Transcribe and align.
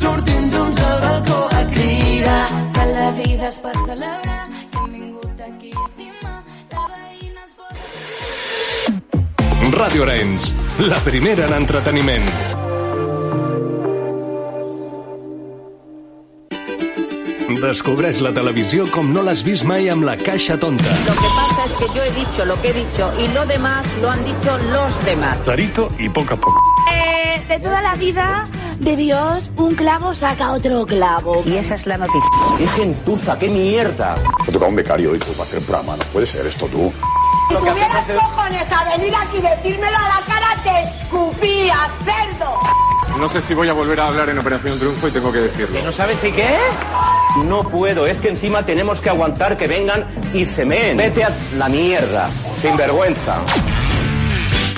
sortim 0.00 0.50
junts 0.52 0.82
al 0.82 1.00
balcó 1.00 1.48
a 1.52 1.66
cridar. 1.74 2.46
Que 2.74 2.84
la 2.94 3.10
vida 3.18 3.48
és 3.50 3.58
per 3.64 3.74
celebrar, 3.84 4.44
que 4.70 4.78
hem 4.78 4.92
vingut 4.94 5.44
aquí 5.48 5.70
a 5.74 5.84
estimar, 5.88 6.38
la 6.76 6.84
veïna 6.94 7.40
es 7.44 7.52
vol... 7.58 7.74
Ràdio 9.76 10.06
Arenys, 10.06 10.54
la 10.86 11.00
primera 11.04 11.42
en 11.50 11.54
entreteniment. 11.60 12.28
Descobreix 17.60 18.22
la 18.24 18.30
televisió 18.32 18.86
com 18.94 19.10
no 19.12 19.20
l'has 19.26 19.42
vist 19.44 19.66
mai 19.68 19.90
amb 19.92 20.06
la 20.06 20.14
caixa 20.16 20.56
tonta. 20.56 20.94
Lo 21.04 21.14
que 21.18 21.30
pasa 21.36 21.64
es 21.66 21.74
que 21.80 21.86
yo 21.96 22.04
he 22.04 22.12
dicho 22.14 22.44
lo 22.46 22.56
que 22.62 22.70
he 22.70 22.72
dicho 22.72 23.12
y 23.18 23.28
lo 23.34 23.44
demás 23.44 23.86
lo 24.00 24.08
han 24.10 24.24
dicho 24.24 24.56
los 24.70 25.04
demás. 25.04 25.36
Clarito 25.44 25.88
y 25.98 26.08
poco 26.08 26.34
a 26.34 26.36
poco. 26.36 26.60
Eh, 26.94 27.42
de 27.48 27.58
toda 27.58 27.82
la 27.82 27.94
vida 27.96 28.46
de 28.80 28.96
Dios, 28.96 29.52
un 29.56 29.74
clavo 29.74 30.14
saca 30.14 30.52
otro 30.52 30.86
clavo. 30.86 31.42
Y 31.46 31.56
esa 31.56 31.74
es 31.74 31.86
la 31.86 31.98
noticia. 31.98 32.30
¡Qué 32.56 32.66
gentuza, 32.66 33.38
qué 33.38 33.48
mierda! 33.48 34.16
Se 34.44 34.52
toca 34.52 34.66
un 34.66 34.76
becario 34.76 35.12
hoy 35.12 35.18
pues, 35.18 35.30
para 35.32 35.44
hacer 35.44 35.62
programa. 35.62 35.96
No 35.96 36.04
puede 36.04 36.26
ser 36.26 36.46
esto 36.46 36.66
tú. 36.66 36.92
Si 37.50 37.56
tuvieras 37.56 38.06
cojones 38.06 38.72
a 38.72 38.96
venir 38.96 39.14
aquí 39.14 39.38
y 39.38 39.42
decírmelo 39.42 39.96
a 39.96 40.20
la 40.20 40.22
cara, 40.26 40.56
te 40.62 40.82
escupía, 40.82 41.76
cerdo. 42.04 42.58
No 43.18 43.28
sé 43.28 43.40
si 43.42 43.54
voy 43.54 43.68
a 43.68 43.72
volver 43.72 44.00
a 44.00 44.06
hablar 44.06 44.28
en 44.30 44.38
Operación 44.38 44.78
Triunfo 44.78 45.08
y 45.08 45.10
tengo 45.10 45.30
que 45.32 45.40
decirlo. 45.40 45.82
¿No 45.82 45.92
sabes 45.92 46.18
si 46.18 46.32
qué? 46.32 46.56
No 47.44 47.64
puedo, 47.64 48.06
es 48.06 48.20
que 48.20 48.28
encima 48.28 48.64
tenemos 48.64 49.00
que 49.00 49.10
aguantar 49.10 49.56
que 49.56 49.66
vengan 49.66 50.06
y 50.32 50.46
se 50.46 50.64
meen. 50.64 50.96
Vete 50.96 51.24
a 51.24 51.30
la 51.58 51.68
mierda, 51.68 52.30
sin 52.62 52.76
vergüenza. 52.76 53.36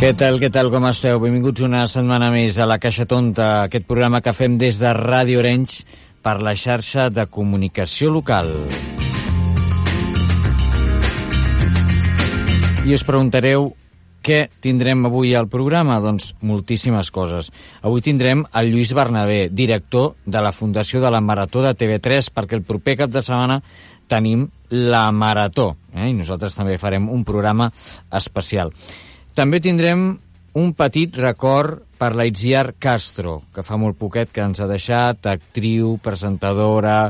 Què 0.00 0.14
tal, 0.16 0.38
què 0.40 0.48
tal, 0.48 0.70
com 0.72 0.86
esteu? 0.88 1.18
Benvinguts 1.20 1.60
una 1.66 1.82
setmana 1.84 2.30
més 2.32 2.56
a 2.56 2.64
la 2.64 2.78
Caixa 2.80 3.04
Tonta, 3.04 3.66
aquest 3.66 3.84
programa 3.84 4.22
que 4.24 4.32
fem 4.32 4.54
des 4.56 4.78
de 4.80 4.94
Ràdio 4.96 5.42
Orenys 5.42 5.82
per 6.24 6.38
la 6.40 6.54
xarxa 6.56 7.10
de 7.12 7.26
comunicació 7.28 8.08
local. 8.14 8.48
I 12.88 12.96
us 12.96 13.04
preguntareu 13.04 13.68
què 14.24 14.38
tindrem 14.64 15.04
avui 15.10 15.34
al 15.36 15.50
programa? 15.52 15.98
Doncs 16.00 16.30
moltíssimes 16.48 17.12
coses. 17.12 17.52
Avui 17.84 18.00
tindrem 18.00 18.46
el 18.56 18.72
Lluís 18.72 18.94
Bernabé, 18.96 19.50
director 19.52 20.14
de 20.24 20.40
la 20.40 20.54
Fundació 20.56 21.04
de 21.04 21.12
la 21.12 21.20
Marató 21.20 21.60
de 21.66 21.74
TV3, 21.76 22.32
perquè 22.32 22.56
el 22.56 22.64
proper 22.64 22.96
cap 23.02 23.12
de 23.12 23.20
setmana 23.20 23.60
tenim 24.08 24.48
la 24.72 25.04
Marató, 25.12 25.74
eh? 25.92 26.08
i 26.08 26.16
nosaltres 26.16 26.56
també 26.56 26.80
farem 26.80 27.12
un 27.12 27.28
programa 27.28 27.68
especial. 28.16 28.72
També 29.40 29.56
tindrem 29.64 30.02
un 30.60 30.72
petit 30.76 31.14
record 31.16 31.78
per 31.96 32.10
la 32.12 32.26
Itziar 32.28 32.74
Castro, 32.76 33.38
que 33.54 33.62
fa 33.64 33.78
molt 33.80 33.96
poquet 33.96 34.28
que 34.36 34.42
ens 34.44 34.60
ha 34.60 34.66
deixat, 34.68 35.24
actriu, 35.32 35.94
presentadora, 36.04 37.06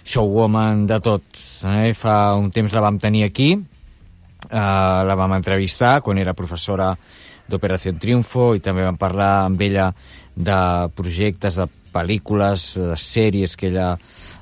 showwoman, 0.00 0.86
de 0.88 1.00
tot. 1.04 1.42
Eh? 1.68 1.92
Fa 1.92 2.32
un 2.40 2.48
temps 2.48 2.72
la 2.72 2.86
vam 2.86 2.96
tenir 2.96 3.26
aquí, 3.26 3.50
eh, 3.60 4.56
la 4.56 5.18
vam 5.20 5.36
entrevistar 5.36 5.98
quan 6.00 6.24
era 6.24 6.32
professora 6.32 6.94
d'Operació 7.44 7.92
Triunfo 7.92 8.54
i 8.56 8.64
també 8.64 8.88
vam 8.88 8.96
parlar 8.96 9.44
amb 9.44 9.60
ella 9.60 9.92
de 10.32 10.60
projectes, 10.96 11.60
de 11.60 11.68
pel·lícules, 11.92 12.70
de 12.80 12.96
sèries 12.96 13.60
que 13.60 13.68
ella 13.68 13.98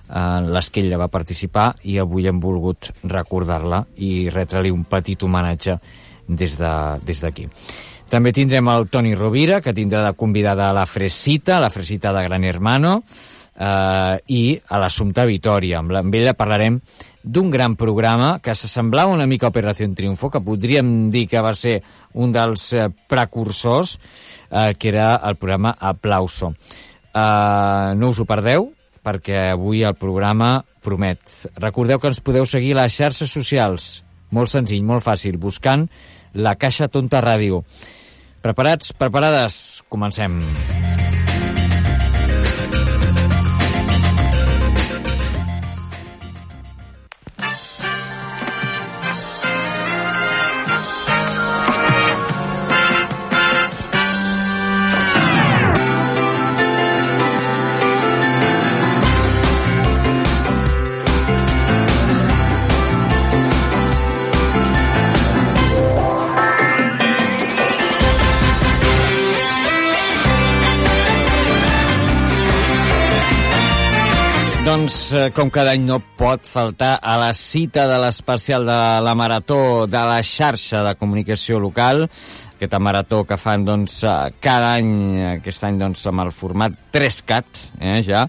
en 0.08 0.52
les 0.54 0.70
que 0.70 0.86
ella 0.86 1.02
va 1.02 1.10
participar 1.10 1.72
i 1.82 1.98
avui 1.98 2.30
hem 2.30 2.38
volgut 2.40 2.92
recordar-la 3.02 3.88
i 3.96 4.28
retre-li 4.30 4.70
un 4.70 4.86
petit 4.86 5.26
homenatge 5.26 5.82
des 6.28 6.56
d'aquí. 6.60 7.48
De, 7.48 7.50
des 7.50 8.08
També 8.08 8.32
tindrem 8.32 8.68
el 8.72 8.86
Toni 8.88 9.14
Rovira, 9.14 9.60
que 9.60 9.74
tindrà 9.76 10.04
de 10.06 10.14
convidada 10.16 10.70
a 10.70 10.76
la 10.76 10.86
Fresita, 10.86 11.58
la 11.60 11.68
Fresita 11.70 12.12
de 12.12 12.22
Gran 12.24 12.44
Hermano, 12.44 13.02
eh, 13.58 14.16
i 14.26 14.60
a 14.68 14.78
l'Assumpta 14.78 15.26
Vitoria. 15.28 15.82
Amb, 15.82 15.92
amb 15.92 16.14
ella 16.14 16.32
parlarem 16.38 16.78
d'un 17.22 17.50
gran 17.50 17.74
programa 17.76 18.38
que 18.40 18.54
s'assemblava 18.54 19.12
una 19.12 19.26
mica 19.26 19.48
a 19.48 19.52
Operació 19.52 19.88
Triunfo, 19.92 20.30
que 20.30 20.40
podríem 20.40 21.10
dir 21.12 21.26
que 21.28 21.42
va 21.44 21.52
ser 21.54 21.82
un 22.14 22.32
dels 22.32 22.72
eh, 22.72 22.88
precursors, 23.08 23.98
eh, 24.50 24.74
que 24.78 24.88
era 24.88 25.16
el 25.28 25.36
programa 25.36 25.74
Aplauso. 25.78 26.54
Eh, 27.12 27.94
no 27.96 28.08
us 28.08 28.20
ho 28.20 28.28
perdeu, 28.28 28.70
perquè 29.04 29.50
avui 29.52 29.82
el 29.84 29.96
programa 29.96 30.62
promet. 30.84 31.20
Recordeu 31.60 32.00
que 32.00 32.08
ens 32.12 32.24
podeu 32.24 32.46
seguir 32.46 32.74
a 32.76 32.84
les 32.84 32.96
xarxes 32.96 33.32
socials. 33.32 33.98
Molt 34.32 34.52
senzill, 34.52 34.84
molt 34.84 35.04
fàcil, 35.04 35.38
buscant 35.40 35.86
la 36.38 36.54
Caixa 36.56 36.88
Tonta 36.88 37.20
Ràdio. 37.24 37.64
Preparats? 38.42 38.94
Preparades? 38.94 39.82
Comencem. 39.90 40.40
Doncs, 75.08 75.28
eh, 75.28 75.32
com 75.32 75.48
cada 75.48 75.72
any 75.72 75.86
no 75.88 76.02
pot 76.20 76.44
faltar 76.44 76.98
a 77.00 77.14
la 77.16 77.30
cita 77.32 77.86
de 77.88 77.96
l'especial 78.02 78.66
de 78.66 78.76
la 79.00 79.14
Marató 79.16 79.86
de 79.88 80.00
la 80.04 80.18
xarxa 80.20 80.82
de 80.84 80.94
comunicació 81.00 81.56
local, 81.58 82.02
aquesta 82.56 82.78
marató 82.78 83.22
que 83.24 83.38
fan 83.40 83.64
doncs, 83.64 84.02
eh, 84.04 84.34
cada 84.40 84.74
any, 84.74 84.90
aquest 85.38 85.64
any 85.64 85.78
doncs, 85.80 86.04
amb 86.10 86.26
el 86.26 86.32
format 86.32 86.76
3CAT, 86.92 87.64
eh, 87.80 88.02
ja, 88.04 88.26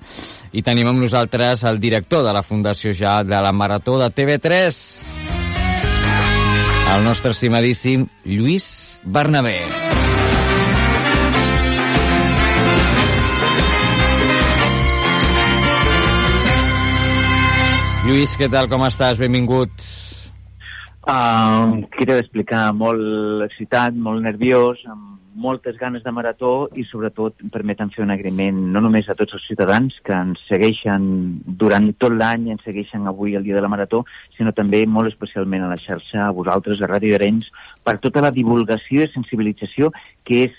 i 0.53 0.63
tenim 0.63 0.87
amb 0.87 1.03
nosaltres 1.03 1.65
el 1.67 1.81
director 1.83 2.23
de 2.23 2.31
la 2.31 2.43
Fundació 2.43 2.93
ja 2.95 3.23
de 3.23 3.41
la 3.43 3.51
Marató 3.51 3.99
de 3.99 4.11
TV3, 4.15 4.79
el 6.95 7.03
nostre 7.03 7.35
estimadíssim 7.35 8.07
Lluís 8.23 9.01
Bernabé. 9.03 9.59
Lluís, 18.09 18.31
què 18.41 18.47
tal, 18.49 18.65
com 18.65 18.81
estàs? 18.87 19.19
Benvingut. 19.21 19.83
Uh, 21.05 21.85
quiero 21.93 22.15
explicar 22.17 22.71
molt 22.73 23.43
excitat, 23.45 23.93
molt 23.93 24.23
nerviós, 24.25 24.79
amb 24.89 25.19
moltes 25.43 25.77
ganes 25.77 26.01
de 26.01 26.09
marató 26.09 26.71
i 26.73 26.87
sobretot 26.89 27.43
permeten 27.53 27.91
fer 27.93 28.01
un 28.01 28.09
agraïment 28.09 28.63
no 28.73 28.81
només 28.81 29.05
a 29.05 29.15
tots 29.19 29.37
els 29.37 29.45
ciutadans 29.45 29.93
que 30.01 30.15
ens 30.17 30.41
segueixen 30.49 31.05
durant 31.61 31.91
tot 32.01 32.15
l'any, 32.17 32.47
ens 32.55 32.65
segueixen 32.65 33.05
avui 33.05 33.37
el 33.37 33.45
dia 33.45 33.59
de 33.59 33.61
la 33.61 33.69
marató, 33.69 34.01
sinó 34.39 34.55
també 34.57 34.81
molt 34.89 35.13
especialment 35.13 35.67
a 35.67 35.69
la 35.69 35.77
xarxa, 35.77 36.23
a 36.25 36.33
vosaltres, 36.33 36.81
a 36.81 36.89
Ràdio 36.89 37.13
Arenys, 37.19 37.51
per 37.85 37.99
tota 38.01 38.25
la 38.25 38.33
divulgació 38.33 39.05
i 39.05 39.13
sensibilització 39.13 39.93
que 40.25 40.47
és 40.47 40.57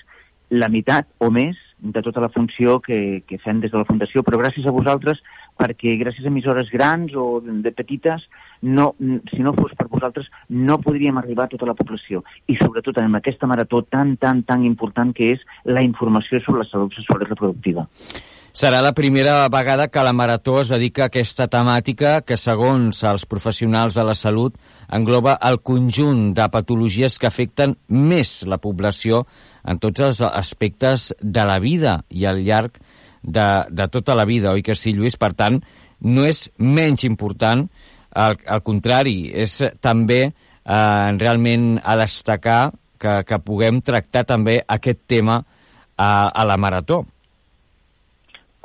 la 0.54 0.70
meitat 0.70 1.10
o 1.18 1.34
més 1.34 1.58
de 1.80 2.02
tota 2.02 2.20
la 2.20 2.28
funció 2.28 2.78
que, 2.80 3.22
que 3.26 3.38
fem 3.42 3.60
des 3.60 3.72
de 3.72 3.78
la 3.80 3.86
Fundació, 3.88 4.22
però 4.22 4.38
gràcies 4.38 4.66
a 4.66 4.74
vosaltres 4.74 5.18
perquè 5.60 5.96
gràcies 6.00 6.24
a 6.24 6.32
emissores 6.32 6.72
grans 6.72 7.12
o 7.14 7.26
de, 7.44 7.72
petites, 7.76 8.24
no, 8.62 8.90
si 9.30 9.44
no 9.44 9.54
fos 9.56 9.76
per 9.76 9.88
vosaltres, 9.92 10.28
no 10.48 10.80
podríem 10.82 11.20
arribar 11.20 11.46
a 11.46 11.52
tota 11.54 11.68
la 11.68 11.76
població. 11.78 12.24
I 12.48 12.58
sobretot 12.60 12.98
en 13.00 13.20
aquesta 13.20 13.48
marató 13.50 13.84
tan, 13.84 14.16
tan, 14.20 14.42
tan 14.48 14.66
important 14.68 15.14
que 15.16 15.34
és 15.36 15.46
la 15.68 15.84
informació 15.86 16.42
sobre 16.44 16.64
la 16.64 16.70
salut 16.72 16.96
sexual 16.96 17.24
i 17.24 17.30
reproductiva. 17.30 17.86
Serà 18.50 18.80
la 18.82 18.90
primera 18.92 19.46
vegada 19.48 19.86
que 19.88 20.02
la 20.02 20.12
Marató 20.12 20.56
es 20.60 20.72
dedica 20.72 21.04
a 21.04 21.06
aquesta 21.06 21.46
temàtica 21.46 22.16
que, 22.26 22.34
segons 22.34 23.04
els 23.06 23.22
professionals 23.30 23.94
de 23.94 24.02
la 24.02 24.16
salut, 24.18 24.56
engloba 24.90 25.36
el 25.46 25.60
conjunt 25.62 26.32
de 26.34 26.48
patologies 26.50 27.20
que 27.22 27.28
afecten 27.30 27.76
més 27.86 28.40
la 28.50 28.58
població 28.58 29.22
en 29.62 29.78
tots 29.78 30.02
els 30.02 30.20
aspectes 30.26 31.12
de 31.22 31.46
la 31.46 31.60
vida 31.62 32.00
i 32.10 32.26
al 32.26 32.42
llarg 32.42 32.82
de, 33.22 33.48
de 33.70 33.88
tota 33.88 34.16
la 34.16 34.26
vida, 34.28 34.52
oi 34.52 34.62
que 34.62 34.76
sí, 34.78 34.94
Lluís? 34.96 35.16
Per 35.20 35.32
tant, 35.38 35.60
no 36.00 36.26
és 36.26 36.48
menys 36.58 37.04
important, 37.08 37.66
al, 38.10 38.36
al 38.46 38.64
contrari, 38.66 39.30
és 39.30 39.60
també 39.80 40.20
eh, 40.26 41.08
realment 41.20 41.78
a 41.84 41.96
destacar 42.00 42.60
que, 43.00 43.20
que 43.26 43.40
puguem 43.44 43.80
tractar 43.84 44.26
també 44.28 44.60
aquest 44.66 45.06
tema 45.08 45.40
a, 45.40 46.10
a 46.28 46.44
la 46.48 46.58
Marató 46.60 47.04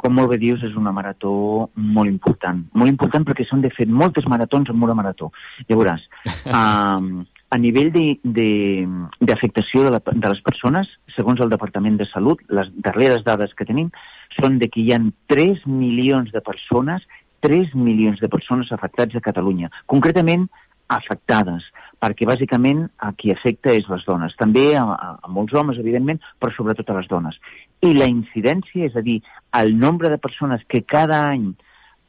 com 0.05 0.13
molt 0.13 0.29
bé 0.29 0.37
dius, 0.37 0.61
és 0.61 0.75
una 0.77 0.93
marató 0.93 1.31
molt 1.73 2.11
important. 2.11 2.59
Molt 2.77 2.91
important 2.91 3.23
perquè 3.25 3.45
s'han 3.47 3.63
de 3.63 3.71
fer 3.73 3.87
moltes 3.89 4.27
maratons 4.29 4.69
en 4.69 4.83
una 4.85 4.93
marató. 4.93 5.31
Llavors, 5.69 6.03
um, 6.59 7.23
a 7.49 7.57
nivell 7.61 7.89
d'afectació 7.95 9.87
de, 9.87 9.95
de, 9.95 10.01
de, 10.05 10.19
de 10.21 10.33
les 10.33 10.43
persones, 10.45 10.91
segons 11.15 11.41
el 11.41 11.49
Departament 11.53 11.97
de 11.97 12.05
Salut, 12.11 12.43
les 12.53 12.69
darreres 12.85 13.25
dades 13.25 13.55
que 13.57 13.65
tenim 13.65 13.89
són 14.39 14.59
de 14.61 14.69
que 14.71 14.81
hi 14.81 14.91
ha 14.93 15.01
3 15.31 15.65
milions 15.69 16.31
de 16.33 16.41
persones 16.43 17.05
3 17.45 17.75
milions 17.77 18.19
de 18.19 18.29
persones 18.29 18.71
afectats 18.73 19.15
a 19.15 19.21
Catalunya. 19.21 19.69
Concretament, 19.91 20.47
afectades, 20.89 21.65
perquè 22.01 22.27
bàsicament 22.29 22.85
a 23.01 23.11
qui 23.17 23.31
afecta 23.33 23.73
és 23.73 23.85
les 23.89 24.05
dones. 24.07 24.33
També 24.39 24.65
a, 24.77 24.83
a, 24.85 25.11
a 25.21 25.31
molts 25.33 25.53
homes, 25.57 25.79
evidentment, 25.81 26.21
però 26.41 26.53
sobretot 26.55 26.89
a 26.89 26.97
les 26.99 27.09
dones. 27.11 27.37
I 27.85 27.93
la 27.97 28.09
incidència, 28.09 28.89
és 28.89 28.97
a 28.97 29.03
dir, 29.05 29.19
el 29.61 29.75
nombre 29.77 30.09
de 30.13 30.21
persones 30.21 30.65
que 30.69 30.83
cada 30.85 31.23
any 31.29 31.51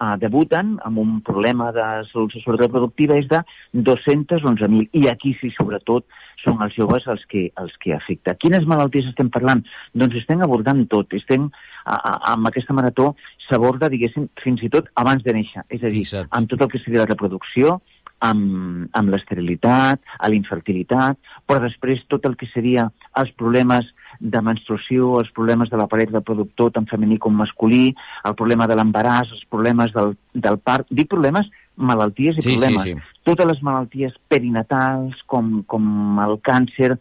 uh, 0.00 0.14
debuten 0.20 0.76
amb 0.86 1.00
un 1.02 1.18
problema 1.26 1.70
de 1.74 1.84
salut 2.10 2.34
sexual 2.36 2.58
reproductiva 2.60 3.18
és 3.20 3.28
de 3.30 3.40
211.000. 3.74 4.88
I 4.92 5.08
aquí 5.12 5.34
sí, 5.40 5.52
sobretot, 5.56 6.06
són 6.44 6.60
els 6.64 6.76
joves 6.78 7.06
els 7.10 7.24
que, 7.30 7.46
els 7.60 7.74
que 7.82 7.94
afecta. 7.96 8.36
Quines 8.42 8.66
malalties 8.68 9.08
estem 9.10 9.30
parlant? 9.34 9.64
Doncs 9.96 10.20
estem 10.20 10.42
abordant 10.44 10.84
tot. 10.92 11.16
Estem, 11.18 11.48
a, 11.84 11.96
a, 11.96 12.14
amb 12.34 12.50
aquesta 12.50 12.76
marató 12.76 13.12
s'aborda, 13.48 13.90
diguéssim, 13.92 14.28
fins 14.42 14.62
i 14.66 14.70
tot 14.72 14.90
abans 15.02 15.24
de 15.26 15.34
néixer. 15.36 15.66
És 15.68 15.82
a 15.82 15.92
dir, 15.92 16.04
Exacte. 16.06 16.32
amb 16.38 16.50
tot 16.52 16.66
el 16.66 16.72
que 16.72 16.82
seria 16.84 17.04
la 17.04 17.10
reproducció, 17.10 17.80
amb, 18.24 18.88
amb 18.96 19.12
l'esterilitat, 19.12 20.00
a 20.18 20.30
la 20.30 20.36
infertilitat, 20.36 21.18
però 21.46 21.60
després 21.62 22.04
tot 22.08 22.26
el 22.28 22.36
que 22.36 22.48
seria 22.52 22.88
els 23.20 23.32
problemes 23.36 23.88
de 24.20 24.40
menstruació, 24.40 25.18
els 25.20 25.30
problemes 25.36 25.68
de 25.70 25.76
l'aparell 25.76 26.14
reproductor 26.14 26.72
tant 26.72 26.88
femení 26.88 27.18
com 27.20 27.36
masculí, 27.36 27.90
el 28.24 28.36
problema 28.38 28.66
de 28.66 28.78
l'embaràs, 28.78 29.32
els 29.32 29.44
problemes 29.50 29.92
del, 29.96 30.16
del 30.32 30.58
part... 30.58 30.88
Dic 30.88 31.10
problemes, 31.12 31.50
malalties 31.76 32.40
i 32.40 32.46
sí, 32.46 32.54
problemes. 32.54 32.86
Sí, 32.86 32.94
sí. 32.96 33.20
Totes 33.28 33.50
les 33.52 33.62
malalties 33.66 34.16
perinatals, 34.32 35.20
com, 35.28 35.60
com 35.68 36.22
el 36.24 36.38
càncer, 36.46 36.94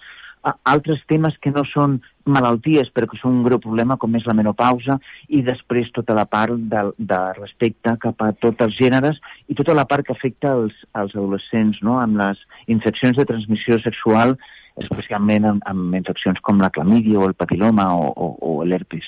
altres 0.68 1.02
temes 1.10 1.38
que 1.42 1.54
no 1.56 1.64
són 1.72 2.02
malalties 2.26 2.90
però 2.94 3.08
que 3.10 3.20
són 3.22 3.40
un 3.40 3.46
greu 3.46 3.60
problema 3.62 3.98
com 4.02 4.16
és 4.18 4.26
la 4.26 4.36
menopausa 4.38 4.98
i 5.30 5.44
després 5.46 5.92
tota 5.96 6.16
la 6.18 6.26
part 6.26 6.58
de, 6.58 6.84
de 6.98 7.22
respecte 7.38 7.96
cap 8.02 8.22
a 8.26 8.32
tots 8.34 8.66
els 8.66 8.78
gèneres 8.80 9.20
i 9.48 9.58
tota 9.58 9.76
la 9.78 9.86
part 9.90 10.08
que 10.08 10.16
afecta 10.16 10.56
els, 10.58 10.76
els 10.98 11.16
adolescents 11.16 11.82
no? 11.86 12.00
amb 12.02 12.18
les 12.22 12.42
infeccions 12.68 13.18
de 13.18 13.28
transmissió 13.30 13.80
sexual 13.84 14.36
especialment 14.82 15.46
amb, 15.52 15.66
amb 15.70 15.96
infeccions 15.96 16.42
com 16.44 16.60
la 16.60 16.72
clamídia 16.74 17.20
o 17.20 17.30
el 17.30 17.38
papiloma 17.38 17.92
o, 17.96 18.10
o, 18.12 18.32
o 18.42 18.56
l'herpes. 18.68 19.08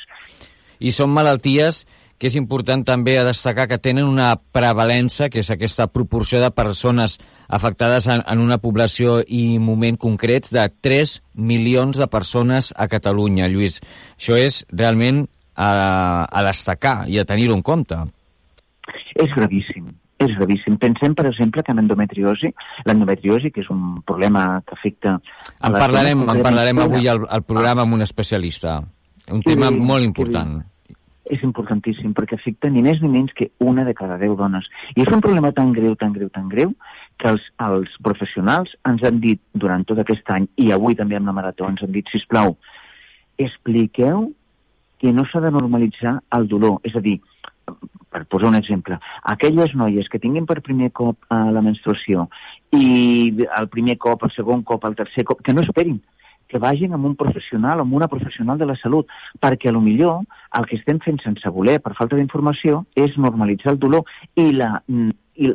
I 0.80 0.94
són 0.96 1.12
malalties 1.12 1.84
que 2.18 2.30
és 2.32 2.36
important 2.38 2.82
també 2.86 3.18
a 3.20 3.26
destacar 3.28 3.68
que 3.70 3.78
tenen 3.78 4.08
una 4.10 4.32
prevalença, 4.36 5.30
que 5.30 5.44
és 5.44 5.52
aquesta 5.54 5.88
proporció 5.94 6.42
de 6.42 6.50
persones 6.52 7.18
afectades 7.48 8.08
en, 8.10 8.24
en 8.26 8.42
una 8.42 8.58
població 8.58 9.20
i 9.22 9.60
moment 9.62 10.00
concrets 10.02 10.52
de 10.54 10.66
3 10.82 11.18
milions 11.38 11.98
de 11.98 12.08
persones 12.10 12.74
a 12.76 12.90
Catalunya, 12.90 13.50
Lluís. 13.52 13.80
Això 14.18 14.38
és 14.40 14.64
realment 14.74 15.28
a, 15.54 15.70
a 16.26 16.44
destacar 16.48 17.06
i 17.08 17.22
a 17.22 17.26
tenir-ho 17.30 17.56
en 17.58 17.62
compte. 17.66 18.00
És 19.18 19.30
gravíssim, 19.36 19.92
és 20.24 20.34
gravíssim. 20.40 20.78
Pensem, 20.82 21.14
per 21.18 21.28
exemple, 21.30 21.62
que 21.62 21.74
en 21.74 21.84
endometriosi, 21.84 22.50
l'endometriosi, 22.90 23.52
que 23.54 23.62
és 23.62 23.70
un 23.74 24.00
problema 24.08 24.64
que 24.66 24.74
afecta... 24.78 25.20
En 25.62 25.78
parlarem, 25.78 26.26
en 26.26 26.42
parlarem 26.42 26.82
avui 26.82 27.10
al, 27.12 27.22
al 27.30 27.46
programa 27.46 27.86
amb 27.86 28.00
un 28.00 28.06
especialista. 28.06 28.80
Un 29.30 29.44
tema 29.44 29.70
sí, 29.70 29.86
molt 29.86 30.08
important. 30.08 30.58
Sí 30.64 30.74
és 31.34 31.44
importantíssim 31.46 32.14
perquè 32.18 32.38
afecta 32.38 32.70
ni 32.72 32.84
més 32.86 33.02
ni 33.02 33.10
menys 33.12 33.34
que 33.38 33.50
una 33.64 33.86
de 33.88 33.94
cada 33.98 34.18
deu 34.22 34.36
dones. 34.40 34.68
I 34.96 35.04
és 35.04 35.14
un 35.14 35.24
problema 35.24 35.52
tan 35.56 35.74
greu, 35.76 35.96
tan 36.00 36.14
greu, 36.16 36.30
tan 36.34 36.50
greu, 36.52 36.74
que 37.18 37.32
els, 37.34 37.44
els 37.68 37.94
professionals 38.04 38.74
ens 38.88 39.04
han 39.08 39.22
dit 39.24 39.42
durant 39.54 39.86
tot 39.88 40.00
aquest 40.04 40.30
any, 40.34 40.48
i 40.58 40.72
avui 40.76 40.96
també 40.96 41.18
amb 41.18 41.30
la 41.30 41.36
marató, 41.38 41.70
ens 41.70 41.84
han 41.84 41.94
dit, 41.96 42.08
si 42.12 42.22
plau, 42.30 42.56
expliqueu 43.38 44.30
que 44.98 45.14
no 45.14 45.26
s'ha 45.30 45.42
de 45.44 45.54
normalitzar 45.54 46.18
el 46.38 46.48
dolor. 46.50 46.80
És 46.88 46.96
a 46.98 47.04
dir, 47.04 47.20
per 48.10 48.24
posar 48.32 48.50
un 48.50 48.58
exemple, 48.58 48.98
aquelles 49.24 49.74
noies 49.76 50.08
que 50.10 50.22
tinguin 50.24 50.48
per 50.50 50.62
primer 50.66 50.90
cop 50.96 51.28
eh, 51.30 51.40
la 51.54 51.62
menstruació 51.62 52.28
i 52.74 53.34
el 53.60 53.68
primer 53.74 53.98
cop, 54.02 54.24
el 54.24 54.34
segon 54.36 54.64
cop, 54.68 54.88
el 54.88 54.96
tercer 54.98 55.26
cop, 55.28 55.44
que 55.44 55.54
no 55.54 55.66
esperin, 55.66 56.00
que 56.48 56.62
vagin 56.64 56.96
amb 56.96 57.06
un 57.10 57.16
professional, 57.20 57.82
amb 57.82 57.94
una 57.94 58.08
professional 58.12 58.58
de 58.58 58.68
la 58.70 58.78
salut, 58.82 59.10
perquè 59.40 59.70
a 59.70 59.76
lo 59.76 59.82
millor 59.84 60.24
el 60.58 60.68
que 60.70 60.78
estem 60.80 61.02
fent 61.04 61.20
sense 61.24 61.52
voler, 61.54 61.80
per 61.84 61.96
falta 61.98 62.18
d'informació, 62.20 62.86
és 62.96 63.18
normalitzar 63.18 63.76
el 63.76 63.82
dolor 63.84 64.08
i, 64.36 64.50
la, 64.56 64.72
i, 64.88 65.52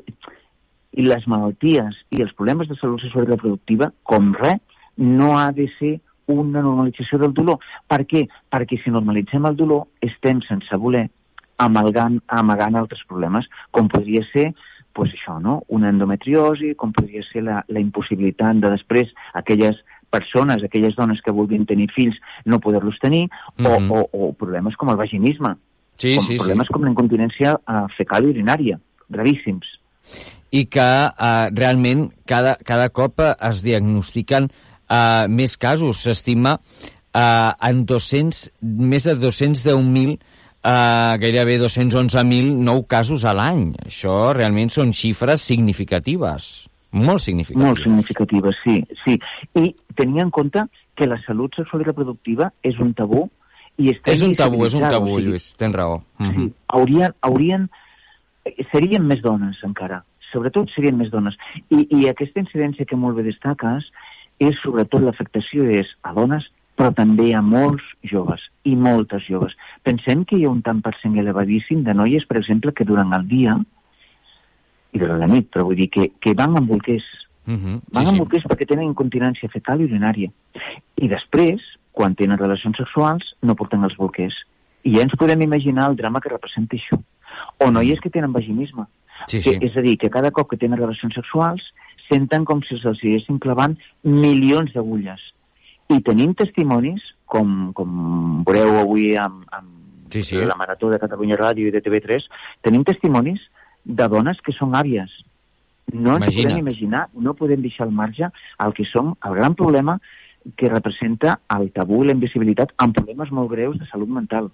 i 0.92 1.06
les 1.08 1.26
malalties 1.26 1.98
i 2.12 2.22
els 2.24 2.34
problemes 2.36 2.68
de 2.68 2.78
salut 2.80 3.02
sexual 3.02 3.26
i 3.26 3.32
reproductiva, 3.32 3.92
com 4.04 4.34
res, 4.38 4.60
no 4.96 5.36
ha 5.38 5.50
de 5.56 5.68
ser 5.78 5.96
una 6.32 6.62
normalització 6.62 7.18
del 7.18 7.32
dolor. 7.34 7.58
Per 7.88 8.04
què? 8.08 8.26
Perquè 8.52 8.78
si 8.82 8.92
normalitzem 8.92 9.48
el 9.48 9.56
dolor, 9.58 9.88
estem 10.04 10.42
sense 10.46 10.76
voler 10.78 11.08
amalgant, 11.62 12.20
amagant 12.26 12.76
altres 12.78 13.02
problemes, 13.08 13.48
com 13.70 13.88
podria 13.92 14.24
ser 14.32 14.52
pues 14.92 15.12
això, 15.16 15.38
no? 15.40 15.62
una 15.72 15.88
endometriosi, 15.88 16.74
com 16.76 16.92
podria 16.92 17.22
ser 17.30 17.46
la, 17.46 17.62
la 17.72 17.80
impossibilitat 17.80 18.60
de 18.60 18.72
després 18.74 19.12
aquelles 19.38 19.78
persones, 20.12 20.62
aquelles 20.62 20.96
dones 20.98 21.22
que 21.24 21.34
vulguin 21.34 21.66
tenir 21.66 21.88
fills, 21.96 22.18
no 22.44 22.60
poder-los 22.60 22.98
tenir, 23.00 23.28
mm 23.56 23.64
-hmm. 23.64 23.90
o, 23.90 24.00
o, 24.12 24.28
o 24.28 24.32
problemes 24.38 24.76
com 24.76 24.90
el 24.90 25.00
vaginisme, 25.00 25.56
sí, 25.96 26.16
com 26.16 26.26
sí, 26.26 26.36
problemes 26.36 26.68
sí. 26.68 26.72
com 26.72 26.84
la 26.84 26.92
incontinència 26.92 27.54
uh, 27.56 27.86
fecal 27.96 28.24
i 28.24 28.32
urinària, 28.34 28.78
gravíssims. 29.08 29.78
I 30.52 30.66
que 30.66 30.90
uh, 31.08 31.48
realment 31.56 32.10
cada, 32.26 32.56
cada 32.64 32.90
cop 32.90 33.20
es 33.20 33.62
diagnostiquen 33.62 34.50
uh, 34.50 35.24
més 35.28 35.56
casos. 35.56 36.02
S'estima 36.04 36.58
uh, 36.58 37.52
en 37.68 37.84
200, 37.86 38.50
més 38.62 39.08
de 39.08 39.16
210.000 39.16 40.18
Uh, 40.62 41.18
gairebé 41.18 41.56
211.000 41.58 42.52
nou 42.62 42.84
casos 42.86 43.24
a 43.26 43.32
l'any. 43.34 43.72
Això 43.82 44.30
realment 44.30 44.70
són 44.70 44.92
xifres 44.94 45.42
significatives. 45.42 46.68
Molt 46.92 47.24
significativa. 47.24 47.66
Molt 47.66 47.82
significativa, 47.82 48.52
sí, 48.62 48.82
sí. 49.04 49.18
I 49.56 49.74
tenir 49.96 50.22
en 50.26 50.30
compte 50.30 50.66
que 50.94 51.08
la 51.08 51.18
salut 51.24 51.54
sexual 51.56 51.84
i 51.84 51.88
reproductiva 51.88 52.50
és 52.62 52.78
un 52.84 52.92
tabú 52.94 53.24
i 53.80 53.88
està 53.94 54.12
És 54.12 54.22
un 54.26 54.34
tabú, 54.36 54.66
és 54.66 54.76
un 54.76 54.84
tabú, 54.84 55.14
o 55.14 55.18
sigui, 55.18 55.30
Lluís, 55.30 55.54
tens 55.56 55.74
raó. 55.74 56.02
Uh 56.18 56.26
-huh. 56.26 56.32
sí, 56.32 56.38
mhm. 56.38 56.52
haurien, 56.68 57.14
haurien, 57.22 57.68
serien 58.70 59.06
més 59.06 59.22
dones 59.22 59.56
encara, 59.64 60.04
sobretot 60.32 60.68
serien 60.74 60.96
més 60.96 61.10
dones. 61.10 61.36
I, 61.70 61.86
I 61.90 62.08
aquesta 62.08 62.40
incidència 62.40 62.84
que 62.84 62.96
molt 62.96 63.16
bé 63.16 63.22
destaques 63.22 63.84
és 64.38 64.56
sobretot 64.62 65.02
l'afectació 65.02 65.64
és 65.64 65.86
a 66.02 66.12
dones, 66.12 66.44
però 66.76 66.92
també 66.94 67.34
a 67.34 67.42
molts 67.42 67.82
joves, 68.02 68.40
i 68.64 68.74
moltes 68.76 69.22
joves. 69.28 69.52
Pensem 69.82 70.24
que 70.24 70.36
hi 70.36 70.44
ha 70.44 70.50
un 70.50 70.62
tant 70.62 70.80
per 70.82 70.94
cent 71.02 71.16
elevadíssim 71.16 71.84
de 71.84 71.94
noies, 71.94 72.24
per 72.26 72.38
exemple, 72.38 72.72
que 72.72 72.84
durant 72.84 73.12
el 73.12 73.28
dia 73.28 73.58
i 74.92 75.00
de 75.00 75.08
la 75.08 75.28
nit, 75.28 75.48
però 75.52 75.64
vull 75.68 75.78
dir 75.78 75.88
que, 75.92 76.08
que 76.20 76.34
van 76.38 76.56
amb 76.58 76.68
bolquers. 76.68 77.04
Uh 77.46 77.54
-huh. 77.54 77.80
Van 77.92 78.04
sí, 78.04 78.10
amb 78.10 78.18
bolquers 78.18 78.42
sí. 78.44 78.48
perquè 78.48 78.66
tenen 78.68 78.86
incontinència 78.86 79.50
fecal 79.50 79.80
i 79.80 79.84
urinària. 79.84 80.30
I 80.96 81.08
després, 81.08 81.60
quan 81.90 82.14
tenen 82.14 82.38
relacions 82.38 82.76
sexuals, 82.76 83.34
no 83.42 83.54
porten 83.54 83.84
els 83.84 83.96
bolquers. 83.96 84.34
I 84.84 84.96
ja 84.96 85.02
ens 85.02 85.16
podem 85.16 85.40
imaginar 85.42 85.90
el 85.90 85.96
drama 85.96 86.20
que 86.20 86.28
representa 86.28 86.76
això. 86.76 87.00
O 87.58 87.70
noies 87.70 88.00
que 88.00 88.10
tenen 88.10 88.32
vaginisme. 88.32 88.84
Sí, 89.26 89.40
sí. 89.40 89.58
Que, 89.58 89.66
és 89.66 89.76
a 89.76 89.80
dir, 89.80 89.96
que 89.98 90.10
cada 90.10 90.30
cop 90.30 90.50
que 90.50 90.56
tenen 90.56 90.78
relacions 90.78 91.14
sexuals 91.14 91.62
senten 92.10 92.44
com 92.44 92.60
si 92.62 92.76
se'ls 92.76 92.96
estiguessin 92.96 93.38
clavant 93.38 93.76
milions 94.02 94.72
d'agulles. 94.72 95.20
I 95.88 96.00
tenim 96.00 96.34
testimonis, 96.34 97.02
com, 97.26 97.72
com 97.72 98.44
veureu 98.44 98.78
avui 98.80 99.16
amb, 99.16 99.44
amb 99.50 99.68
sí, 100.12 100.22
sí. 100.22 100.36
la 100.36 100.56
Marató 100.56 100.90
de 100.90 100.98
Catalunya 100.98 101.38
Ràdio 101.40 101.68
i 101.68 101.74
de 101.74 101.80
TV3, 101.80 102.26
tenim 102.62 102.84
testimonis 102.84 103.40
de 103.84 104.08
dones 104.08 104.40
que 104.44 104.54
són 104.56 104.74
àvies. 104.78 105.10
No 105.92 106.16
ens 106.16 106.28
Imagina't. 106.28 106.52
podem 106.52 106.58
imaginar, 106.58 107.06
no 107.14 107.34
podem 107.34 107.62
deixar 107.62 107.86
al 107.86 107.92
marge 107.92 108.28
el 108.64 108.74
que 108.74 108.84
som 108.88 109.14
el 109.24 109.34
gran 109.34 109.54
problema 109.54 109.98
que 110.56 110.68
representa 110.68 111.40
el 111.54 111.70
tabú 111.72 112.02
i 112.02 112.08
la 112.08 112.16
invisibilitat 112.16 112.72
amb 112.82 112.94
problemes 112.96 113.30
molt 113.30 113.50
greus 113.50 113.78
de 113.78 113.86
salut 113.90 114.08
mental. 114.08 114.50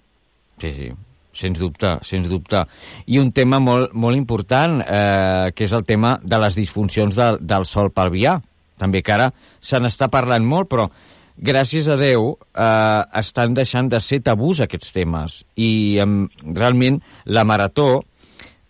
Sí, 0.59 0.73
sí. 0.73 0.91
sens 1.31 1.59
dubte, 1.59 1.97
sens 2.03 2.27
dubte. 2.27 2.63
I 3.05 3.19
un 3.21 3.31
tema 3.31 3.59
molt, 3.63 3.93
molt 3.93 4.17
important, 4.17 4.81
eh, 4.81 5.51
que 5.55 5.65
és 5.65 5.73
el 5.73 5.85
tema 5.85 6.17
de 6.23 6.39
les 6.41 6.57
disfuncions 6.57 7.15
de, 7.15 7.29
del 7.39 7.65
sol 7.65 7.91
pelvià. 7.95 8.39
També 8.79 9.01
que 9.03 9.13
ara 9.13 9.29
se 9.59 9.79
n'està 9.79 10.09
parlant 10.11 10.45
molt, 10.45 10.69
però 10.71 10.89
gràcies 11.37 11.87
a 11.87 11.95
Déu 11.99 12.33
eh, 12.33 13.03
estan 13.21 13.53
deixant 13.53 13.89
de 13.91 14.01
ser 14.03 14.21
tabús 14.25 14.61
aquests 14.65 14.91
temes. 14.95 15.43
I 15.55 15.99
eh, 16.01 16.07
realment 16.55 16.99
la 17.25 17.45
marató 17.45 18.03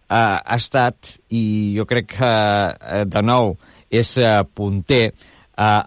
eh, 0.10 0.38
ha 0.42 0.58
estat, 0.58 1.16
i 1.30 1.76
jo 1.78 1.86
crec 1.90 2.14
que 2.18 2.30
eh, 2.30 3.06
de 3.06 3.24
nou 3.26 3.56
és 3.90 4.18
eh, 4.18 4.42
punter 4.54 5.06
eh, 5.10 5.14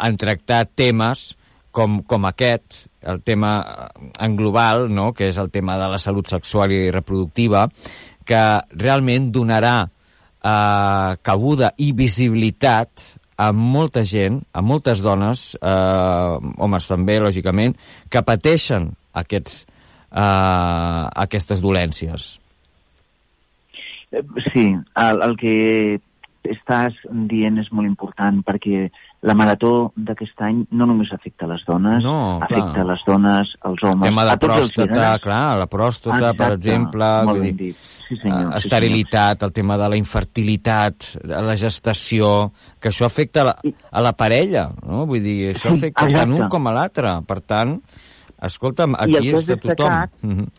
en 0.07 0.19
tractar 0.19 0.65
temes 0.75 1.33
com, 1.73 2.03
com 2.07 2.29
aquest, 2.29 2.87
el 3.09 3.23
tema 3.27 3.55
eh, 3.63 4.11
en 4.25 4.37
global, 4.39 4.87
no? 4.93 5.11
que 5.17 5.31
és 5.31 5.41
el 5.41 5.51
tema 5.51 5.79
de 5.81 5.91
la 5.91 6.01
salut 6.03 6.31
sexual 6.31 6.73
i 6.75 6.85
reproductiva, 6.95 7.67
que 8.25 8.43
realment 8.79 9.33
donarà 9.35 9.77
eh, 9.87 11.11
cabuda 11.23 11.73
i 11.83 11.93
visibilitat 11.97 13.17
a 13.43 13.51
molta 13.57 14.05
gent, 14.07 14.43
a 14.53 14.63
moltes 14.63 15.03
dones, 15.03 15.53
eh, 15.57 16.53
homes 16.63 16.87
també, 16.87 17.19
lògicament, 17.21 17.75
que 18.11 18.23
pateixen 18.23 18.93
aquests, 19.19 19.65
eh, 20.13 21.03
aquestes 21.27 21.65
dolències. 21.65 22.42
Sí, 24.53 24.65
el, 24.97 25.23
el 25.23 25.37
que 25.41 26.01
estàs 26.43 26.97
dient 27.31 27.61
és 27.63 27.69
molt 27.71 27.87
important 27.87 28.41
perquè 28.43 28.89
la 29.23 29.35
marató 29.39 29.93
d'aquest 29.95 30.41
any 30.43 30.65
no 30.75 30.89
només 30.91 31.13
afecta 31.15 31.47
les 31.47 31.63
dones, 31.69 32.03
no, 32.03 32.41
afecta 32.43 32.73
clar. 32.81 32.87
les 32.89 33.05
dones, 33.07 33.53
els 33.63 33.85
homes... 33.87 34.03
El 34.03 34.09
tema 34.11 34.25
de 34.27 34.35
pròstata, 34.43 35.13
clar, 35.23 35.45
la 35.61 35.69
pròstata, 35.71 36.17
Exacte, 36.19 36.39
per 36.43 36.49
exemple... 36.57 37.11
molt 37.29 37.39
ben 37.45 37.57
dir, 37.57 37.69
dit. 37.71 37.77
Sí, 38.09 38.17
senyor, 38.25 38.41
eh, 38.43 38.51
sí, 38.51 38.67
esterilitat, 38.67 39.45
el 39.47 39.53
tema 39.55 39.77
de 39.79 39.89
la 39.95 40.01
infertilitat, 40.01 41.13
de 41.23 41.43
la 41.47 41.55
gestació, 41.57 42.33
que 42.83 42.91
això 42.91 43.07
afecta 43.07 43.45
a 43.45 43.47
la, 43.53 43.55
a 43.93 44.03
la 44.09 44.13
parella, 44.19 44.67
no? 44.83 45.05
Vull 45.07 45.23
dir, 45.23 45.53
això 45.55 45.71
Sí, 45.71 45.79
afecta 45.79 46.09
tant 46.09 46.17
exacte. 46.17 46.41
un 46.43 46.51
com 46.57 46.67
a 46.67 46.75
l'altre. 46.75 47.15
Per 47.31 47.39
tant, 47.55 47.77
escolta'm, 48.51 48.99
aquí 48.99 49.31
és 49.31 49.47
de 49.47 49.57
tothom. 49.63 49.77
destacat- 49.79 50.27
Mhm. 50.27 50.51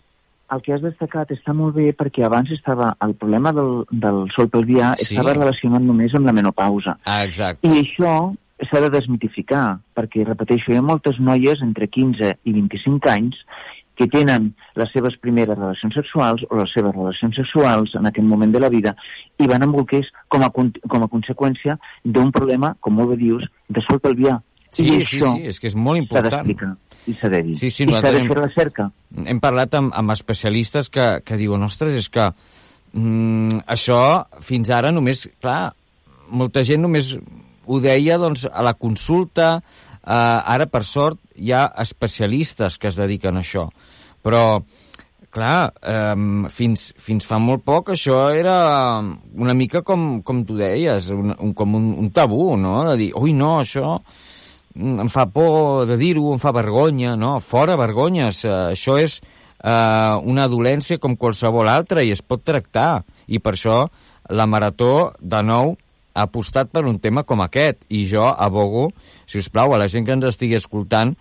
El 0.52 0.62
que 0.62 0.74
has 0.76 0.82
destacat 0.84 1.32
està 1.32 1.54
molt 1.56 1.76
bé 1.76 1.94
perquè 1.98 2.26
abans 2.28 2.52
estava 2.52 2.92
el 3.02 3.16
problema 3.16 3.54
del, 3.56 3.86
del 3.90 4.26
sol 4.36 4.50
pelvià 4.54 4.94
Sí. 4.98 5.16
estava 5.16 5.34
relacionat 5.34 5.82
només 5.82 6.14
amb 6.14 6.26
la 6.26 6.34
menopausa. 6.34 6.98
Ah, 7.06 7.24
exacte. 7.24 7.68
I 7.68 7.80
això 7.82 8.34
s'ha 8.70 8.82
de 8.82 8.90
desmitificar, 8.90 9.80
perquè, 9.96 10.26
repeteixo, 10.28 10.72
hi 10.72 10.78
ha 10.78 10.82
moltes 10.86 11.18
noies 11.20 11.62
entre 11.62 11.88
15 11.88 12.36
i 12.44 12.54
25 12.54 13.10
anys 13.10 13.40
que 13.96 14.08
tenen 14.08 14.54
les 14.76 14.90
seves 14.94 15.16
primeres 15.22 15.58
relacions 15.58 15.94
sexuals 15.94 16.42
o 16.50 16.58
les 16.58 16.72
seves 16.74 16.96
relacions 16.96 17.36
sexuals 17.38 17.94
en 17.96 18.08
aquest 18.10 18.26
moment 18.26 18.52
de 18.54 18.60
la 18.60 18.70
vida 18.74 18.96
i 19.38 19.48
van 19.50 19.62
amb 19.62 19.76
bolquers 19.78 20.08
com 20.34 20.42
a, 20.42 20.50
com 20.50 21.04
a 21.06 21.10
conseqüència 21.12 21.78
d'un 22.04 22.32
problema, 22.32 22.74
com 22.80 22.96
molt 22.98 23.14
bé 23.14 23.20
dius, 23.22 23.46
de 23.70 23.82
sol 23.86 24.00
pelvià. 24.02 24.40
Sí, 24.74 24.88
I 24.90 25.06
sí, 25.06 25.20
sí, 25.22 25.44
és 25.52 25.60
que 25.62 25.70
és 25.70 25.76
molt 25.78 26.00
S'ha 26.00 26.04
important. 26.04 26.48
d'explicar 26.50 26.72
i 27.06 27.14
s'ha 27.20 27.30
de 27.30 27.42
dir. 27.46 27.56
Sí, 27.60 27.70
sí, 27.70 27.84
I 27.86 27.94
s'ha 27.94 28.12
de 28.12 28.20
hem- 28.24 28.28
fer 28.32 28.38
recerca. 28.40 28.90
Hem 29.26 29.40
parlat 29.44 29.76
amb, 29.78 29.94
amb 29.94 30.12
especialistes 30.16 30.90
que, 30.90 31.08
que 31.24 31.38
diuen, 31.38 31.62
ostres, 31.68 31.94
és 32.00 32.10
que 32.10 32.30
mm, 32.94 33.64
això 33.68 34.02
fins 34.42 34.70
ara 34.74 34.92
només, 34.96 35.28
clar, 35.42 35.74
molta 36.34 36.64
gent 36.66 36.82
només 36.82 37.14
ho 37.66 37.80
deia 37.84 38.18
doncs, 38.20 38.48
a 38.52 38.64
la 38.66 38.74
consulta, 38.74 39.56
eh, 40.04 40.40
ara 40.56 40.66
per 40.68 40.84
sort 40.84 41.20
hi 41.38 41.52
ha 41.54 41.68
especialistes 41.84 42.78
que 42.80 42.90
es 42.90 42.98
dediquen 43.00 43.38
a 43.38 43.44
això, 43.46 43.68
però 44.24 44.64
clar, 45.34 45.72
eh, 45.82 46.50
fins, 46.54 46.92
fins 47.02 47.26
fa 47.26 47.40
molt 47.42 47.64
poc 47.66 47.90
això 47.96 48.28
era 48.38 49.00
una 49.02 49.54
mica 49.58 49.82
com, 49.82 50.22
com 50.22 50.44
tu 50.46 50.58
deies, 50.60 51.08
un, 51.10 51.34
un, 51.40 51.54
com 51.58 51.74
un, 51.80 51.88
un 52.04 52.12
tabú, 52.14 52.56
no?, 52.58 52.84
de 52.92 52.98
dir, 53.00 53.12
ui, 53.18 53.34
no, 53.34 53.56
això 53.64 53.98
em 54.76 55.10
fa 55.10 55.28
por 55.30 55.86
de 55.90 55.98
dir-ho, 55.98 56.32
em 56.34 56.42
fa 56.42 56.54
vergonya, 56.56 57.16
no? 57.20 57.38
Fora 57.40 57.78
vergonyes, 57.80 58.44
eh, 58.46 58.54
això 58.74 58.98
és 59.02 59.20
eh, 59.22 60.16
una 60.24 60.48
dolència 60.50 61.00
com 61.00 61.18
qualsevol 61.18 61.70
altra 61.70 62.04
i 62.04 62.12
es 62.12 62.22
pot 62.22 62.44
tractar. 62.44 63.04
I 63.28 63.40
per 63.40 63.56
això 63.56 63.86
la 64.30 64.48
Marató, 64.48 65.14
de 65.20 65.42
nou, 65.44 65.76
ha 66.14 66.28
apostat 66.28 66.70
per 66.72 66.86
un 66.86 67.00
tema 67.02 67.24
com 67.24 67.42
aquest. 67.42 67.84
I 67.90 68.06
jo 68.10 68.26
abogo, 68.28 68.92
si 69.26 69.40
us 69.42 69.50
plau, 69.50 69.74
a 69.74 69.82
la 69.82 69.90
gent 69.90 70.06
que 70.06 70.16
ens 70.16 70.30
estigui 70.30 70.58
escoltant, 70.60 71.16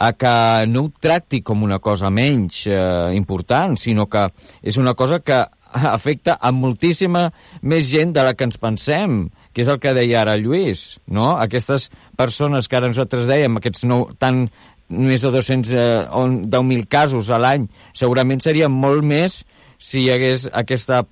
a 0.00 0.14
que 0.16 0.34
no 0.66 0.86
ho 0.86 0.92
tracti 0.96 1.42
com 1.44 1.62
una 1.62 1.78
cosa 1.78 2.08
menys 2.10 2.64
eh, 2.66 3.12
important, 3.16 3.76
sinó 3.76 4.08
que 4.08 4.30
és 4.62 4.78
una 4.80 4.94
cosa 4.96 5.20
que 5.20 5.42
afecta 5.70 6.38
a 6.40 6.50
moltíssima 6.56 7.28
més 7.62 7.90
gent 7.90 8.14
de 8.16 8.24
la 8.24 8.32
que 8.34 8.48
ens 8.48 8.58
pensem, 8.58 9.26
que 9.52 9.62
és 9.64 9.68
el 9.68 9.78
que 9.82 9.92
deia 9.96 10.20
ara 10.22 10.36
Lluís, 10.38 10.98
no? 11.06 11.32
Aquestes 11.42 11.88
persones 12.16 12.68
que 12.68 12.76
ara 12.78 12.86
nosaltres 12.90 13.26
dèiem, 13.26 13.56
aquests 13.58 13.84
nou, 13.90 14.08
tan, 14.18 14.44
més 14.90 15.22
de 15.22 15.30
200, 15.34 15.72
eh, 15.72 16.06
on- 16.12 16.42
10.000 16.50 16.86
casos 16.88 17.30
a 17.30 17.38
l'any, 17.38 17.68
segurament 17.92 18.40
serien 18.42 18.70
molt 18.72 19.02
més 19.06 19.44
si 19.78 20.04
hi 20.04 20.10
hagués 20.12 20.48
aquesta 20.52 21.04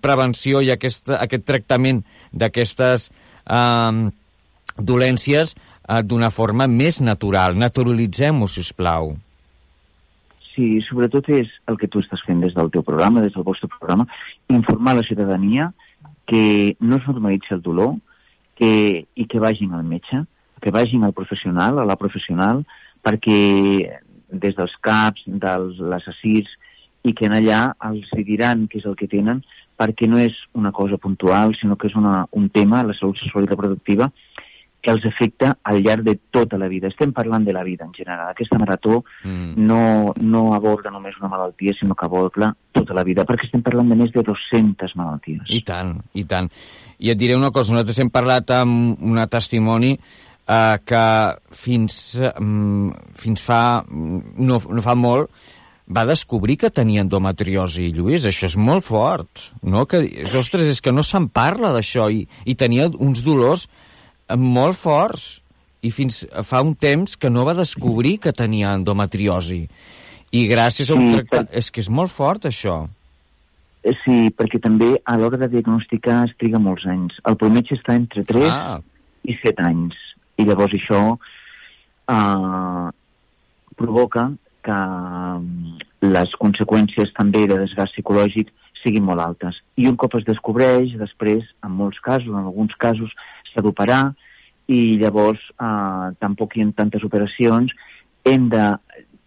prevenció 0.00 0.60
i 0.62 0.70
aquest, 0.70 1.08
aquest 1.10 1.44
tractament 1.48 2.04
d'aquestes 2.32 3.10
eh, 3.10 4.08
dolències 4.78 5.54
eh, 5.88 6.02
d'una 6.04 6.30
forma 6.30 6.66
més 6.70 7.00
natural. 7.00 7.56
Naturalitzem-ho, 7.58 8.46
si 8.48 8.60
us 8.60 8.72
plau. 8.72 9.14
Sí, 10.54 10.80
sobretot 10.84 11.28
és 11.32 11.48
el 11.70 11.78
que 11.80 11.88
tu 11.88 12.02
estàs 12.02 12.20
fent 12.26 12.42
des 12.44 12.52
del 12.54 12.68
teu 12.70 12.82
programa, 12.84 13.22
des 13.24 13.32
del 13.32 13.44
vostre 13.46 13.68
programa, 13.72 14.04
informar 14.52 14.94
la 14.98 15.04
ciutadania 15.06 15.70
que 16.26 16.76
no 16.80 16.96
es 16.96 17.06
normalitzi 17.08 17.54
el 17.54 17.62
dolor 17.62 17.96
que, 18.58 19.06
i 19.14 19.26
que 19.26 19.40
vagin 19.42 19.74
al 19.74 19.84
metge, 19.84 20.22
que 20.62 20.70
vagin 20.70 21.04
al 21.04 21.14
professional, 21.16 21.78
a 21.78 21.86
la 21.88 21.98
professional, 21.98 22.62
perquè 23.02 23.38
des 24.32 24.54
dels 24.56 24.74
CAPs, 24.80 25.24
dels 25.26 25.80
les 25.80 26.08
ASIRs, 26.08 26.52
i 27.02 27.12
que 27.18 27.26
en 27.26 27.34
allà 27.34 27.62
els 27.88 28.06
diran 28.22 28.68
què 28.70 28.78
és 28.78 28.86
el 28.86 28.94
que 28.96 29.10
tenen, 29.10 29.42
perquè 29.78 30.06
no 30.06 30.20
és 30.22 30.36
una 30.54 30.70
cosa 30.70 30.98
puntual, 31.02 31.56
sinó 31.58 31.76
que 31.76 31.88
és 31.90 31.96
una, 31.98 32.22
un 32.38 32.48
tema, 32.54 32.84
la 32.86 32.94
salut 32.94 33.18
sexual 33.18 33.48
i 33.48 33.50
reproductiva, 33.50 34.12
que 34.82 34.90
els 34.90 35.04
afecta 35.06 35.56
al 35.62 35.80
llarg 35.82 36.02
de 36.06 36.16
tota 36.34 36.58
la 36.58 36.68
vida. 36.70 36.88
Estem 36.90 37.12
parlant 37.14 37.44
de 37.46 37.54
la 37.54 37.62
vida 37.62 37.84
en 37.86 37.92
general. 37.94 38.30
Aquesta 38.30 38.58
marató 38.58 39.04
Mm. 39.24 39.54
no, 39.66 40.12
no 40.20 40.54
aborda 40.54 40.90
només 40.90 41.18
una 41.20 41.28
malaltia, 41.28 41.74
sinó 41.78 41.94
que 41.94 42.06
aborda 42.06 42.56
tota 42.82 42.98
la 42.98 43.06
vida, 43.06 43.24
perquè 43.28 43.48
estem 43.48 43.62
parlant 43.64 43.88
de 43.90 43.98
més 43.98 44.12
de 44.14 44.24
200 44.26 44.96
malalties. 44.98 45.46
I 45.48 45.62
tant, 45.66 45.96
i 46.18 46.26
tant. 46.28 46.50
I 47.02 47.14
et 47.14 47.18
diré 47.18 47.38
una 47.38 47.52
cosa, 47.54 47.72
nosaltres 47.72 48.02
hem 48.02 48.12
parlat 48.12 48.52
amb 48.58 49.00
una 49.02 49.26
testimoni 49.30 49.94
eh, 49.96 50.76
que 50.84 51.06
fins, 51.64 51.96
mm, 52.18 53.16
fins 53.18 53.42
fa, 53.42 53.82
mm, 53.82 54.36
no, 54.44 54.60
no 54.68 54.84
fa 54.84 54.94
molt, 54.98 55.30
va 55.92 56.06
descobrir 56.08 56.56
que 56.60 56.70
tenia 56.70 57.02
endometriosi, 57.02 57.90
Lluís, 57.92 58.26
això 58.28 58.48
és 58.48 58.56
molt 58.56 58.86
fort, 58.86 59.50
no? 59.62 59.84
Que, 59.86 60.04
ostres, 60.38 60.68
és 60.70 60.80
que 60.80 60.94
no 60.94 61.02
se'n 61.04 61.28
parla 61.28 61.72
d'això, 61.74 62.08
i, 62.10 62.26
i 62.46 62.54
tenia 62.54 62.88
uns 62.92 63.24
dolors 63.26 63.66
eh, 63.66 64.36
molt 64.36 64.78
forts, 64.78 65.42
i 65.82 65.90
fins 65.90 66.22
fa 66.46 66.62
un 66.62 66.76
temps 66.78 67.16
que 67.18 67.30
no 67.30 67.44
va 67.44 67.58
descobrir 67.58 68.18
que 68.22 68.32
tenia 68.32 68.76
endometriosi. 68.78 69.64
I 70.32 70.46
gràcies 70.48 70.90
a 70.90 70.96
un 70.96 71.08
Sí, 71.10 71.16
tractament... 71.18 71.50
És 71.60 71.70
que 71.70 71.80
és 71.84 71.90
molt 71.92 72.10
fort, 72.12 72.46
això. 72.48 72.80
Eh, 73.84 73.92
Sí, 74.04 74.30
perquè 74.38 74.60
també 74.62 74.94
a 75.04 75.16
l'hora 75.18 75.36
de 75.42 75.48
diagnosticar 75.52 76.22
es 76.28 76.32
triga 76.40 76.58
molts 76.62 76.86
anys. 76.86 77.16
El 77.28 77.36
prometge 77.36 77.74
està 77.76 77.96
entre 77.98 78.24
3 78.24 78.48
Ah. 78.48 78.78
i 79.24 79.34
7 79.42 79.64
anys. 79.66 79.94
I 80.38 80.46
llavors 80.48 80.72
això 80.78 81.02
eh, 82.08 82.88
provoca 83.76 84.30
que 84.62 84.72
mm, 84.72 85.78
les 86.14 86.34
conseqüències 86.40 87.12
també 87.18 87.44
de 87.50 87.58
desgast 87.58 87.94
psicològic 87.96 88.50
siguin 88.82 89.04
molt 89.06 89.20
altes. 89.22 89.58
I 89.78 89.86
un 89.90 89.96
cop 89.96 90.14
es 90.18 90.24
descobreix, 90.26 90.96
després, 90.98 91.44
en 91.62 91.70
molts 91.78 92.00
casos, 92.02 92.30
en 92.30 92.40
alguns 92.46 92.74
casos, 92.82 93.10
s'ha 93.52 93.62
d'operar 93.62 94.14
i 94.70 94.96
llavors 95.02 95.42
eh, 95.58 96.08
tampoc 96.22 96.56
hi 96.56 96.62
ha 96.64 96.70
tantes 96.78 97.04
operacions. 97.04 97.74
Hem 98.24 98.48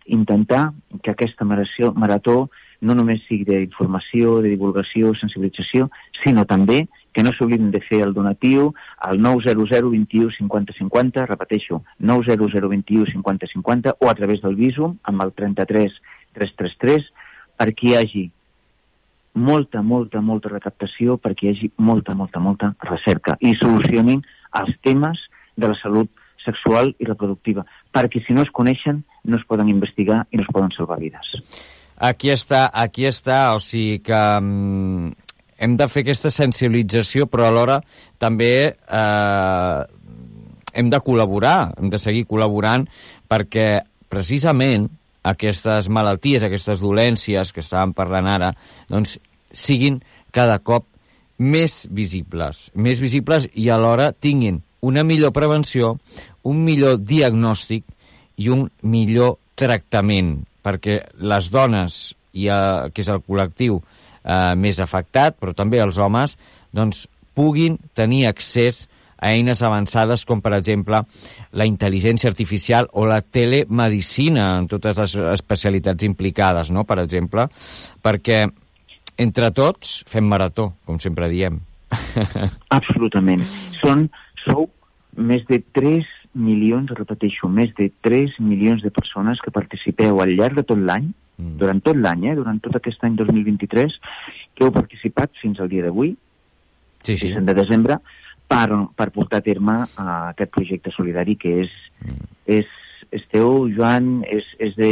d'intentar 0.06 0.72
que 1.04 1.12
aquesta 1.12 1.46
marató, 1.46 1.92
marató 1.94 2.36
no 2.82 2.96
només 2.96 3.24
sigui 3.26 3.46
d'informació, 3.48 4.40
de 4.44 4.52
divulgació, 4.54 5.14
sensibilització, 5.18 5.90
sinó 6.22 6.46
també 6.46 6.86
que 7.16 7.24
no 7.24 7.32
s'oblidin 7.34 7.72
de 7.72 7.80
fer 7.82 8.02
el 8.04 8.14
donatiu 8.14 8.74
al 9.00 9.22
900 9.24 9.90
21 9.90 10.34
50 10.38 10.76
50, 10.78 11.26
repeteixo, 11.32 11.82
900 12.00 12.70
21 12.70 13.12
50 13.12 13.52
50, 13.54 13.96
o 14.00 14.10
a 14.10 14.16
través 14.16 14.42
del 14.44 14.56
Visum, 14.60 14.98
amb 15.04 15.24
el 15.24 15.32
33 15.34 15.96
333, 16.36 17.08
perquè 17.56 17.88
hi 17.88 17.96
hagi 17.96 18.26
molta, 19.36 19.82
molta, 19.82 20.22
molta 20.22 20.52
recaptació, 20.52 21.18
perquè 21.18 21.48
hi 21.48 21.54
hagi 21.54 21.72
molta, 21.78 22.16
molta, 22.16 22.40
molta 22.44 22.74
recerca 22.84 23.38
i 23.40 23.56
solucionin 23.60 24.22
els 24.60 24.76
temes 24.84 25.20
de 25.56 25.72
la 25.72 25.80
salut 25.80 26.12
sexual 26.46 26.94
i 27.00 27.08
reproductiva, 27.08 27.66
perquè 27.94 28.22
si 28.26 28.34
no 28.34 28.46
es 28.46 28.52
coneixen 28.54 29.04
no 29.26 29.40
es 29.40 29.46
poden 29.50 29.70
investigar 29.72 30.24
i 30.32 30.40
no 30.40 30.46
es 30.46 30.52
poden 30.54 30.72
salvar 30.76 31.00
vides. 31.02 31.36
aquí 31.98 32.30
està, 32.30 32.70
aquí 32.74 33.06
està, 33.08 33.56
o 33.56 33.60
sigui 33.64 34.00
que 34.04 34.22
mm, 34.40 35.12
hem 35.58 35.78
de 35.80 35.88
fer 35.88 36.04
aquesta 36.04 36.32
sensibilització, 36.32 37.28
però 37.32 37.48
alhora 37.50 37.80
també 38.20 38.54
eh, 38.76 39.80
hem 40.76 40.92
de 40.92 41.00
col·laborar, 41.00 41.72
hem 41.80 41.90
de 41.90 42.00
seguir 42.02 42.26
col·laborant 42.30 42.86
perquè 43.32 43.86
precisament 44.12 44.90
aquestes 45.26 45.90
malalties, 45.90 46.44
aquestes 46.46 46.84
dolències 46.84 47.52
que 47.52 47.64
estàvem 47.64 47.96
parlant 47.98 48.28
ara, 48.30 48.52
doncs 48.92 49.18
siguin 49.56 50.02
cada 50.36 50.60
cop 50.60 50.86
més 51.40 51.86
visibles, 51.92 52.70
més 52.76 53.02
visibles 53.04 53.48
i 53.54 53.70
alhora 53.74 54.12
tinguin 54.14 54.62
una 54.86 55.04
millor 55.04 55.34
prevenció, 55.34 55.96
un 56.46 56.64
millor 56.66 57.00
diagnòstic 57.02 57.86
i 58.42 58.50
un 58.54 58.66
millor 58.84 59.38
tractament, 59.56 60.38
perquè 60.66 61.00
les 61.24 61.52
dones, 61.52 62.16
i, 62.36 62.50
eh, 62.52 62.90
que 62.92 63.04
és 63.04 63.12
el 63.12 63.24
col·lectiu 63.24 63.80
eh, 63.80 64.56
més 64.60 64.82
afectat, 64.84 65.38
però 65.40 65.56
també 65.56 65.80
els 65.84 66.00
homes, 66.02 66.36
doncs 66.76 67.06
puguin 67.36 67.78
tenir 67.96 68.26
accés 68.30 68.86
a 69.16 69.32
eines 69.32 69.62
avançades 69.64 70.26
com, 70.28 70.42
per 70.44 70.54
exemple, 70.58 71.02
la 71.56 71.68
intel·ligència 71.68 72.30
artificial 72.30 72.90
o 72.94 73.06
la 73.08 73.22
telemedicina 73.22 74.52
en 74.60 74.68
totes 74.72 75.00
les 75.00 75.16
especialitats 75.38 76.04
implicades, 76.08 76.72
no?, 76.72 76.84
per 76.84 77.00
exemple, 77.04 77.48
perquè 78.04 78.44
entre 79.18 79.52
tots 79.56 80.02
fem 80.12 80.28
marató, 80.28 80.74
com 80.86 81.00
sempre 81.00 81.30
diem. 81.32 81.62
Absolutament. 82.78 83.46
Són, 83.80 84.10
sou 84.44 84.68
més 85.16 85.46
de 85.48 85.62
3 85.78 86.15
milions, 86.36 86.92
repeteixo, 86.98 87.50
més 87.50 87.72
de 87.80 87.90
3 88.06 88.38
milions 88.44 88.84
de 88.84 88.92
persones 88.94 89.42
que 89.42 89.54
participeu 89.56 90.22
al 90.22 90.36
llarg 90.36 90.60
de 90.60 90.66
tot 90.68 90.80
l'any, 90.80 91.10
mm. 91.40 91.56
durant 91.62 91.82
tot 91.84 91.98
l'any, 91.98 92.28
eh, 92.30 92.36
durant 92.38 92.60
tot 92.64 92.76
aquest 92.78 93.04
any 93.08 93.18
2023, 93.20 93.98
que 94.56 94.68
heu 94.68 94.74
participat 94.76 95.34
fins 95.42 95.60
al 95.60 95.72
dia 95.72 95.86
d'avui, 95.88 96.14
sí, 97.06 97.18
sí. 97.18 97.34
de 97.34 97.58
desembre, 97.58 98.00
per, 98.48 98.68
per 98.98 99.10
portar 99.14 99.42
a 99.42 99.46
terme 99.46 99.78
uh, 99.86 100.10
aquest 100.32 100.52
projecte 100.54 100.94
solidari 100.94 101.38
que 101.40 101.54
és, 101.64 101.78
mm. 102.04 102.28
és, 102.60 102.74
és 103.16 103.30
teu, 103.32 103.66
Joan, 103.74 104.20
és, 104.30 104.48
és 104.62 104.76
de 104.78 104.92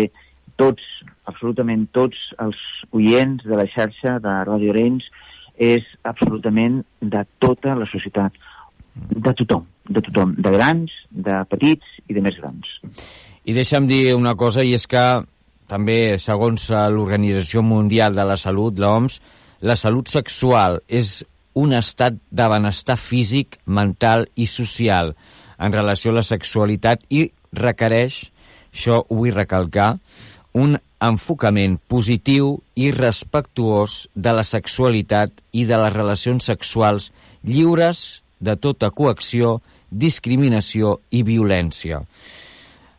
tots, 0.59 0.81
absolutament 1.29 1.85
tots 1.95 2.17
els 2.43 2.57
oients 2.93 3.43
de 3.45 3.57
la 3.57 3.67
xarxa 3.69 4.17
de 4.23 4.39
Radio 4.47 4.73
Arenys, 4.73 5.05
és 5.62 5.85
absolutament 6.07 6.81
de 7.00 7.21
tota 7.43 7.75
la 7.77 7.85
societat, 7.89 8.33
de 8.93 9.33
tothom, 9.38 9.65
de 9.89 10.01
tothom, 10.05 10.33
de 10.39 10.51
grans, 10.53 10.91
de 11.11 11.43
petits 11.51 11.99
i 12.07 12.15
de 12.15 12.23
més 12.23 12.37
grans. 12.39 12.67
I 13.43 13.55
deixa'm 13.55 13.87
dir 13.87 14.15
una 14.15 14.35
cosa, 14.39 14.63
i 14.63 14.73
és 14.77 14.87
que 14.87 15.03
també, 15.67 16.17
segons 16.19 16.69
l'Organització 16.71 17.63
Mundial 17.65 18.15
de 18.15 18.25
la 18.27 18.37
Salut, 18.39 18.79
l'OMS, 18.79 19.19
la 19.63 19.77
salut 19.79 20.09
sexual 20.11 20.81
és 20.91 21.21
un 21.55 21.71
estat 21.77 22.17
de 22.31 22.47
benestar 22.51 22.97
físic, 22.99 23.59
mental 23.65 24.25
i 24.35 24.47
social 24.49 25.13
en 25.57 25.71
relació 25.71 26.11
a 26.11 26.17
la 26.17 26.25
sexualitat 26.27 27.05
i 27.13 27.29
requereix, 27.55 28.25
això 28.73 28.99
ho 29.03 29.19
vull 29.21 29.31
recalcar, 29.31 29.93
un 30.53 30.75
enfocament 31.03 31.77
positiu 31.87 32.57
i 32.75 32.91
respectuós 32.91 34.07
de 34.15 34.33
la 34.35 34.43
sexualitat 34.47 35.31
i 35.51 35.63
de 35.69 35.79
les 35.79 35.93
relacions 35.95 36.49
sexuals 36.51 37.11
lliures 37.43 38.23
de 38.43 38.55
tota 38.59 38.91
coacció, 38.91 39.61
discriminació 39.93 40.97
i 41.12 41.23
violència. 41.23 42.01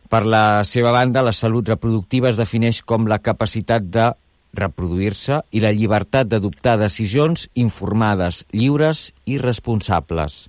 Per 0.09 0.21
la 0.25 0.63
seva 0.67 0.91
banda, 0.93 1.23
la 1.25 1.33
salut 1.33 1.69
reproductiva 1.73 2.29
es 2.29 2.37
defineix 2.39 2.83
com 2.85 3.07
la 3.09 3.19
capacitat 3.19 3.87
de 3.89 4.11
reproduir-se 4.55 5.41
i 5.51 5.61
la 5.63 5.73
llibertat 5.75 6.29
d'adoptar 6.31 6.77
decisions 6.79 7.49
informades, 7.59 8.45
lliures 8.53 9.09
i 9.27 9.39
responsables. 9.41 10.45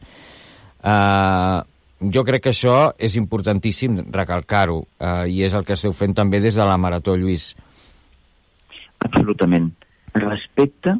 Uh, 0.86 1.64
jo 2.12 2.22
crec 2.28 2.44
que 2.44 2.52
això 2.54 2.92
és 2.98 3.16
importantíssim 3.18 3.98
recalcar-ho 4.14 4.82
uh, 4.84 5.24
i 5.26 5.42
és 5.42 5.56
el 5.56 5.66
que 5.66 5.74
esteu 5.74 5.96
fent 5.96 6.14
també 6.14 6.40
des 6.44 6.54
de 6.54 6.66
la 6.68 6.78
Marató, 6.78 7.16
Lluís. 7.16 7.54
Absolutament. 9.02 9.72
Respecte, 10.14 10.94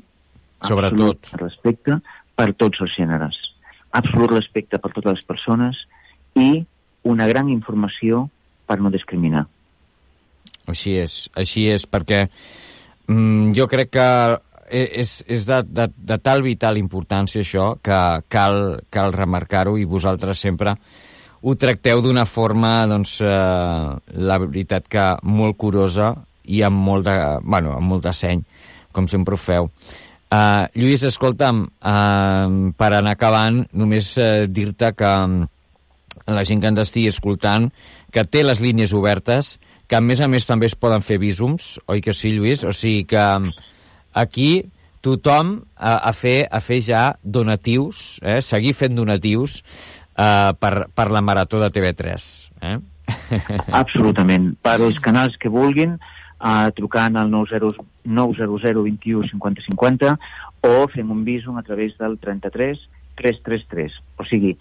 Sobretot. 0.66 1.30
respecte 1.40 2.00
per 2.36 2.52
tots 2.58 2.82
els 2.82 2.96
gèneres. 2.98 3.45
Absolut 3.96 4.34
respecte 4.34 4.80
per 4.82 4.92
totes 4.92 5.18
les 5.18 5.26
persones 5.28 5.82
i 6.36 6.64
una 7.06 7.28
gran 7.30 7.48
informació 7.52 8.26
per 8.66 8.78
no 8.82 8.92
discriminar. 8.92 9.46
Així 10.66 10.96
és, 10.98 11.26
així 11.38 11.68
és, 11.70 11.86
perquè 11.86 12.26
mm, 12.26 13.54
jo 13.56 13.68
crec 13.70 13.92
que 13.94 14.08
és, 14.66 15.20
és 15.30 15.46
de, 15.46 15.60
de, 15.62 15.86
de 15.96 16.18
tal 16.18 16.42
vital 16.42 16.78
importància 16.80 17.44
això 17.44 17.76
que 17.82 18.00
cal, 18.28 18.80
cal 18.90 19.14
remarcar-ho 19.14 19.76
i 19.78 19.86
vosaltres 19.86 20.42
sempre 20.42 20.74
ho 21.46 21.54
tracteu 21.54 22.00
d'una 22.02 22.24
forma, 22.26 22.86
doncs, 22.90 23.20
eh, 23.22 23.90
la 24.18 24.38
veritat 24.42 24.88
que 24.90 25.04
molt 25.22 25.56
curosa 25.60 26.14
i 26.42 26.62
amb 26.66 26.80
molt 26.88 27.06
de, 27.06 27.14
bueno, 27.44 27.76
amb 27.76 27.92
molt 27.92 28.02
de 28.06 28.12
seny, 28.16 28.42
com 28.92 29.06
sempre 29.10 29.36
ho 29.36 29.38
feu. 29.38 29.70
Uh, 30.36 30.66
Lluís, 30.76 31.04
escolta'm, 31.06 31.62
uh, 31.64 32.72
per 32.76 32.90
anar 32.92 33.14
acabant, 33.16 33.62
només 33.72 34.10
uh, 34.20 34.44
dir-te 34.50 34.90
que 34.98 35.12
la 36.26 36.44
gent 36.44 36.60
que 36.60 36.72
ens 36.72 36.82
estigui 36.82 37.08
escoltant, 37.08 37.70
que 38.12 38.24
té 38.28 38.42
les 38.44 38.60
línies 38.60 38.92
obertes, 38.96 39.56
que 39.86 39.96
a 39.96 40.02
més 40.02 40.20
a 40.20 40.28
més 40.28 40.44
també 40.44 40.68
es 40.68 40.74
poden 40.74 41.04
fer 41.04 41.20
visums, 41.22 41.76
oi 41.86 42.02
que 42.02 42.12
sí, 42.16 42.34
Lluís? 42.34 42.66
O 42.66 42.74
sigui 42.74 43.06
que 43.08 43.26
aquí 44.12 44.50
tothom 45.06 45.60
a, 45.76 45.98
a, 46.10 46.12
fer, 46.16 46.48
a 46.50 46.60
fer 46.60 46.80
ja 46.82 47.04
donatius, 47.22 48.18
eh? 48.26 48.40
seguir 48.42 48.74
fent 48.74 48.96
donatius 48.98 49.60
eh, 49.60 50.52
per, 50.58 50.72
per 50.90 51.08
la 51.14 51.22
Marató 51.22 51.60
de 51.62 51.70
TV3. 51.70 52.26
Eh? 52.66 52.76
Absolutament. 53.82 54.54
Per 54.66 54.76
als 54.80 54.98
canals 55.04 55.38
que 55.38 55.52
vulguin, 55.52 55.94
eh, 56.40 56.70
trucant 56.76 57.16
al 57.16 57.30
900, 57.30 57.76
900 58.04 58.82
21 58.82 59.28
50 59.30 59.62
50 59.70 60.18
o 60.66 60.88
fem 60.88 61.10
un 61.10 61.24
visum 61.24 61.58
a 61.58 61.62
través 61.62 61.96
del 61.98 62.18
33 62.18 62.78
333. 63.16 63.92
O 64.18 64.24
sigui, 64.24 64.56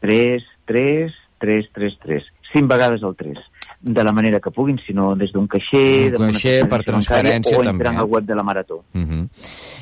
3, 0.00 0.42
3, 0.64 1.12
3, 1.38 1.68
3, 1.72 1.98
3. 2.02 2.32
5 2.52 2.68
vegades 2.68 3.02
el 3.02 3.14
3 3.14 3.38
de 3.80 4.02
la 4.02 4.12
manera 4.12 4.40
que 4.40 4.50
puguin, 4.50 4.78
sinó 4.86 5.14
des 5.14 5.30
d'un 5.34 5.46
caixer, 5.46 6.16
un 6.16 6.32
caixer 6.32 6.64
per 6.66 6.80
transferència 6.82 7.58
o 7.58 7.60
també. 7.60 7.74
entrant 7.76 8.00
al 8.00 8.08
web 8.10 8.24
de 8.24 8.34
la 8.34 8.42
Marató. 8.42 8.82
Uh 8.94 9.00
-huh. 9.00 9.28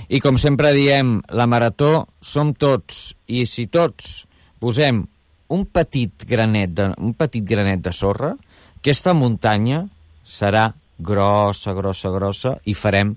I 0.09 0.20
com 0.20 0.37
sempre 0.37 0.72
diem, 0.72 1.22
la 1.29 1.46
Marató 1.46 2.09
som 2.20 2.53
tots, 2.53 3.16
i 3.27 3.46
si 3.46 3.66
tots 3.68 4.27
posem 4.59 5.07
un 5.48 5.66
petit 5.66 6.24
granet 6.27 6.70
de, 6.70 6.92
un 6.98 7.14
petit 7.14 7.44
granet 7.44 7.81
de 7.81 7.92
sorra, 7.92 8.37
aquesta 8.77 9.14
muntanya 9.14 9.87
serà 10.24 10.74
grossa, 10.98 11.72
grossa, 11.72 12.11
grossa, 12.11 12.57
i 12.64 12.74
farem 12.74 13.14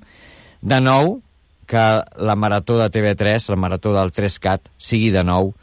de 0.62 0.80
nou 0.82 1.20
que 1.68 1.84
la 2.16 2.36
Marató 2.36 2.78
de 2.80 2.90
TV3, 2.90 3.50
la 3.52 3.60
Marató 3.60 3.94
del 3.94 4.14
3CAT, 4.16 4.72
sigui 4.78 5.12
de 5.12 5.24
nou 5.28 5.54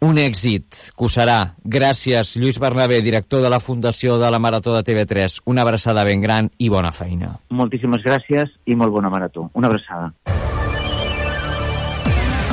un 0.00 0.18
èxit 0.18 0.92
que 0.94 1.04
ho 1.04 1.08
serà. 1.10 1.38
Gràcies, 1.64 2.36
Lluís 2.38 2.60
Bernabé, 2.62 3.00
director 3.02 3.42
de 3.42 3.50
la 3.50 3.58
Fundació 3.58 4.18
de 4.18 4.30
la 4.30 4.38
Marató 4.38 4.76
de 4.76 4.84
TV3. 4.86 5.40
Una 5.46 5.62
abraçada 5.62 6.04
ben 6.04 6.22
gran 6.22 6.50
i 6.58 6.68
bona 6.70 6.92
feina. 6.92 7.32
Moltíssimes 7.50 8.04
gràcies 8.06 8.52
i 8.66 8.76
molt 8.78 8.94
bona 8.94 9.10
marató. 9.10 9.48
Una 9.54 9.72
abraçada. 9.72 10.12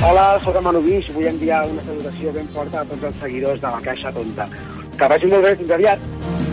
Hola, 0.05 0.25
sóc 0.43 0.57
Manu 0.61 0.81
Guix. 0.85 1.11
Vull 1.13 1.29
enviar 1.29 1.63
una 1.69 1.85
salutació 1.85 2.33
ben 2.33 2.49
forta 2.55 2.81
a 2.81 2.89
tots 2.89 3.03
els 3.11 3.21
seguidors 3.21 3.61
de 3.61 3.75
la 3.77 3.81
Caixa 3.85 4.11
Tonta. 4.13 4.49
Que 4.97 5.07
vagi 5.11 5.29
molt 5.29 5.45
bé, 5.45 5.55
fins 5.61 5.77
aviat. 5.77 6.44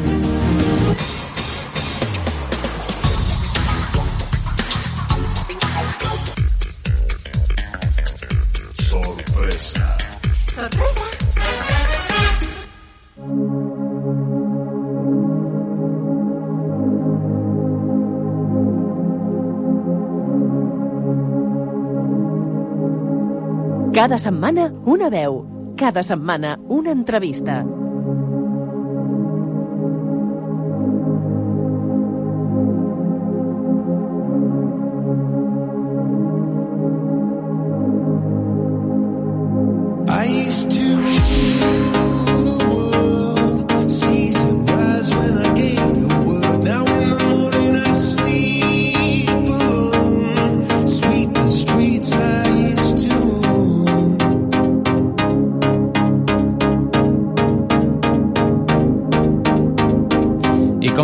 Cada 24.03 24.17
setmana 24.19 24.65
una 24.93 25.07
veu, 25.15 25.37
cada 25.79 26.03
setmana 26.03 26.57
una 26.67 26.91
entrevista. 26.91 27.61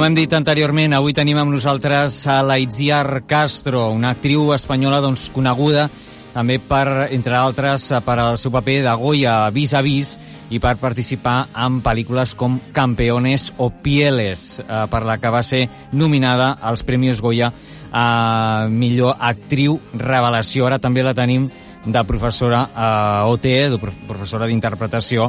Hem 0.08 0.14
dit 0.16 0.32
anteriorment, 0.32 0.94
avui 0.96 1.12
tenim 1.12 1.36
amb 1.36 1.52
nosaltres 1.52 2.22
a 2.32 2.38
la 2.40 2.54
Itziar 2.56 3.26
Castro, 3.28 3.90
una 3.92 4.14
actriu 4.14 4.54
espanyola 4.54 5.02
doncs, 5.04 5.26
coneguda 5.34 5.84
també 6.32 6.56
per, 6.64 7.10
entre 7.12 7.36
altres, 7.36 7.90
per 8.06 8.14
al 8.16 8.38
seu 8.40 8.48
paper 8.54 8.78
de 8.86 8.94
Goya 8.96 9.34
Vis 9.52 9.74
a 9.76 9.82
Vis 9.84 10.14
i 10.48 10.62
per 10.64 10.78
participar 10.80 11.50
en 11.60 11.82
pel·lícules 11.84 12.32
com 12.40 12.56
Campeones 12.72 13.50
o 13.60 13.68
Pieles, 13.68 14.62
eh, 14.64 14.86
per 14.88 15.02
la 15.04 15.18
que 15.20 15.28
va 15.34 15.42
ser 15.44 15.66
nominada 15.92 16.54
als 16.62 16.86
Premis 16.88 17.20
Goya 17.20 17.52
a 17.92 18.64
millor 18.72 19.12
actriu 19.20 19.76
revelació. 19.92 20.70
Ara 20.70 20.80
també 20.80 21.04
la 21.04 21.12
tenim 21.12 21.50
de 21.84 22.04
professora 22.08 22.70
a 22.74 23.26
OTE, 23.28 23.68
de 23.74 23.78
prof- 23.82 24.04
professora 24.08 24.48
d'interpretació, 24.48 25.28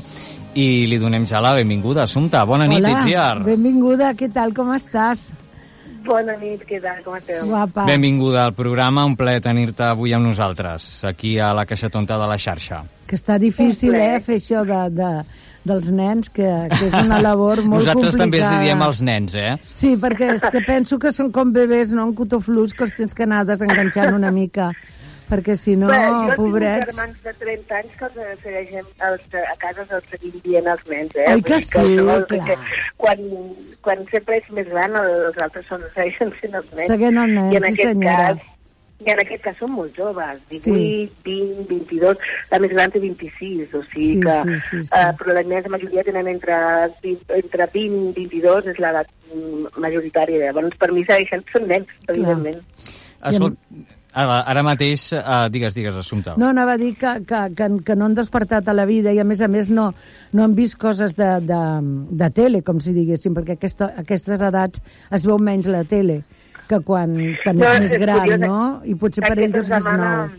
i 0.56 0.88
li 0.90 0.98
donem 0.98 1.26
ja 1.30 1.42
la 1.42 1.54
benvinguda. 1.58 2.04
Assumpta, 2.04 2.46
bona 2.46 2.68
nit, 2.68 2.80
Hola, 2.80 2.96
Itziar. 2.98 3.44
benvinguda, 3.46 4.14
què 4.18 4.32
tal, 4.34 4.54
com 4.54 4.72
estàs? 4.76 5.30
Bona 6.06 6.34
nit, 6.40 6.64
què 6.66 6.80
tal, 6.82 7.02
com 7.04 7.16
esteu? 7.18 7.46
Guapa. 7.46 7.84
Benvinguda 7.86 8.46
al 8.46 8.54
programa, 8.56 9.04
un 9.06 9.16
plaer 9.20 9.42
tenir-te 9.44 9.84
avui 9.84 10.14
amb 10.16 10.26
nosaltres, 10.26 11.04
aquí 11.06 11.38
a 11.40 11.52
la 11.54 11.66
Caixa 11.68 11.90
Tonta 11.90 12.18
de 12.18 12.28
la 12.28 12.38
xarxa. 12.40 12.84
Que 13.06 13.16
està 13.20 13.38
difícil, 13.38 13.90
Un 13.94 13.96
eh, 14.02 14.20
fer 14.26 14.38
això 14.40 14.64
de, 14.66 14.80
de, 14.96 15.10
dels 15.66 15.90
nens, 15.92 16.30
que, 16.30 16.48
que 16.72 16.88
és 16.88 16.94
una 17.04 17.20
labor 17.22 17.62
molt 17.66 17.84
Nosaltres 17.84 18.16
complicada. 18.16 18.24
també 18.24 18.40
els 18.40 18.50
hi 18.52 18.64
diem 18.70 18.82
als 18.82 19.02
nens, 19.02 19.36
eh? 19.36 19.58
Sí, 19.70 19.96
perquè 20.00 20.32
és 20.38 20.48
que 20.50 20.62
penso 20.66 20.98
que 20.98 21.12
són 21.12 21.32
com 21.36 21.52
bebès, 21.54 21.92
no? 21.92 22.08
En 22.08 22.16
cotoflus, 22.16 22.74
que 22.74 22.88
els 22.88 22.96
tens 22.96 23.14
que 23.14 23.28
anar 23.28 23.44
desenganxant 23.46 24.16
una 24.16 24.32
mica. 24.32 24.72
Perquè 25.30 25.56
si 25.62 25.76
no, 25.78 25.88
Bé, 25.92 25.98
jo 26.10 26.36
pobrets... 26.40 26.88
tinc 26.90 26.92
germans 26.96 27.24
de 27.24 27.34
30 27.44 27.76
anys 27.80 27.98
que 28.00 28.08
els 28.10 28.44
segueixem 28.44 28.88
els, 29.08 29.26
a 29.46 29.56
casa 29.62 29.86
els 30.00 30.08
seguim 30.10 30.38
dient 30.46 30.70
als 30.74 30.86
nens, 30.90 31.14
eh? 31.16 31.28
Oi 31.36 31.44
que 31.46 31.60
sí? 31.62 31.84
dir 31.86 32.00
Clar. 32.02 32.24
Que 32.50 32.56
quan, 32.98 33.22
quan 33.86 34.06
sempre 34.10 34.40
ets 34.42 34.50
més 34.58 34.70
gran, 34.74 34.96
els 35.04 35.38
altres 35.46 35.68
són, 35.70 35.84
segueixen 35.94 36.34
sent 36.42 36.58
els 36.58 36.72
nens. 36.74 36.90
Seguint 36.90 37.20
els 37.22 37.36
nens, 37.36 37.54
I 37.54 37.60
en 37.62 37.68
sí, 37.68 37.74
aquest 37.76 37.92
senyora. 37.94 38.24
cas, 38.32 38.48
i 39.00 39.12
en 39.14 39.22
aquest 39.24 39.44
cas 39.46 39.56
són 39.62 39.72
molt 39.78 39.94
joves, 39.96 40.42
18, 40.50 40.64
Sí. 40.66 41.12
20, 41.30 41.68
22, 41.70 42.26
la 42.52 42.60
més 42.66 42.74
gran 42.74 42.92
té 42.92 43.00
26, 43.06 43.78
o 43.78 43.84
sigui 43.94 44.10
Sí, 44.10 44.18
que... 44.26 44.40
sí, 44.50 44.58
sí, 44.66 44.82
sí. 44.90 44.98
Eh, 44.98 45.14
però 45.22 45.38
la 45.38 45.46
immensa 45.46 45.72
majoria 45.72 46.04
tenen 46.10 46.28
entre, 46.34 46.58
20, 47.06 47.38
entre 47.38 47.70
20 47.78 48.10
i 48.10 48.26
22, 48.26 48.68
és 48.74 48.82
l'edat 48.82 49.08
mm, 49.30 49.78
majoritària. 49.86 50.42
Llavors, 50.50 50.76
per 50.82 50.92
mi 50.92 51.06
segueixen, 51.08 51.46
són 51.54 51.70
nens, 51.72 51.96
evidentment. 52.10 52.60
Escolt, 53.30 53.62
ara, 54.14 54.40
ara 54.50 54.64
mateix, 54.66 55.12
uh, 55.14 55.48
digues, 55.52 55.74
digues, 55.78 55.96
Assumpta. 55.96 56.34
No, 56.38 56.50
anava 56.50 56.74
a 56.74 56.82
dir 56.82 56.96
que, 56.98 57.14
que, 57.30 57.42
que, 57.56 57.70
que 57.86 57.96
no 57.96 58.06
han 58.10 58.16
despertat 58.18 58.68
a 58.68 58.74
la 58.74 58.86
vida 58.90 59.14
i, 59.14 59.20
a 59.20 59.26
més 59.28 59.42
a 59.42 59.48
més, 59.48 59.70
no, 59.70 59.92
no 60.34 60.44
han 60.44 60.56
vist 60.58 60.78
coses 60.82 61.16
de, 61.18 61.30
de, 61.46 61.62
de 62.24 62.30
tele, 62.36 62.62
com 62.66 62.80
si 62.82 62.94
diguéssim, 62.96 63.36
perquè 63.38 63.58
aquesta, 63.60 63.92
a 63.94 64.04
aquestes 64.06 64.42
edats 64.50 64.82
es 65.12 65.26
veu 65.30 65.38
menys 65.38 65.68
la 65.70 65.84
tele 65.84 66.24
que 66.70 66.80
quan, 66.86 67.16
quan 67.44 67.58
No, 67.58 67.66
ets 67.66 67.80
més 67.88 67.94
és 67.98 68.02
gran, 68.02 68.20
curiós, 68.26 68.40
no? 68.46 68.60
I 68.86 68.94
potser 68.96 69.24
per 69.26 69.36
ells 69.38 69.56
és 69.64 69.70
més 69.70 69.84
setmana- 69.84 70.12
nou. 70.28 70.38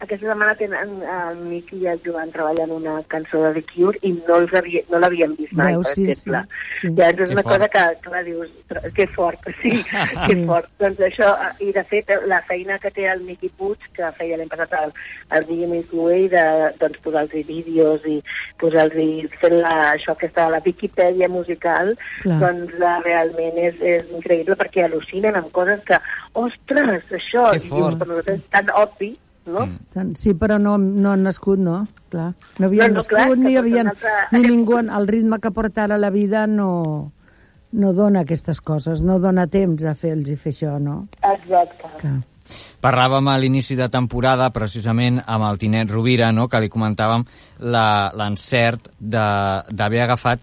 Aquesta 0.00 0.30
setmana 0.30 0.54
tenen 0.56 1.02
el 1.04 1.40
Miqui 1.44 1.76
i 1.82 1.86
el 1.92 1.98
Joan 2.04 2.30
treballant 2.32 2.70
una 2.72 2.94
cançó 3.12 3.42
de 3.44 3.50
The 3.58 3.62
Cure 3.68 3.98
i 4.08 4.14
no 4.16 4.38
els 4.40 4.54
havia, 4.56 4.80
no 4.88 4.98
l'havien 5.02 5.34
vist 5.36 5.52
mai, 5.52 5.74
Veus, 5.74 5.86
per 5.90 5.94
sí, 5.98 6.06
exemple. 6.08 6.40
sí, 6.72 6.80
sí. 6.80 6.92
Llavors 6.96 7.20
és 7.20 7.28
Que 7.28 7.34
una 7.36 7.42
fort. 7.42 7.52
cosa 7.58 7.68
que, 7.74 7.82
clar, 8.06 8.24
dius, 8.24 8.50
"Tro- 8.70 8.92
que 8.96 9.06
fort, 9.08 9.40
sí, 9.62 9.70
que 10.26 10.36
fort. 10.46 10.70
Doncs 10.80 11.00
això, 11.10 11.28
i 11.60 11.70
de 11.76 11.84
fet, 11.92 12.10
la 12.26 12.40
feina 12.48 12.78
que 12.78 12.90
té 12.96 13.04
el 13.12 13.20
Miqui 13.28 13.50
Puig, 13.60 13.78
que 13.92 14.10
feia 14.16 14.38
l'any 14.40 14.48
passat 14.48 14.72
el, 14.80 14.92
el 15.36 15.46
Miss 15.68 15.92
Way, 15.92 16.28
de 16.28 16.44
doncs, 16.80 16.98
posar-los 17.04 17.46
vídeos 17.46 18.00
i 18.08 18.22
posar-los 18.58 19.30
fent 19.40 19.58
la, 19.60 19.76
això 19.92 20.16
que 20.16 20.26
està 20.32 20.46
a 20.46 20.50
la 20.56 20.60
Viquipèdia 20.64 21.28
musical, 21.28 21.92
Clar. 22.22 22.38
doncs 22.40 22.72
eh, 22.80 22.96
realment 23.04 23.58
és, 23.68 23.74
és 23.80 24.08
increïble 24.16 24.56
perquè 24.56 24.88
al·lucinen 24.88 25.36
amb 25.36 25.52
coses 25.52 25.80
que, 25.84 26.00
ostres, 26.34 27.04
això, 27.12 27.50
dius, 27.52 27.96
per 28.00 28.06
nosaltres 28.08 28.38
és 28.40 28.48
tan 28.50 28.70
obvi, 28.80 29.18
no? 29.46 29.66
Mm. 29.66 30.14
Sí, 30.16 30.34
però 30.34 30.58
no, 30.58 30.76
no 30.78 31.12
han 31.12 31.22
nascut, 31.22 31.58
no? 31.58 31.86
Clar. 32.10 32.32
No 32.58 32.66
havien 32.66 32.88
No, 32.92 32.94
no, 32.94 33.00
nascut, 33.00 33.16
clar, 33.16 33.38
ni 33.38 33.56
havien... 33.56 33.88
altre- 33.88 34.28
Ni 34.32 34.40
ningú, 34.48 34.78
el 34.78 35.06
ritme 35.08 35.38
que 35.40 35.50
porta 35.50 35.84
ara 35.84 35.98
la 35.98 36.10
vida 36.10 36.46
no, 36.46 37.12
no 37.72 37.92
dona 37.92 38.20
aquestes 38.26 38.60
coses, 38.60 39.02
no 39.02 39.18
dona 39.18 39.46
temps 39.46 39.84
a 39.84 39.94
fer-los 39.94 40.28
i 40.28 40.36
fer 40.36 40.52
això, 40.52 40.78
no? 40.80 41.06
Exacte. 41.22 41.92
Clar. 42.00 42.16
Parlàvem 42.82 43.28
a 43.30 43.36
l'inici 43.38 43.76
de 43.78 43.86
temporada, 43.88 44.48
precisament, 44.50 45.20
amb 45.26 45.44
el 45.46 45.58
Tinet 45.58 45.90
Rovira, 45.92 46.32
no?, 46.32 46.48
que 46.48 46.58
li 46.60 46.68
comentàvem 46.72 47.22
la- 47.60 48.10
l'encert 48.16 48.88
de- 48.98 49.62
d'haver 49.70 50.00
agafat 50.02 50.40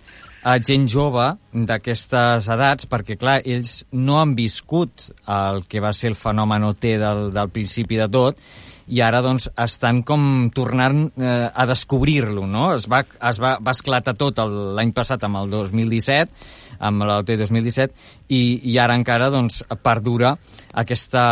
a 0.48 0.54
gent 0.64 0.86
jove 0.88 1.26
d'aquestes 1.52 2.48
edats, 2.48 2.88
perquè, 2.88 3.18
clar, 3.20 3.42
ells 3.44 3.82
no 3.92 4.22
han 4.22 4.36
viscut 4.38 5.10
el 5.28 5.66
que 5.68 5.82
va 5.84 5.92
ser 5.92 6.14
el 6.14 6.16
fenomen 6.16 6.64
OT 6.64 6.94
del, 7.02 7.26
del 7.36 7.50
principi 7.52 7.98
de 8.00 8.08
tot, 8.08 8.38
i 8.88 9.02
ara 9.04 9.20
doncs 9.24 9.50
estan 9.60 10.02
com 10.08 10.48
tornant 10.56 11.08
eh, 11.20 11.50
a 11.52 11.66
descobrir-lo, 11.68 12.46
no? 12.48 12.70
Es 12.78 12.88
va, 12.92 13.02
es 13.04 13.42
va, 13.44 13.58
va 13.60 13.74
esclatar 13.76 14.16
tot 14.20 14.40
l'any 14.40 14.94
passat 14.96 15.24
amb 15.28 15.42
el 15.42 15.52
2017, 15.52 16.48
amb 16.88 17.04
l'OT 17.10 17.34
2017, 17.42 18.08
i, 18.32 18.42
i 18.72 18.78
ara 18.80 18.96
encara 18.98 19.30
doncs 19.34 19.60
perdura 19.84 20.36
aquesta, 20.78 21.26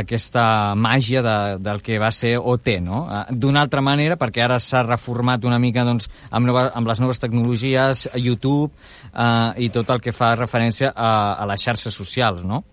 aquesta 0.00 0.46
màgia 0.78 1.22
de, 1.24 1.36
del 1.64 1.82
que 1.84 2.00
va 2.00 2.12
ser 2.14 2.36
OT, 2.40 2.76
no? 2.84 3.04
Eh, 3.08 3.24
D'una 3.44 3.64
altra 3.66 3.84
manera, 3.84 4.18
perquè 4.20 4.44
ara 4.46 4.60
s'ha 4.62 4.84
reformat 4.86 5.44
una 5.44 5.60
mica 5.60 5.84
doncs, 5.84 6.08
amb, 6.30 6.48
nova, 6.48 6.70
amb 6.74 6.88
les 6.88 7.04
noves 7.04 7.20
tecnologies, 7.20 8.08
YouTube 8.14 8.72
eh, 9.12 9.66
i 9.66 9.72
tot 9.74 9.92
el 9.92 10.00
que 10.00 10.16
fa 10.16 10.34
referència 10.38 10.94
a, 10.94 11.34
a 11.36 11.50
les 11.52 11.68
xarxes 11.68 11.94
socials, 11.94 12.46
no? 12.48 12.64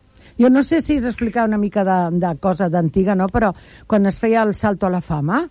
Jo 0.42 0.50
no 0.50 0.64
sé 0.66 0.80
si 0.82 0.96
és 0.98 1.04
explicar 1.06 1.46
una 1.46 1.60
mica 1.62 1.84
de, 1.86 1.98
de 2.18 2.30
cosa 2.42 2.66
d'antiga, 2.74 3.14
no? 3.14 3.28
però 3.30 3.52
quan 3.86 4.10
es 4.10 4.18
feia 4.18 4.42
el 4.42 4.56
salto 4.58 4.88
a 4.88 4.90
la 4.90 5.02
fama, 5.06 5.44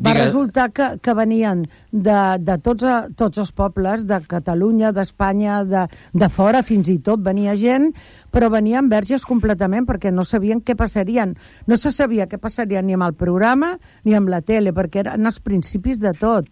va 0.00 0.14
resultar 0.14 0.70
que, 0.72 0.86
que 1.04 1.14
venien 1.14 1.66
de, 1.92 2.20
de 2.40 2.56
tots, 2.64 2.86
a, 2.88 2.96
tots 3.12 3.42
els 3.42 3.52
pobles, 3.52 4.06
de 4.08 4.22
Catalunya, 4.30 4.94
d'Espanya, 4.96 5.58
de, 5.68 5.84
de 6.16 6.28
fora 6.32 6.62
fins 6.64 6.88
i 6.88 6.96
tot, 7.04 7.20
venia 7.26 7.58
gent, 7.60 7.90
però 8.32 8.48
venien 8.52 8.88
verges 8.88 9.26
completament 9.28 9.84
perquè 9.88 10.12
no 10.14 10.24
sabien 10.24 10.64
què 10.64 10.76
passarien. 10.78 11.36
No 11.68 11.76
se 11.76 11.92
sabia 11.92 12.28
què 12.30 12.40
passaria 12.40 12.80
ni 12.80 12.96
amb 12.96 13.08
el 13.10 13.18
programa 13.20 13.74
ni 14.04 14.16
amb 14.16 14.32
la 14.32 14.40
tele, 14.40 14.72
perquè 14.72 15.04
eren 15.04 15.28
els 15.28 15.42
principis 15.44 16.00
de 16.00 16.14
tot. 16.16 16.48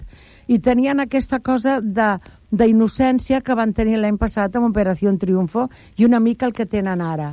I 0.52 0.60
tenien 0.60 1.00
aquesta 1.00 1.40
cosa 1.40 1.80
de 1.80 2.16
d'innocència 2.56 3.40
que 3.42 3.56
van 3.58 3.72
tenir 3.74 3.98
l'any 3.98 4.20
passat 4.20 4.54
amb 4.54 4.68
Operació 4.68 5.10
Triunfo 5.18 5.66
i 5.98 6.06
una 6.06 6.20
mica 6.22 6.46
el 6.46 6.54
que 6.54 6.68
tenen 6.70 7.02
ara, 7.02 7.32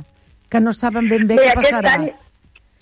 que 0.50 0.60
no 0.60 0.72
saben 0.72 1.08
ben 1.08 1.26
bé, 1.26 1.36
Bé, 1.40 1.48
què 1.48 1.54
passarà. 1.62 1.94
any, 1.98 2.10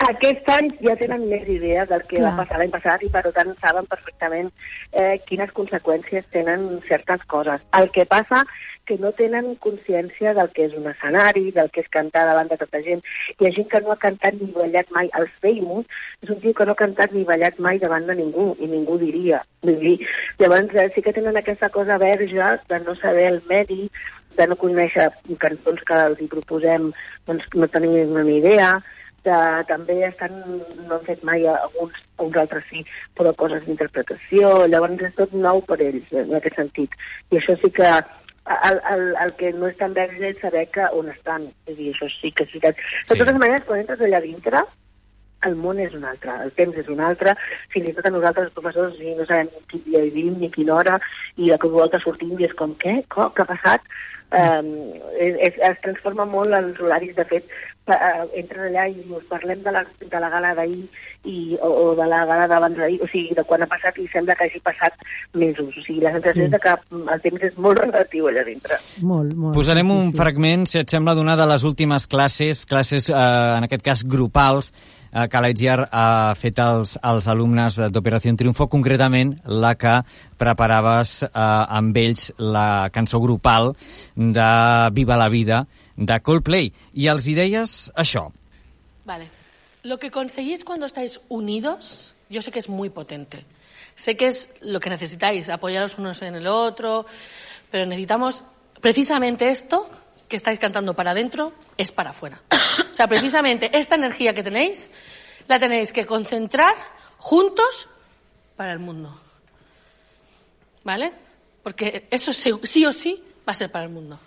aquest 0.09 0.49
any 0.51 0.69
ja 0.83 0.97
tenen 0.99 1.29
més 1.31 1.47
idea 1.49 1.85
del 1.87 2.03
que 2.11 2.19
Clar. 2.19 2.33
va 2.33 2.43
passar 2.43 2.59
l'any 2.59 2.73
passat 2.75 3.03
i 3.07 3.11
per 3.15 3.23
tant 3.37 3.55
saben 3.63 3.87
perfectament 3.87 4.51
eh, 4.93 5.19
quines 5.29 5.53
conseqüències 5.55 6.27
tenen 6.35 6.81
certes 6.89 7.23
coses. 7.31 7.63
El 7.79 7.91
que 7.95 8.07
passa 8.11 8.43
que 8.85 8.97
no 8.99 9.13
tenen 9.15 9.55
consciència 9.63 10.33
del 10.35 10.51
que 10.57 10.65
és 10.67 10.73
un 10.75 10.89
escenari, 10.91 11.53
del 11.55 11.71
que 11.71 11.85
és 11.85 11.91
cantar 11.95 12.25
davant 12.27 12.49
de 12.51 12.59
tota 12.59 12.81
gent. 12.83 13.03
Hi 13.39 13.47
ha 13.47 13.53
gent 13.55 13.69
que 13.71 13.81
no 13.85 13.93
ha 13.95 13.99
cantat 14.03 14.41
ni 14.41 14.51
ballat 14.57 14.91
mai. 14.91 15.11
El 15.19 15.29
Famous 15.45 15.87
és 16.25 16.33
un 16.35 16.41
tio 16.43 16.55
que 16.59 16.67
no 16.67 16.75
ha 16.75 16.81
cantat 16.83 17.15
ni 17.15 17.23
ballat 17.29 17.61
mai 17.63 17.79
davant 17.83 18.09
de 18.11 18.17
ningú, 18.19 18.49
i 18.59 18.67
ningú 18.67 18.99
diria. 18.99 19.43
Vull 19.63 19.79
dir, 19.79 19.95
llavors 20.43 20.75
eh, 20.75 20.89
sí 20.97 21.05
que 21.07 21.15
tenen 21.15 21.39
aquesta 21.39 21.71
cosa 21.71 22.01
verge 22.03 22.51
de 22.69 22.81
no 22.83 22.97
saber 22.99 23.29
el 23.37 23.43
medi, 23.49 23.87
de 24.39 24.47
no 24.49 24.57
conèixer 24.61 25.09
cançons 25.43 25.85
que 25.89 26.01
els 26.09 26.21
hi 26.21 26.29
proposem, 26.33 26.91
doncs 27.29 27.47
no 27.55 27.69
tenim 27.69 27.95
ni 28.17 28.39
idea, 28.39 28.73
de, 29.25 29.37
també 29.69 30.01
estan, 30.07 30.35
no 30.89 30.97
han 30.97 31.07
fet 31.07 31.23
mai 31.27 31.47
alguns, 31.47 31.95
uns 32.23 32.37
altres 32.43 32.65
sí, 32.71 32.83
però 33.19 33.35
coses 33.39 33.63
d'interpretació, 33.67 34.67
llavors 34.67 35.05
és 35.07 35.15
tot 35.19 35.33
nou 35.33 35.63
per 35.69 35.79
ells, 35.85 36.11
en 36.11 36.35
aquest 36.39 36.59
sentit. 36.59 36.97
I 37.31 37.39
això 37.39 37.55
sí 37.63 37.71
que 37.71 37.89
el, 37.93 38.81
el, 38.91 39.05
el 39.23 39.35
que 39.39 39.53
no 39.55 39.69
és 39.71 39.77
tan 39.79 39.95
verge 39.95 40.33
és 40.33 40.41
saber 40.43 40.67
que 40.75 40.89
on 40.99 41.11
estan, 41.15 41.47
és 41.69 41.77
a 41.77 41.79
dir, 41.79 41.93
això 41.95 42.11
sí 42.19 42.33
que 42.35 42.49
és 42.49 42.55
veritat. 42.57 42.81
De 43.09 43.15
Sí. 43.15 43.21
totes 43.21 43.39
maneres, 43.39 43.67
quan 43.69 43.85
entres 43.85 44.01
allà 44.01 44.21
dintre, 44.25 44.65
el 45.47 45.57
món 45.59 45.79
és 45.83 45.95
un 45.95 46.05
altre, 46.07 46.35
el 46.45 46.53
temps 46.59 46.77
és 46.79 46.89
un 46.89 47.01
altre, 47.03 47.35
fins 47.73 47.89
i 47.89 47.93
tot 47.97 48.07
a 48.07 48.11
nosaltres, 48.15 48.47
els 48.51 48.55
professors, 48.55 48.97
sí, 48.99 49.15
no 49.19 49.27
sabem 49.27 49.49
quin 49.71 49.83
dia 49.87 50.03
vivim 50.07 50.39
ni 50.39 50.51
quina 50.51 50.75
hora, 50.75 50.99
i 51.37 51.51
de 51.51 51.59
cop 51.59 51.75
volta 51.75 51.99
sortim 52.03 52.35
i 52.39 52.47
és 52.47 52.55
com, 52.59 52.75
què? 52.83 53.01
Com? 53.09 53.31
Què 53.35 53.43
ha 53.43 53.51
passat? 53.55 53.81
Um, 54.33 54.69
es, 55.21 55.53
es, 55.61 55.77
transforma 55.85 56.25
molt 56.25 56.55
els 56.57 56.79
horaris, 56.81 57.13
de 57.19 57.25
fet, 57.29 57.45
pa- 57.85 57.99
eh, 58.01 58.23
entren 58.41 58.71
allà 58.71 58.87
i 58.89 59.03
us 59.13 59.27
parlem 59.29 59.61
de 59.61 59.75
la, 59.75 59.83
de 60.01 60.21
la 60.23 60.31
gala 60.33 60.55
d'ahir 60.57 60.87
i, 61.29 61.59
o, 61.61 61.69
o 61.69 61.83
de 61.99 62.07
la 62.09 62.23
gala 62.31 62.47
d'abans 62.49 62.79
d'ahir, 62.81 62.97
o 63.05 63.09
sigui, 63.13 63.35
de 63.37 63.45
quan 63.45 63.61
ha 63.63 63.69
passat 63.69 63.99
i 64.01 64.07
sembla 64.09 64.33
que 64.39 64.47
hagi 64.49 64.63
passat 64.65 64.97
mesos. 65.35 65.69
O 65.77 65.85
sigui, 65.85 66.01
la 66.01 66.15
sensació 66.17 66.47
Sí. 66.47 66.49
és 66.49 66.55
de 66.57 66.63
que 66.65 66.73
el 67.13 67.21
temps 67.27 67.45
és 67.51 67.59
molt 67.61 67.79
relatiu 67.85 68.31
allà 68.31 68.47
dintre. 68.49 68.81
Molt, 69.03 69.35
molt. 69.37 69.55
Posarem 69.59 69.91
un 69.93 70.15
fragment, 70.17 70.65
si 70.67 70.81
et 70.81 70.89
sembla, 70.89 71.13
d'una 71.19 71.37
de 71.37 71.47
les 71.53 71.65
últimes 71.69 72.07
classes, 72.09 72.65
classes, 72.65 73.11
eh, 73.13 73.15
en 73.59 73.69
aquest 73.69 73.85
cas, 73.85 74.05
grupals, 74.09 74.73
eh, 75.13 75.29
que 75.29 75.43
l'Aitziar 75.45 75.87
ha 75.93 76.33
fet 76.39 76.59
als, 76.63 76.97
als 77.03 77.29
alumnes 77.29 77.79
d'Operació 77.93 78.33
Triunfo, 78.39 78.69
concretament 78.73 79.37
la 79.45 79.75
que 79.77 79.99
preparaves 80.41 81.21
eh, 81.29 81.31
amb 81.33 81.97
ells 81.97 82.31
la 82.39 82.89
cançó 82.93 83.21
grupal 83.21 83.75
de 84.17 84.49
Viva 84.97 85.21
la 85.21 85.29
Vida, 85.29 85.67
de 85.97 86.19
Coldplay. 86.21 86.73
I 86.95 87.09
els 87.13 87.29
hi 87.29 87.37
deies 87.39 87.77
això. 87.97 88.29
Vale. 89.05 89.29
Lo 89.83 89.99
que 89.99 90.13
conseguís 90.15 90.63
cuando 90.65 90.87
estáis 90.87 91.21
unidos, 91.29 92.15
yo 92.31 92.41
sé 92.41 92.53
que 92.53 92.61
es 92.61 92.69
muy 92.69 92.91
potente. 92.91 93.45
Sé 93.95 94.17
que 94.17 94.29
es 94.29 94.51
lo 94.61 94.81
que 94.81 94.91
necesitáis, 94.91 95.49
apoyaros 95.49 95.99
unos 95.99 96.23
en 96.23 96.37
el 96.37 96.47
otro, 96.47 97.05
pero 97.71 97.85
necesitamos 97.85 98.45
precisamente 98.81 99.51
esto 99.51 99.89
que 100.33 100.41
estáis 100.41 100.59
cantando 100.59 100.97
para 100.97 101.11
adentro 101.11 101.53
es 101.77 101.93
para 101.93 102.17
afuera. 102.17 102.41
O 102.91 102.95
sea, 102.95 103.07
precisamente 103.07 103.69
esta 103.77 103.97
energía 103.97 104.33
que 104.33 104.43
tenéis 104.43 104.91
la 105.47 105.59
tenéis 105.59 105.93
que 105.93 106.07
concentrar 106.07 106.75
juntos 107.19 107.91
para 108.57 108.73
el 108.73 108.79
mundo. 108.79 109.15
¿Vale? 110.85 111.13
Porque 111.63 112.09
eso 112.11 112.33
sí, 112.33 112.51
o 112.87 112.93
sí 112.93 113.23
va 113.47 113.53
a 113.53 113.55
ser 113.55 113.71
para 113.71 113.85
el 113.85 113.91
mundo. 113.91 114.19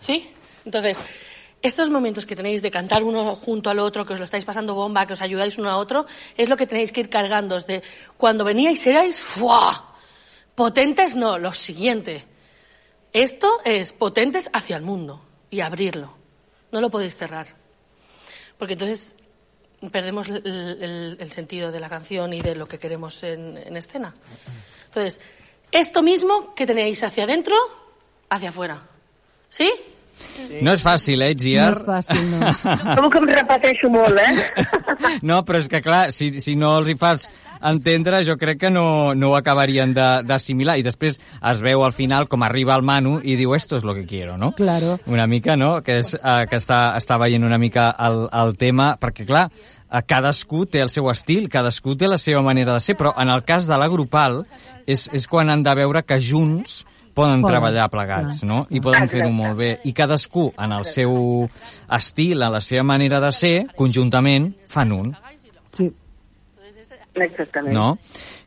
¿Sí? 0.00 0.32
Entonces, 0.64 0.96
estos 1.60 1.90
momentos 1.90 2.24
que 2.24 2.34
tenéis 2.34 2.62
de 2.62 2.70
cantar 2.70 3.02
uno 3.02 3.34
junto 3.34 3.68
al 3.68 3.80
otro, 3.80 4.06
que 4.06 4.14
os 4.14 4.18
lo 4.18 4.24
estáis 4.24 4.46
pasando 4.46 4.74
bomba, 4.74 5.04
que 5.04 5.12
os 5.12 5.20
ayudáis 5.20 5.58
uno 5.58 5.68
a 5.68 5.76
otro, 5.76 6.06
es 6.38 6.48
lo 6.48 6.56
que 6.56 6.66
tenéis 6.66 6.90
que 6.90 7.00
ir 7.00 7.10
cargando. 7.10 7.60
De 7.60 7.82
cuando 8.16 8.46
veníais 8.46 8.86
erais 8.86 9.22
¡fua! 9.22 9.94
potentes, 10.54 11.14
no, 11.16 11.36
lo 11.36 11.52
siguiente. 11.52 12.37
Esto 13.12 13.60
es 13.64 13.92
potentes 13.92 14.50
hacia 14.52 14.76
el 14.76 14.82
mundo 14.82 15.24
y 15.50 15.60
abrirlo. 15.60 16.14
No 16.70 16.80
lo 16.80 16.90
podéis 16.90 17.16
cerrar. 17.16 17.46
Porque 18.58 18.74
entonces 18.74 19.16
perdemos 19.92 20.28
el, 20.28 21.30
sentido 21.32 21.70
de 21.70 21.80
la 21.80 21.88
canción 21.88 22.32
y 22.32 22.40
de 22.40 22.54
lo 22.54 22.66
que 22.66 22.78
queremos 22.78 23.22
en, 23.22 23.56
en 23.56 23.76
escena. 23.76 24.14
Entonces, 24.86 25.20
esto 25.70 26.02
mismo 26.02 26.54
que 26.54 26.66
tenéis 26.66 27.02
hacia 27.02 27.24
adentro, 27.24 27.56
hacia 28.28 28.48
afuera. 28.48 28.82
¿Sí? 29.48 29.72
No 30.62 30.72
és 30.74 30.82
fàcil, 30.82 31.22
eh, 31.22 31.32
Itziar? 31.34 31.72
No 31.74 31.96
és 31.98 32.06
fàcil, 32.08 32.24
no. 32.32 32.54
Com 33.00 33.10
que 33.12 33.18
em 33.22 33.28
repeteixo 33.34 33.90
molt, 33.92 34.18
eh? 34.18 34.48
No, 35.28 35.42
però 35.46 35.58
és 35.62 35.68
que, 35.70 35.80
clar, 35.84 36.08
si, 36.12 36.40
si 36.42 36.56
no 36.58 36.72
els 36.80 36.88
hi 36.90 36.96
fas 36.98 37.28
entendre, 37.68 38.20
jo 38.26 38.36
crec 38.38 38.58
que 38.60 38.70
no, 38.70 39.14
no 39.18 39.30
ho 39.32 39.36
acabarien 39.38 39.92
de- 39.94 40.22
d'assimilar. 40.26 40.76
I 40.78 40.84
després 40.86 41.18
es 41.18 41.62
veu 41.64 41.82
al 41.84 41.92
final 41.94 42.28
com 42.30 42.42
arriba 42.46 42.76
el 42.78 42.84
Manu 42.86 43.16
i 43.22 43.34
diu 43.38 43.54
esto 43.56 43.76
es 43.76 43.84
lo 43.86 43.94
que 43.94 44.04
quiero, 44.06 44.36
no? 44.38 44.52
Claro. 44.58 44.98
Una 45.06 45.26
mica, 45.26 45.56
no? 45.56 45.82
Que, 45.82 45.98
és, 46.04 46.14
eh, 46.14 46.44
que 46.50 46.58
està, 46.60 46.94
està 46.98 47.18
veient 47.18 47.44
una 47.46 47.58
mica 47.58 47.90
el, 47.98 48.26
el 48.30 48.54
tema, 48.60 48.92
perquè, 49.00 49.26
clar, 49.26 49.48
eh, 49.50 50.02
cadascú 50.06 50.66
té 50.66 50.82
el 50.84 50.90
seu 50.94 51.10
estil, 51.10 51.48
cadascú 51.50 51.96
té 51.98 52.06
la 52.10 52.18
seva 52.22 52.42
manera 52.46 52.74
de 52.78 52.84
ser, 52.84 52.94
però 52.98 53.14
en 53.18 53.30
el 53.34 53.42
cas 53.48 53.66
de 53.66 53.78
la 53.78 53.88
grupal 53.90 54.44
és, 54.86 55.08
és 55.12 55.26
quan 55.26 55.50
han 55.50 55.62
de 55.66 55.74
veure 55.78 56.04
que 56.06 56.20
junts 56.22 56.84
poden 57.18 57.44
treballar 57.46 57.88
plegats, 57.92 58.42
no? 58.46 58.64
I 58.70 58.82
poden 58.84 59.10
fer-ho 59.10 59.30
molt 59.34 59.58
bé. 59.58 59.70
I 59.88 59.94
cadascú, 59.96 60.48
en 60.58 60.74
el 60.76 60.86
seu 60.88 61.14
estil, 61.98 62.42
en 62.42 62.54
la 62.54 62.62
seva 62.64 62.86
manera 62.86 63.20
de 63.24 63.32
ser, 63.34 63.56
conjuntament, 63.78 64.52
fan 64.70 64.94
un. 64.94 65.16
Sí. 65.74 65.90
Exactament. 67.18 67.74
no? 67.74 67.98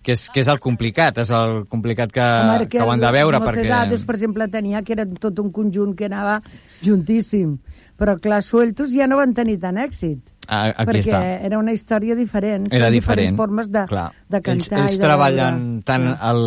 Que 0.01 0.15
és, 0.15 0.23
que 0.33 0.41
és 0.41 0.49
el 0.49 0.61
complicat, 0.63 1.19
és 1.21 1.31
el 1.35 1.65
complicat 1.69 2.13
que, 2.15 2.23
Home, 2.23 2.67
que 2.71 2.81
ho 2.81 2.89
han 2.89 3.01
de 3.03 3.11
veure, 3.13 3.37
les 3.37 3.47
perquè... 3.47 3.65
Mocedades, 3.67 4.05
per 4.07 4.15
exemple, 4.15 4.47
tenia 4.53 4.81
que 4.87 4.95
era 4.95 5.05
tot 5.19 5.41
un 5.43 5.51
conjunt 5.53 5.91
que 5.97 6.07
anava 6.07 6.39
juntíssim. 6.81 7.57
Però, 7.99 8.15
clar, 8.23 8.39
sueltos 8.41 8.95
ja 8.95 9.09
no 9.11 9.19
van 9.19 9.35
tenir 9.37 9.59
tant 9.61 9.77
èxit. 9.77 10.30
Ah, 10.51 10.65
aquí 10.75 10.97
perquè 10.99 11.01
està. 11.05 11.19
era 11.47 11.57
una 11.61 11.71
història 11.71 12.13
diferent. 12.13 12.65
Era 12.73 12.89
Són 12.89 12.93
diferent. 12.97 13.29
diferents 13.31 13.37
formes 13.39 13.69
de, 13.71 13.85
Clar. 13.87 14.09
de 14.27 14.37
Ells, 14.37 14.45
cantar 14.67 14.79
ells 14.81 14.93
i 14.93 14.97
de 14.97 15.03
treballen 15.05 15.59
veure. 15.61 15.83
tant 15.87 16.07
el, 16.29 16.41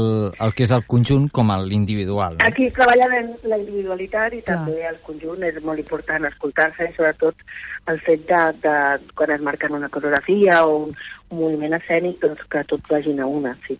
el 0.44 0.52
que 0.52 0.66
és 0.66 0.74
el 0.76 0.84
conjunt 0.86 1.30
com 1.32 1.48
l'individual. 1.64 2.36
No? 2.36 2.44
Aquí 2.46 2.66
es 2.68 2.74
treballa 2.76 3.06
la, 3.08 3.22
la 3.48 3.58
individualitat 3.62 4.36
i 4.36 4.42
també 4.44 4.76
el 4.90 4.98
conjunt 5.06 5.42
és 5.48 5.56
molt 5.64 5.80
important 5.80 6.28
escoltar-se 6.28 6.84
i 6.84 6.92
sobretot 6.98 7.34
el 7.88 8.00
fet 8.04 8.28
de, 8.28 8.42
de 8.60 8.76
quan 9.16 9.30
es 9.38 9.40
marquen 9.40 9.72
una 9.72 9.88
coreografia 9.88 10.60
o 10.66 10.84
un, 10.84 10.94
un 11.30 11.38
moviment 11.40 11.72
escènic 11.80 12.20
doncs 12.20 12.44
que 12.52 12.62
tots 12.68 12.84
vagin 12.92 13.20
a 13.24 13.26
una, 13.26 13.56
sí. 13.66 13.78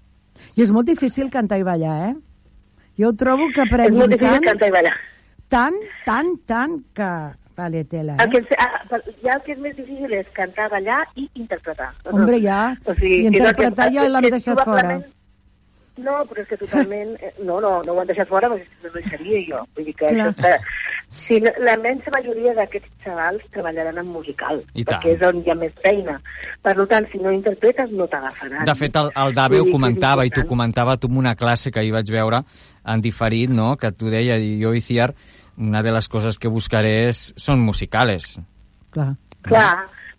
I 0.57 0.65
és 0.65 0.73
molt 0.73 0.89
difícil 0.89 1.29
cantar 1.31 1.61
i 1.61 1.63
ballar, 1.69 1.99
eh? 2.09 2.15
Jo 2.99 3.13
trobo 3.13 3.51
que 3.53 3.61
És 3.61 3.69
aprenguin 3.69 4.01
molt 4.01 4.13
difícil 4.17 4.41
tant, 4.41 4.49
cantar 4.49 4.69
i 4.69 4.75
ballar. 4.81 4.97
tant, 5.53 5.77
tant, 6.07 6.35
tant, 6.49 6.81
que 6.97 7.09
vale 7.57 7.85
tela, 7.85 8.17
El 8.19 8.29
eh? 8.29 8.31
que, 8.31 8.39
ens- 8.39 8.57
ah, 8.59 9.01
ja 9.23 9.33
el 9.37 9.43
que 9.47 9.53
és 9.53 9.59
més 9.59 9.77
difícil 9.77 10.13
és 10.13 10.27
cantar, 10.35 10.69
ballar 10.71 11.03
i 11.17 11.29
interpretar. 11.35 11.93
Hombre, 12.11 12.41
ja. 12.43 12.77
O 12.85 12.95
sigui, 12.95 13.23
I 13.25 13.27
interpretar 13.33 13.89
que- 13.89 13.95
ja 13.95 14.09
l'hem 14.09 14.31
deixat 14.31 14.65
fora. 14.65 15.01
No, 15.97 16.25
però 16.27 16.43
és 16.43 16.49
que 16.51 16.57
totalment... 16.59 17.13
eh, 17.23 17.29
No, 17.47 17.61
no, 17.63 17.77
no 17.87 17.93
ho 17.95 18.01
han 18.03 18.09
deixat 18.09 18.27
fora, 18.27 18.49
perquè 18.51 18.67
no 18.83 18.99
hi 18.99 19.11
seria 19.13 19.39
jo. 19.47 19.61
Vull 19.77 19.85
dir 19.87 19.93
que 19.95 20.09
Clar. 20.09 20.27
això 20.27 20.33
està... 20.35 20.57
Si 21.15 21.37
no, 21.39 21.53
la 21.63 21.77
immensa 21.77 22.11
majoria 22.11 22.51
d'aquests 22.57 22.89
xavals 23.05 23.45
treballaran 23.55 24.01
en 24.03 24.09
musical, 24.11 24.59
I 24.75 24.83
tant. 24.83 24.99
perquè 24.99 25.13
és 25.15 25.23
on 25.29 25.39
hi 25.45 25.51
ha 25.53 25.55
més 25.55 25.71
feina. 25.85 26.17
Per 26.65 26.75
tant, 26.91 27.07
si 27.13 27.21
no 27.23 27.31
interpretes, 27.31 27.93
no 27.95 28.09
t'agafaran. 28.11 28.65
De 28.67 28.75
fet, 28.75 28.97
el, 28.99 29.13
el 29.23 29.37
Dave 29.37 29.61
ho 29.63 29.69
comentava, 29.71 30.27
i 30.27 30.33
t'ho 30.35 30.43
comentava 30.51 30.97
tu 30.99 31.07
en 31.13 31.21
una 31.23 31.37
classe 31.39 31.71
que 31.71 31.85
hi 31.87 31.93
vaig 31.95 32.11
veure 32.11 32.43
en 32.91 33.01
diferit, 33.05 33.51
no? 33.55 33.77
que 33.77 33.93
tu 33.95 34.11
deia, 34.11 34.35
i 34.43 34.57
jo, 34.61 34.75
Iciar, 34.75 35.13
una 35.59 35.83
de 35.83 35.93
les 35.95 36.09
coses 36.09 36.39
que 36.39 36.53
buscaré 36.53 36.95
és, 37.09 37.27
són 37.41 37.63
musicales. 37.65 38.39
Clar. 38.95 39.13
Clar, 39.45 39.75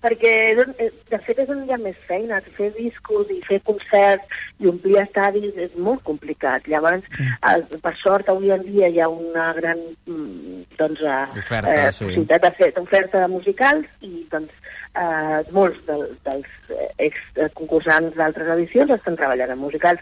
perquè 0.05 0.31
eh, 0.53 0.89
de 1.09 1.19
fet 1.25 1.39
és 1.41 1.49
on 1.49 1.63
hi 1.65 1.73
ha 1.73 1.79
més 1.81 1.97
feina, 2.09 2.41
fer 2.57 2.69
discos 2.75 3.31
i 3.33 3.39
fer 3.47 3.57
concerts 3.67 4.37
i 4.61 4.69
omplir 4.69 4.99
estadis 5.01 5.57
és 5.65 5.73
molt 5.81 6.03
complicat. 6.07 6.67
Llavors, 6.71 7.07
el, 7.51 7.65
per 7.81 7.95
sort, 8.01 8.29
avui 8.29 8.53
en 8.53 8.63
dia 8.67 8.91
hi 8.91 9.01
ha 9.01 9.09
una 9.11 9.49
gran 9.57 9.81
mm, 10.05 10.61
doncs, 10.77 11.01
eh, 11.01 11.41
Oferta, 11.41 11.73
eh, 11.73 11.91
sí. 11.91 12.05
possibilitat 12.05 12.47
de 12.47 12.53
fer 12.59 12.71
oferta 12.83 13.25
de 13.25 13.31
musicals 13.33 14.05
i 14.05 14.13
doncs, 14.31 14.53
eh, 14.93 15.41
molts 15.55 15.81
del, 15.89 16.07
dels 16.27 16.71
eh, 16.71 16.89
ex-concursants 17.09 18.15
d'altres 18.19 18.53
edicions 18.59 18.93
estan 18.99 19.17
treballant 19.19 19.55
en 19.55 19.63
musicals. 19.63 20.01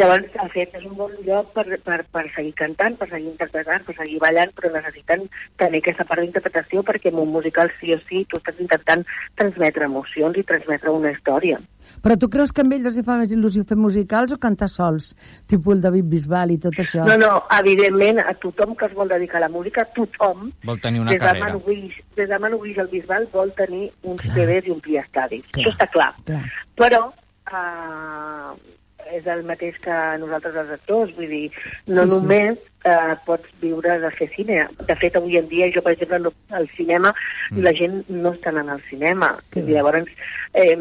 Llavors, 0.00 0.30
de 0.32 0.44
fet, 0.54 0.70
és 0.78 0.84
un 0.88 0.94
bon 0.96 1.10
lloc 1.26 1.50
per, 1.52 1.66
per, 1.84 1.98
per 2.14 2.22
seguir 2.32 2.54
cantant, 2.56 2.94
per 2.96 3.10
seguir 3.10 3.28
interpretant, 3.34 3.82
per 3.84 3.94
seguir 3.98 4.16
ballant, 4.22 4.52
però 4.56 4.70
necessiten 4.72 5.26
tenir 5.60 5.82
aquesta 5.82 6.06
part 6.08 6.24
d'interpretació 6.24 6.80
perquè 6.88 7.10
en 7.10 7.18
un 7.20 7.28
musical 7.34 7.68
sí 7.76 7.92
o 7.92 7.98
sí 8.06 8.22
tu 8.30 8.40
estàs 8.40 8.62
intentant 8.64 9.04
transmetre 9.36 9.84
emocions 9.90 10.40
i 10.40 10.46
transmetre 10.48 10.94
una 10.94 11.12
història. 11.12 11.60
Però 12.00 12.16
tu 12.16 12.30
creus 12.32 12.54
que 12.56 12.64
amb 12.64 12.72
ells 12.78 12.88
els 12.88 12.96
hi 12.96 13.04
fa 13.04 13.18
més 13.20 13.34
il·lusió 13.36 13.66
fer 13.68 13.76
musicals 13.76 14.32
o 14.32 14.40
cantar 14.40 14.70
sols? 14.72 15.10
Tipus 15.52 15.76
el 15.76 15.84
David 15.84 16.08
Bisbal 16.14 16.56
i 16.56 16.58
tot 16.64 16.80
això. 16.80 17.04
No, 17.04 17.20
no, 17.20 17.30
evidentment, 17.58 18.24
a 18.24 18.32
tothom 18.40 18.72
que 18.80 18.88
es 18.88 18.96
vol 18.96 19.12
dedicar 19.12 19.42
a 19.42 19.46
la 19.48 19.52
música, 19.52 19.84
tothom, 19.96 20.48
Vol 20.64 20.80
tenir 20.80 21.04
una 21.04 21.12
des 21.12 21.20
de 21.20 21.26
carrera. 21.26 21.50
Manu 21.50 21.62
Guix, 21.68 22.00
des 22.16 22.32
de 22.32 22.40
Manu 22.40 22.64
Guix 22.64 22.80
al 22.80 22.88
Bisbal, 22.88 23.28
vol 23.36 23.52
tenir 23.60 23.90
uns 24.00 24.24
CDs 24.32 24.68
i 24.70 24.76
omplir 24.78 25.02
estadis. 25.04 25.44
Això 25.52 25.74
està 25.74 25.92
clar. 25.92 26.12
Clar. 26.24 26.44
Però 26.80 27.06
eh, 27.52 28.79
és 29.16 29.26
el 29.26 29.42
mateix 29.44 29.76
que 29.84 29.96
nosaltres 30.22 30.56
els 30.56 30.70
actors, 30.78 31.14
vull 31.16 31.28
dir, 31.28 31.50
no 31.86 32.02
Sí, 32.02 32.02
sí. 32.02 32.10
només 32.14 32.58
eh, 32.84 33.14
pots 33.26 33.48
viure 33.60 33.98
de 34.00 34.10
fer 34.16 34.28
cine. 34.36 34.66
De 34.88 34.96
fet, 34.96 35.16
avui 35.16 35.36
en 35.36 35.48
dia, 35.48 35.68
jo, 35.74 35.82
per 35.82 35.92
exemple, 35.96 36.18
no, 36.26 36.32
al 36.50 36.68
cinema, 36.76 37.12
Mm. 37.50 37.62
la 37.66 37.72
gent 37.74 38.04
no 38.08 38.32
està 38.32 38.48
anant 38.54 38.68
al 38.70 38.82
cinema. 38.88 39.32
Que 39.50 39.60
I 39.60 39.72
llavors 39.74 40.06
eh, 40.54 40.76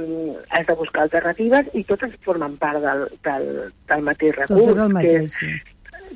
has 0.50 0.68
de 0.68 0.76
buscar 0.76 1.02
alternatives 1.08 1.66
i 1.74 1.84
totes 1.84 2.12
formen 2.24 2.58
part 2.58 2.80
del, 2.84 3.08
del, 3.26 3.74
del 3.90 4.02
mateix 4.06 4.36
recurs. 4.36 4.60
Tot 4.60 4.70
és 4.70 4.78
el 4.78 4.88
que 4.88 4.94
mateix, 4.94 5.34
sí. 5.34 5.52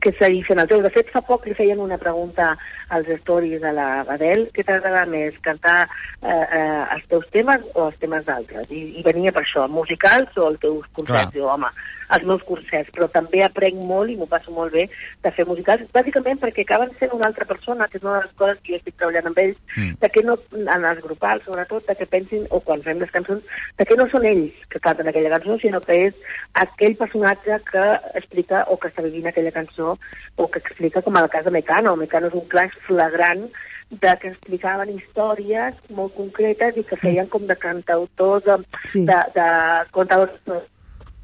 Que 0.02 0.14
seguir 0.20 0.44
fent 0.48 0.60
el 0.64 0.70
teu. 0.72 0.82
De 0.82 0.92
fet, 0.94 1.10
fa 1.14 1.22
poc 1.26 1.46
li 1.48 1.56
feien 1.58 1.82
una 1.84 1.98
pregunta 2.02 2.54
als 2.90 3.10
stories 3.22 3.62
de 3.62 3.74
la 3.76 4.04
Badel, 4.08 4.48
què 4.54 4.66
t'agrada 4.66 5.06
més, 5.10 5.38
cantar 5.46 5.84
eh, 5.86 6.30
eh, 6.30 6.84
els 6.96 7.08
teus 7.12 7.28
temes 7.36 7.66
o 7.74 7.90
els 7.90 8.00
temes 8.02 8.26
d'altres? 8.26 8.70
I, 8.72 8.84
I 9.00 9.06
venia 9.06 9.34
per 9.36 9.44
això, 9.46 9.68
musicals 9.70 10.38
o 10.38 10.50
els 10.52 10.62
teus 10.64 10.88
concerts? 10.98 11.34
Diu, 11.34 11.48
home, 11.50 11.70
els 12.14 12.26
meus 12.30 12.44
concerts, 12.48 12.92
però 12.94 13.08
també 13.12 13.42
aprenc 13.46 13.80
molt 13.90 14.12
i 14.12 14.18
m'ho 14.20 14.28
passo 14.30 14.52
molt 14.54 14.74
bé 14.76 14.88
de 15.24 15.32
fer 15.36 15.46
musicals, 15.50 15.86
bàsicament 15.96 16.42
perquè 16.42 16.66
acaben 16.68 16.92
sent 17.00 17.14
una 17.16 17.30
altra 17.30 17.48
persona, 17.50 17.88
que 17.90 17.98
és 17.98 18.06
una 18.06 18.20
de 18.20 18.28
les 18.28 18.36
coses 18.42 18.60
que 18.62 18.74
jo 18.74 18.82
estic 18.82 18.98
treballant 19.00 19.32
amb 19.32 19.44
ells, 19.46 19.60
Mm. 19.74 19.96
de 20.02 20.10
que 20.14 20.22
no, 20.22 20.36
en 20.54 20.86
els 20.86 21.00
grupals, 21.02 21.44
sobretot, 21.48 21.88
de 21.88 21.96
que 21.98 22.06
pensin, 22.06 22.46
o 22.52 22.60
quan 22.62 22.84
fem 22.86 23.00
les 23.02 23.10
cançons, 23.10 23.42
de 23.80 23.86
que 23.90 23.96
no 23.98 24.06
són 24.12 24.26
ells 24.30 24.54
que 24.70 24.80
canten 24.80 25.08
aquella 25.10 25.32
cançó, 25.34 25.58
sinó 25.60 25.82
que 25.82 25.96
és 26.08 26.14
aquell 26.62 26.96
personatge 27.00 27.58
que 27.72 27.86
explica 28.20 28.64
o 28.70 28.78
que 28.78 28.92
està 28.92 29.02
vivint 29.02 29.32
aquella 29.32 29.54
cançó 29.56 29.83
o 29.92 30.48
que 30.50 30.60
explica 30.64 31.02
com 31.06 31.18
el 31.20 31.30
cas 31.30 31.46
de 31.46 31.52
Mecano. 31.52 31.96
Mecano 32.00 32.30
és 32.32 32.38
un 32.40 32.48
clash 32.52 32.76
flagrant 32.88 33.46
de 33.94 34.14
que 34.22 34.32
explicaven 34.32 34.90
històries 34.96 35.76
molt 35.94 36.16
concretes 36.18 36.78
i 36.80 36.84
que 36.90 36.98
feien 36.98 37.28
com 37.30 37.46
de 37.48 37.56
cantautors, 37.62 38.46
de, 38.48 38.58
Sí. 38.90 39.04
de, 39.06 39.20
de 39.36 39.48
contadors 39.92 40.32
de 40.48 40.62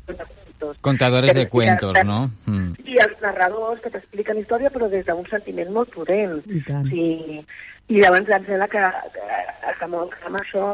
cuentos. 0.05 0.77
Contadores 0.81 1.33
de 1.35 1.47
cuentos, 1.49 1.97
no? 2.05 2.29
Mm. 2.45 2.73
I 2.85 2.99
els 3.05 3.21
narradors 3.21 3.81
que 3.81 3.89
t'expliquen 3.89 4.39
història 4.41 4.69
però 4.69 4.89
des 4.91 5.05
d'un 5.07 5.25
sentiment 5.31 5.71
molt 5.71 5.91
potent. 5.95 6.41
I 6.45 6.61
tant. 6.67 6.85
Sí. 6.91 7.45
I 7.89 8.01
llavors 8.03 8.29
em 8.29 8.45
sembla 8.45 8.67
que, 8.69 8.81
que, 9.15 9.73
que 9.79 9.87
molt 9.87 10.13
que 10.13 10.27
amb 10.27 10.37
això, 10.37 10.65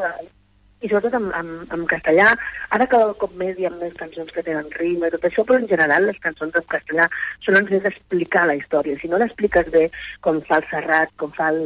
i 0.84 0.90
sobretot 0.90 1.14
en, 1.16 1.28
en, 1.38 1.50
en 1.72 1.84
castellà, 1.88 2.30
ara 2.76 2.88
cada 2.90 3.14
cop 3.20 3.32
més 3.40 3.56
hi 3.56 3.66
ha 3.66 3.72
més 3.78 3.94
cançons 3.96 4.32
que 4.34 4.44
tenen 4.44 4.68
ritme 4.76 5.08
i 5.08 5.14
tot 5.14 5.24
això, 5.24 5.44
però 5.48 5.60
en 5.62 5.68
general 5.70 6.08
les 6.08 6.18
cançons 6.22 6.56
en 6.58 6.66
castellà 6.72 7.08
solen 7.46 7.68
ser 7.70 7.80
d'explicar 7.86 8.44
la 8.50 8.58
història. 8.58 8.98
Si 9.00 9.08
no 9.08 9.20
l'expliques 9.22 9.70
bé, 9.72 9.88
com 10.24 10.42
fa 10.48 10.60
el 10.60 10.68
Serrat, 10.72 11.14
com 11.22 11.32
fa 11.36 11.48
el, 11.54 11.62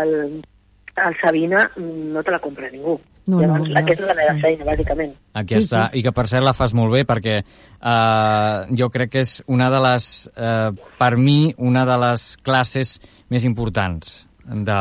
el, 0.00 0.14
el 1.04 1.18
Sabina, 1.20 1.66
no 1.76 2.24
te 2.24 2.32
la 2.32 2.40
compra 2.40 2.72
ningú. 2.72 2.96
No, 3.26 3.38
Llavors, 3.40 3.68
no, 3.68 3.72
no. 3.72 3.80
aquesta 3.80 4.04
és 4.04 4.10
la 4.10 4.16
meva 4.18 4.34
feina, 4.42 4.66
bàsicament. 4.68 5.14
Aquí 5.40 5.56
sí, 5.56 5.64
està, 5.64 5.86
sí. 5.88 6.00
i 6.00 6.04
que 6.04 6.12
per 6.16 6.26
cert 6.28 6.44
la 6.44 6.52
fas 6.56 6.74
molt 6.76 6.92
bé 6.92 7.06
perquè 7.08 7.38
eh, 7.40 8.58
jo 8.80 8.90
crec 8.92 9.14
que 9.14 9.24
és 9.24 9.38
una 9.48 9.70
de 9.72 9.80
les, 9.86 10.10
eh, 10.36 10.70
per 11.00 11.14
mi, 11.16 11.38
una 11.56 11.86
de 11.88 11.96
les 12.04 12.28
classes 12.44 12.98
més 13.32 13.48
importants 13.48 14.22
de, 14.44 14.78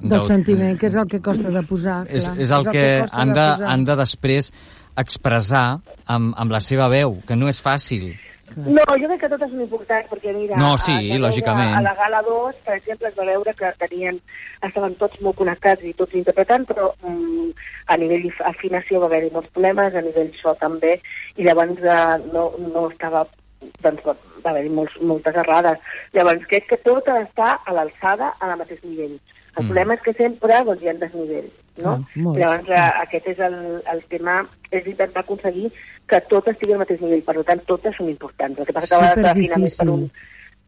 Del 0.00 0.26
sentiment, 0.26 0.76
que 0.78 0.90
és 0.90 0.98
el 0.98 1.08
que 1.10 1.20
costa 1.22 1.52
de 1.54 1.62
posar. 1.66 2.04
és, 2.08 2.26
clar. 2.26 2.38
és 2.42 2.50
el 2.50 2.68
que, 2.68 2.86
costa 3.04 3.22
han, 3.22 3.32
de, 3.32 3.48
posar. 3.52 3.72
han 3.72 3.84
de 3.84 3.96
després 4.02 4.52
expressar 4.96 5.66
amb, 6.06 6.34
amb 6.36 6.54
la 6.54 6.60
seva 6.60 6.88
veu, 6.92 7.20
que 7.26 7.36
no 7.36 7.50
és 7.52 7.60
fàcil. 7.62 8.14
No, 8.56 8.82
jo 8.96 9.08
crec 9.10 9.20
que 9.24 9.28
totes 9.28 9.50
són 9.50 9.62
importants, 9.64 10.06
perquè 10.08 10.32
mira... 10.32 10.56
No, 10.56 10.76
sí, 10.80 10.94
a, 10.94 11.16
a, 11.16 11.20
lògicament. 11.20 11.74
A 11.76 11.82
la 11.84 11.94
Gala 11.98 12.22
2, 12.24 12.60
per 12.64 12.76
exemple, 12.78 13.10
es 13.10 13.16
va 13.18 13.26
veure 13.28 13.52
que 13.58 13.72
tenien, 13.82 14.20
estaven 14.64 14.94
tots 15.00 15.18
molt 15.20 15.36
connectats 15.40 15.82
i 15.84 15.92
tots 15.98 16.14
interpretant, 16.16 16.64
però 16.68 16.92
mm, 17.02 17.50
a 17.92 17.98
nivell 18.00 18.30
afinació 18.48 19.02
va 19.02 19.10
haver-hi 19.10 19.32
molts 19.34 19.50
problemes, 19.52 19.94
a 19.98 20.04
nivell 20.06 20.30
so 20.38 20.54
també, 20.62 20.94
i 21.36 21.44
llavors 21.44 21.82
eh, 21.82 21.98
no, 22.32 22.46
no 22.70 22.86
estava 22.88 23.26
doncs 23.82 24.04
va, 24.04 24.14
va 24.44 24.50
haver-hi 24.50 24.70
moltes 24.70 25.34
errades. 25.42 25.78
Llavors 26.12 26.46
crec 26.50 26.68
que 26.68 26.76
tot 26.84 27.08
ha 27.08 27.18
d'estar 27.20 27.58
a 27.64 27.72
l'alçada, 27.72 28.34
al 28.40 28.56
mateix 28.58 28.82
nivell. 28.84 29.18
El 29.56 29.64
Mm. 29.64 29.68
problema 29.68 29.94
és 29.94 30.02
que 30.02 30.12
sempre 30.12 30.56
doncs, 30.64 30.82
hi 30.82 30.88
ha 30.88 30.92
desnivells, 31.00 31.52
no? 31.78 31.92
Ah, 31.92 32.00
molt. 32.16 32.38
Llavors, 32.38 32.68
eh, 32.68 32.90
aquest 33.02 33.26
és 33.32 33.38
el, 33.38 33.82
el 33.92 34.02
tema, 34.12 34.46
és 34.70 34.86
intentar 34.86 35.22
aconseguir 35.22 35.70
que 36.06 36.20
tot 36.28 36.48
estigui 36.48 36.72
al 36.74 36.78
mateix 36.84 37.00
nivell, 37.00 37.22
per 37.24 37.42
tant, 37.44 37.62
totes 37.64 37.96
són 37.96 38.10
importants. 38.10 38.58
El 38.58 38.66
que 38.66 38.72
passa 38.76 38.98
que 38.98 39.04
a 39.04 39.14
vegades 39.16 39.56
més 39.56 39.76
per 39.76 39.88
un... 39.88 40.10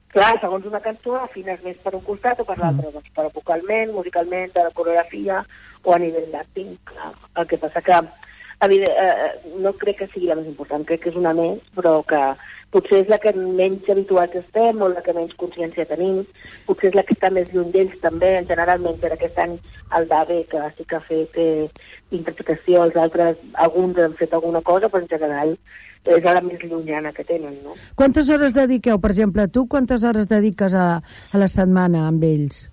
Clar, 0.08 0.40
segons 0.40 0.64
una 0.64 0.80
cançó, 0.80 1.18
afines 1.20 1.60
més 1.62 1.76
per 1.84 1.92
un 1.94 2.00
costat 2.00 2.40
o 2.40 2.44
per 2.48 2.56
l'altre, 2.56 2.88
doncs, 2.94 3.10
però 3.14 3.28
vocalment, 3.34 3.92
musicalment, 3.92 4.54
de 4.54 4.62
la 4.64 4.70
coreografia 4.70 5.42
o 5.84 5.92
a 5.92 5.98
nivell 5.98 6.30
d'acting. 6.32 6.72
El 7.36 7.46
que 7.46 7.58
passa 7.58 7.82
que 7.84 8.00
evident, 8.60 8.90
eh, 8.90 9.56
no 9.62 9.72
crec 9.78 9.98
que 10.02 10.08
sigui 10.12 10.28
la 10.28 10.36
més 10.38 10.48
important, 10.50 10.84
crec 10.86 11.04
que 11.04 11.10
és 11.12 11.18
una 11.18 11.32
més, 11.36 11.60
però 11.76 12.00
que 12.08 12.20
potser 12.74 13.02
és 13.02 13.08
la 13.08 13.18
que 13.22 13.32
menys 13.36 13.88
habituats 13.88 14.36
estem 14.40 14.82
o 14.82 14.90
la 14.92 15.02
que 15.04 15.14
menys 15.16 15.36
consciència 15.40 15.88
tenim, 15.88 16.20
potser 16.66 16.90
és 16.90 16.96
la 16.98 17.04
que 17.06 17.16
està 17.16 17.30
més 17.32 17.48
lluny 17.54 17.70
d'ells 17.72 17.98
també, 18.02 18.34
generalment 18.50 18.98
per 19.00 19.12
aquest 19.14 19.38
any 19.44 19.58
el 19.96 20.08
DABE, 20.10 20.42
que 20.52 20.64
sí 20.76 20.88
que 20.88 20.98
ha 20.98 21.04
fet 21.06 21.38
eh, 21.40 21.68
interpretació, 22.10 22.84
els 22.84 22.96
altres, 22.96 23.38
alguns 23.66 23.98
han 24.04 24.16
fet 24.20 24.34
alguna 24.34 24.62
cosa, 24.62 24.90
però 24.92 25.04
en 25.04 25.12
general 25.12 25.54
és 26.08 26.24
la 26.24 26.40
més 26.40 26.62
llunyana 26.64 27.12
que 27.12 27.24
tenen, 27.24 27.58
no? 27.64 27.74
Quantes 27.98 28.30
hores 28.30 28.54
dediqueu, 28.56 29.00
per 29.02 29.12
exemple, 29.12 29.48
tu 29.52 29.66
quantes 29.68 30.04
hores 30.04 30.28
dediques 30.28 30.74
a, 30.74 30.88
a 31.32 31.40
la 31.40 31.48
setmana 31.52 32.06
amb 32.08 32.24
ells? 32.24 32.66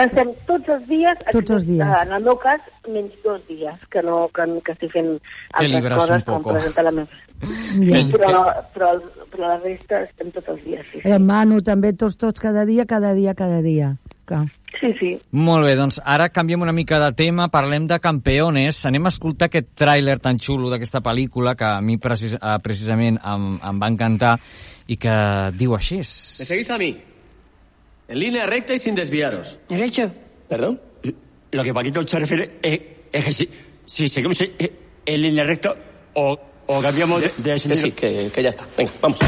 Estem 0.00 0.30
tots 0.48 0.68
els 0.72 0.86
dies, 0.88 1.18
Tots 1.32 1.50
els 1.50 1.66
dies. 1.68 1.84
eh, 1.84 1.98
en 2.06 2.12
el 2.16 2.22
meu 2.24 2.38
cas, 2.40 2.60
menys 2.88 3.12
dos 3.22 3.42
dies, 3.48 3.76
que 3.92 4.00
no 4.02 4.28
que, 4.32 4.46
que 4.64 4.72
estic 4.72 4.90
fent 4.94 5.10
altres 5.52 5.84
coses 5.92 6.16
un 6.16 6.22
com 6.24 6.38
poco. 6.42 6.54
presentar 6.56 6.84
la 6.88 6.94
meva... 6.96 7.20
Ja. 7.42 7.98
Sí, 8.00 8.12
però, 8.14 8.40
però, 8.72 8.88
però 9.32 9.48
la 9.50 9.58
resta 9.58 10.00
estem 10.06 10.30
tots 10.32 10.48
els 10.48 10.64
dies, 10.64 10.86
sí. 10.92 11.00
Eh, 11.04 11.18
Manu, 11.18 11.60
també 11.66 11.92
tots, 11.92 12.16
tots, 12.16 12.40
cada 12.40 12.64
dia, 12.64 12.86
cada 12.86 13.12
dia, 13.18 13.34
cada 13.34 13.60
dia. 13.60 13.96
Clar. 14.24 14.46
Sí, 14.80 14.92
sí. 14.98 15.10
Molt 15.36 15.66
bé, 15.66 15.74
doncs 15.76 15.98
ara 16.08 16.30
canviem 16.32 16.62
una 16.64 16.72
mica 16.72 16.98
de 17.02 17.10
tema, 17.18 17.48
parlem 17.52 17.84
de 17.90 17.98
campeones. 18.00 18.78
Anem 18.88 19.04
a 19.04 19.12
escoltar 19.12 19.50
aquest 19.50 19.74
tràiler 19.76 20.16
tan 20.22 20.38
xulo 20.40 20.70
d'aquesta 20.70 21.02
pel·lícula 21.04 21.52
que 21.58 21.66
a 21.68 21.80
mi 21.84 21.98
precis, 21.98 22.38
eh, 22.38 22.56
precisament 22.64 23.18
em, 23.20 23.48
em 23.60 23.82
va 23.82 23.90
encantar 23.92 24.36
i 24.88 24.96
que 24.96 25.16
diu 25.58 25.74
així. 25.76 25.98
¿Me 25.98 26.46
seguís 26.48 26.70
a 26.70 26.78
mí? 26.80 26.94
En 28.12 28.18
línea 28.18 28.44
recta 28.44 28.74
y 28.74 28.78
sin 28.78 28.94
desviaros. 28.94 29.58
Derecho. 29.70 30.12
¿Perdón? 30.46 30.78
Lo 31.50 31.64
que 31.64 31.72
Paquito 31.72 32.06
se 32.06 32.18
refiere 32.18 32.58
es, 32.62 32.78
es 33.10 33.24
que 33.24 33.32
si, 33.32 33.48
si 33.86 34.08
seguimos 34.10 34.38
en, 34.42 34.52
en 35.06 35.22
línea 35.22 35.44
recta 35.44 35.74
o, 36.12 36.38
o 36.66 36.80
cambiamos 36.82 37.22
de, 37.22 37.32
de 37.38 37.52
Que 37.54 37.58
sentido. 37.58 37.84
sí, 37.86 37.92
que, 37.92 38.30
que 38.34 38.42
ya 38.42 38.50
está. 38.50 38.66
Venga, 38.76 38.90
vamos. 39.00 39.18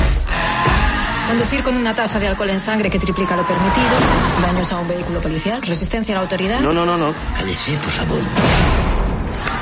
Conducir 1.29 1.63
con 1.63 1.75
una 1.79 1.95
tasa 1.95 2.21
de 2.21 2.29
alcohol 2.29 2.51
en 2.51 2.59
sangre 2.61 2.91
que 2.91 2.99
triplica 2.99 3.35
lo 3.35 3.47
permitido, 3.47 3.97
daños 4.43 4.71
a 4.71 4.79
un 4.81 4.87
vehículo 4.89 5.19
policial, 5.23 5.63
resistencia 5.63 6.13
a 6.15 6.17
la 6.17 6.23
autoridad. 6.25 6.61
No, 6.61 6.75
no, 6.75 6.85
no, 6.85 6.99
no. 6.99 7.15
Cállese, 7.39 7.73
por 7.79 7.91
favor. 7.91 8.19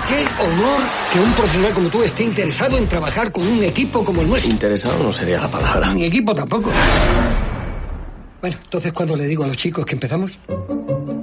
Qué 0.09 0.43
honor 0.43 0.81
que 1.13 1.21
un 1.21 1.33
profesional 1.33 1.73
como 1.73 1.89
tú 1.91 2.03
esté 2.03 2.25
interesado 2.25 2.77
en 2.77 2.89
trabajar 2.89 3.31
con 3.31 3.47
un 3.47 3.63
equipo 3.63 4.05
como 4.05 4.23
el 4.23 4.29
nuestro. 4.29 4.51
Interesado 4.51 5.01
no 5.01 5.13
sería 5.13 5.41
la 5.41 5.49
palabra. 5.51 5.95
Ni 5.95 6.05
equipo 6.07 6.35
tampoco. 6.35 6.71
Bueno, 8.43 8.57
entonces 8.63 8.93
cuando 8.93 9.17
le 9.17 9.25
digo 9.25 9.45
a 9.45 9.47
los 9.47 9.57
chicos 9.57 9.87
que 9.87 9.95
empezamos, 9.95 10.39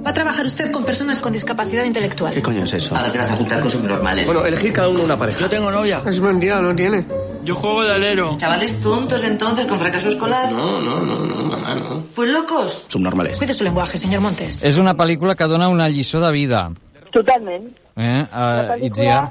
Va 0.04 0.10
a 0.10 0.14
trabajar 0.14 0.46
usted 0.46 0.72
con 0.72 0.84
personas 0.84 1.20
con 1.20 1.32
discapacidad 1.32 1.84
intelectual. 1.84 2.32
¿Qué 2.32 2.42
coño 2.42 2.64
es 2.64 2.72
eso? 2.72 2.96
ahora 2.96 3.12
te 3.12 3.18
vas 3.18 3.30
a 3.30 3.34
juntar 3.34 3.60
con 3.60 3.70
subnormales. 3.70 4.26
Bueno, 4.26 4.44
elegir 4.44 4.72
cada 4.72 4.88
uno 4.88 5.02
una 5.02 5.18
pareja. 5.18 5.40
yo 5.40 5.48
tengo 5.48 5.70
novia. 5.70 6.02
es 6.06 6.20
mentira, 6.20 6.60
no 6.60 6.74
tiene. 6.74 7.06
Yo 7.44 7.54
juego 7.54 7.82
de 7.84 7.92
alero. 7.92 8.36
Chavales 8.38 8.80
tontos 8.80 9.22
entonces 9.22 9.66
con 9.66 9.78
fracaso 9.78 10.08
escolar. 10.08 10.50
No, 10.50 10.80
no, 10.80 11.00
no, 11.00 11.26
no, 11.26 11.34
mamá, 11.44 11.74
no. 11.74 12.02
Pues 12.14 12.30
locos. 12.30 12.86
Subnormales. 12.88 13.38
Cuide 13.38 13.52
su 13.52 13.62
lenguaje, 13.64 13.98
señor 13.98 14.20
Montes. 14.20 14.64
És 14.64 14.78
una 14.80 14.96
pel·lícula 14.96 15.36
que 15.36 15.44
dona 15.44 15.68
una 15.68 15.88
lliçó 15.88 16.20
de 16.24 16.32
vida. 16.32 16.70
Totalment. 17.12 17.70
Eh? 17.96 18.26
Uh, 18.32 18.84
Itziar? 18.84 19.30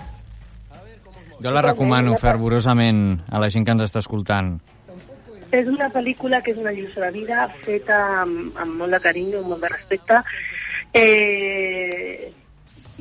Jo 1.41 1.52
la 1.52 1.62
recomano 1.62 2.15
fervorosament 2.21 3.23
a 3.30 3.39
la 3.41 3.49
gent 3.49 3.65
que 3.65 3.73
ens 3.73 3.84
està 3.89 3.99
escoltant. 4.06 4.60
És 5.51 5.67
una 5.67 5.89
pel·lícula 5.93 6.41
que 6.45 6.53
és 6.53 6.59
una 6.62 6.73
lliçó 6.75 7.01
de 7.01 7.12
vida 7.15 7.47
feta 7.63 7.97
amb, 8.21 8.57
amb 8.59 8.75
molt 8.81 8.93
de 8.93 8.99
carinyo, 9.05 9.41
amb 9.41 9.55
molt 9.55 9.65
de 9.65 9.71
respecte. 9.73 10.19
Eh, 10.93 12.29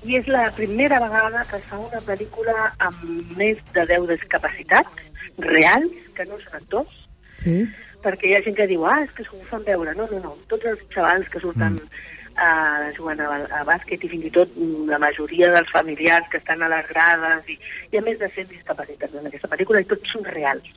I 0.08 0.16
és 0.16 0.30
la 0.30 0.46
primera 0.56 1.00
vegada 1.02 1.42
que 1.50 1.58
es 1.58 1.66
fa 1.68 1.80
una 1.82 2.00
pel·lícula 2.06 2.70
amb 2.78 3.36
més 3.36 3.60
de 3.74 3.84
10 3.90 4.08
discapacitats 4.14 5.04
reals, 5.38 5.92
que 6.16 6.24
no 6.26 6.40
són 6.44 6.62
actors, 6.62 7.04
Sí? 7.38 7.62
perquè 8.02 8.30
hi 8.30 8.36
ha 8.36 8.42
gent 8.44 8.56
que 8.58 8.68
diu, 8.70 8.84
ah, 8.86 9.00
és 9.04 9.10
que 9.16 9.24
s'ho 9.26 9.40
fan 9.50 9.64
veure. 9.66 9.94
No, 9.98 10.06
no, 10.10 10.20
no. 10.22 10.36
Tots 10.52 10.70
els 10.70 10.84
xavals 10.94 11.28
que 11.32 11.42
surten 11.42 11.78
mm. 11.78 12.02
uh, 12.34 12.88
jugant 12.96 13.22
a, 13.24 13.28
a 13.60 13.62
bàsquet 13.68 14.04
i 14.06 14.10
fins 14.12 14.28
i 14.28 14.32
tot 14.34 14.54
la 14.90 15.00
majoria 15.02 15.50
dels 15.54 15.72
familiars 15.74 16.28
que 16.32 16.40
estan 16.42 16.62
a 16.62 16.70
les 16.72 16.86
grades 16.92 17.50
i 17.50 17.58
hi 17.58 17.98
ha 17.98 18.04
més 18.06 18.20
de 18.22 18.30
100 18.34 18.52
discapacitats 18.54 19.18
en 19.18 19.30
aquesta 19.30 19.50
pel·lícula 19.50 19.82
i 19.82 19.90
tots 19.90 20.14
són 20.14 20.26
reals. 20.30 20.70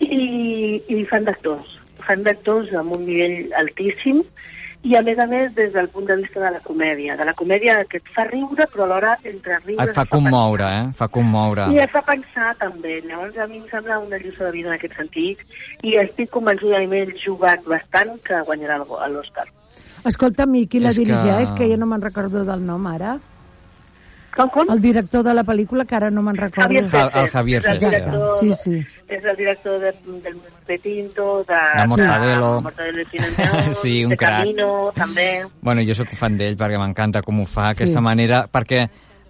I, 0.00 0.82
i 0.88 1.04
fan 1.10 1.24
d'actors. 1.26 1.76
Fan 2.06 2.22
d'actors 2.26 2.70
amb 2.78 2.92
un 2.96 3.04
nivell 3.06 3.52
altíssim 3.58 4.22
i 4.86 4.94
a 4.94 5.00
més 5.02 5.18
a 5.18 5.26
més 5.26 5.50
des 5.56 5.72
del 5.74 5.88
punt 5.90 6.06
de 6.06 6.14
vista 6.20 6.38
de 6.40 6.52
la 6.54 6.60
comèdia. 6.62 7.16
De 7.18 7.24
la 7.26 7.34
comèdia 7.34 7.80
que 7.90 7.98
et 7.98 8.10
fa 8.14 8.24
riure 8.28 8.68
però 8.70 8.84
alhora 8.86 9.16
entre 9.26 9.58
riures 9.64 9.88
Et 9.90 9.94
fa 9.96 10.04
commoure, 10.06 10.68
eh? 10.70 10.84
Fa 10.96 11.08
commoure. 11.08 11.66
i 11.74 11.80
et 11.82 11.90
fa 11.90 12.02
pensar 12.06 12.52
també. 12.60 13.00
Llavors 13.08 13.36
a 13.42 13.48
mi 13.50 13.58
em 13.58 13.66
sembla 13.72 13.98
una 13.98 14.20
lliçó 14.22 14.44
de 14.46 14.52
vida 14.54 14.70
en 14.70 14.76
aquest 14.78 14.94
sentit 14.96 15.42
i 15.82 15.96
estic 15.98 16.30
convençuda 16.30 16.80
i 16.82 16.86
m'he 16.86 17.04
jugat 17.24 17.66
bastant 17.66 18.14
que 18.22 18.38
guanyarà 18.46 18.78
l'Oscar. 18.84 19.48
Escolta'm, 20.06 20.54
i 20.54 20.68
qui 20.70 20.78
la 20.78 20.90
És 20.94 20.96
que- 20.98 21.04
dirigeix, 21.04 21.50
que... 21.58 21.66
jo 21.68 21.76
no 21.76 21.86
me'n 21.90 22.00
recordo 22.00 22.44
del 22.46 22.62
nom 22.64 22.86
ara? 22.86 23.18
Com, 24.38 24.48
com? 24.54 24.68
El 24.70 24.80
director 24.80 25.24
de 25.26 25.32
la 25.34 25.42
pel·lícula, 25.42 25.84
que 25.84 25.96
ara 25.98 26.12
no 26.14 26.22
me'n 26.22 26.36
recordo. 26.38 26.62
Javier 26.68 26.84
Ja- 26.92 27.08
el 27.22 27.28
Javier 27.32 27.58
és 27.58 27.66
el 27.72 27.80
Fesser. 27.80 28.02
director, 28.04 28.36
Sí, 28.38 28.52
sí. 28.54 28.86
És 29.08 29.24
el 29.24 29.36
director 29.36 29.80
de, 29.80 29.90
del 30.22 30.36
Petinto, 30.66 31.44
de, 31.48 31.54
De 31.80 31.86
Mortadelo. 31.88 32.54
de 32.56 32.60
Mortadelo 32.62 33.00
i 33.02 33.04
Filemón, 33.06 33.74
Sí, 33.82 34.04
un 34.04 34.10
de 34.10 34.16
crac. 34.16 34.38
Camino, 34.44 34.92
també. 34.94 35.44
Bueno, 35.60 35.82
jo 35.82 35.94
sóc 35.94 36.12
fan 36.14 36.36
d'ell 36.38 36.56
perquè 36.56 36.78
m'encanta 36.78 37.22
com 37.26 37.40
ho 37.40 37.44
fa 37.46 37.70
aquesta 37.70 37.98
Sí. 37.98 38.04
manera, 38.04 38.46
perquè 38.52 38.84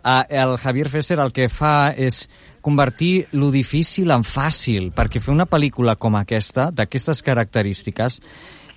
eh, 0.05 0.25
el 0.29 0.57
Javier 0.59 0.89
Fesser 0.91 1.19
el 1.21 1.33
que 1.33 1.49
fa 1.49 1.95
és 1.97 2.29
convertir 2.61 3.29
lo 3.33 3.51
difícil 3.51 4.11
en 4.11 4.25
fàcil, 4.27 4.93
perquè 4.93 5.21
fer 5.25 5.33
una 5.33 5.47
pel·lícula 5.47 5.97
com 5.97 6.17
aquesta, 6.17 6.71
d'aquestes 6.71 7.23
característiques, 7.23 8.21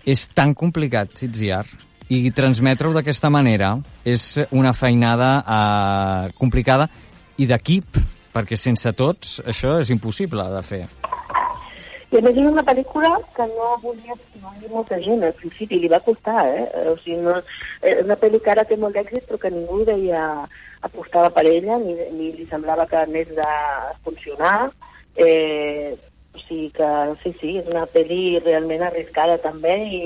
és 0.06 0.28
tan 0.34 0.54
complicat, 0.54 1.10
Itziar, 1.24 1.66
i 2.12 2.32
transmetre-ho 2.36 2.92
d'aquesta 2.92 3.30
manera 3.32 3.78
és 4.04 4.36
una 4.52 4.74
feinada 4.76 5.30
eh, 5.40 6.32
complicada 6.36 6.90
i 7.40 7.48
d'equip, 7.48 8.00
perquè 8.36 8.58
sense 8.60 8.92
tots 9.00 9.40
això 9.48 9.78
és 9.80 9.92
impossible 9.96 10.44
de 10.52 10.62
fer. 10.68 10.82
I 12.12 12.20
a 12.20 12.22
més 12.26 12.36
és 12.36 12.44
una 12.44 12.64
pel·lícula 12.68 13.14
que 13.38 13.46
no 13.54 13.70
volia 13.84 14.18
fer 14.20 14.72
molta 14.74 14.98
gent 15.00 15.24
al 15.24 15.32
principi, 15.40 15.80
li 15.80 15.88
va 15.92 16.02
costar, 16.04 16.44
eh? 16.52 16.66
O 16.92 16.98
sigui, 17.00 17.22
no, 17.24 17.38
és 17.88 18.02
una 18.04 18.18
pel·li 18.20 18.42
que 18.44 18.52
ara 18.52 18.66
té 18.68 18.76
molt 18.76 18.98
d'èxit 19.00 19.30
però 19.30 19.40
que 19.40 19.52
ningú 19.54 19.86
deia 19.88 20.26
apostava 20.84 21.30
per 21.32 21.46
ella, 21.48 21.78
ni, 21.80 21.96
ni 22.18 22.34
li 22.36 22.48
semblava 22.50 22.90
que 22.92 23.00
anés 23.00 23.32
a 23.40 23.54
funcionar. 24.04 24.74
Eh, 25.16 25.96
o 26.36 26.44
sigui 26.44 26.68
que 26.76 26.92
sí, 27.24 27.32
sí, 27.40 27.56
és 27.62 27.72
una 27.72 27.86
pel·li 27.96 28.42
realment 28.44 28.84
arriscada 28.90 29.40
també 29.40 29.78
i, 29.88 30.04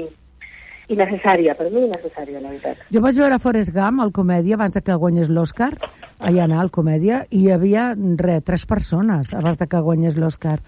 i 0.88 0.98
necessària, 1.00 1.56
per 1.58 1.70
mi 1.74 1.86
necessària, 1.90 2.40
la 2.42 2.52
veritat. 2.52 2.82
Jo 2.94 3.02
vaig 3.04 3.20
veure 3.20 3.40
Forrest 3.42 3.74
Gump, 3.74 4.02
al 4.04 4.12
comèdia, 4.16 4.58
abans 4.60 4.76
de 4.76 4.84
que 4.86 4.98
guanyés 5.02 5.32
l'Oscar, 5.34 5.72
allà 6.20 6.46
anar 6.46 6.60
al 6.62 6.72
comèdia, 6.74 7.24
i 7.32 7.46
hi 7.46 7.54
havia, 7.56 7.88
re, 8.22 8.40
tres 8.46 8.66
persones 8.70 9.34
abans 9.34 9.58
de 9.62 9.68
que 9.72 9.82
guanyés 9.82 10.20
l'Oscar. 10.20 10.60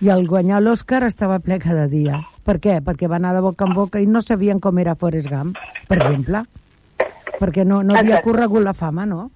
I 0.00 0.12
al 0.14 0.28
guanyar 0.30 0.62
l'Oscar 0.62 1.02
estava 1.04 1.40
ple 1.42 1.58
cada 1.58 1.88
dia. 1.90 2.22
Per 2.46 2.56
què? 2.62 2.78
Perquè 2.84 3.10
va 3.10 3.18
anar 3.18 3.34
de 3.34 3.42
boca 3.44 3.66
en 3.66 3.74
boca 3.76 4.00
i 4.00 4.06
no 4.06 4.22
sabien 4.22 4.60
com 4.62 4.78
era 4.78 4.94
Forrest 4.96 5.28
Gump, 5.28 5.58
per 5.88 5.98
exemple. 5.98 6.44
Perquè 7.38 7.66
no, 7.66 7.82
no 7.82 7.98
havia 7.98 8.22
corregut 8.22 8.64
la 8.64 8.74
fama, 8.78 9.04
no? 9.06 9.28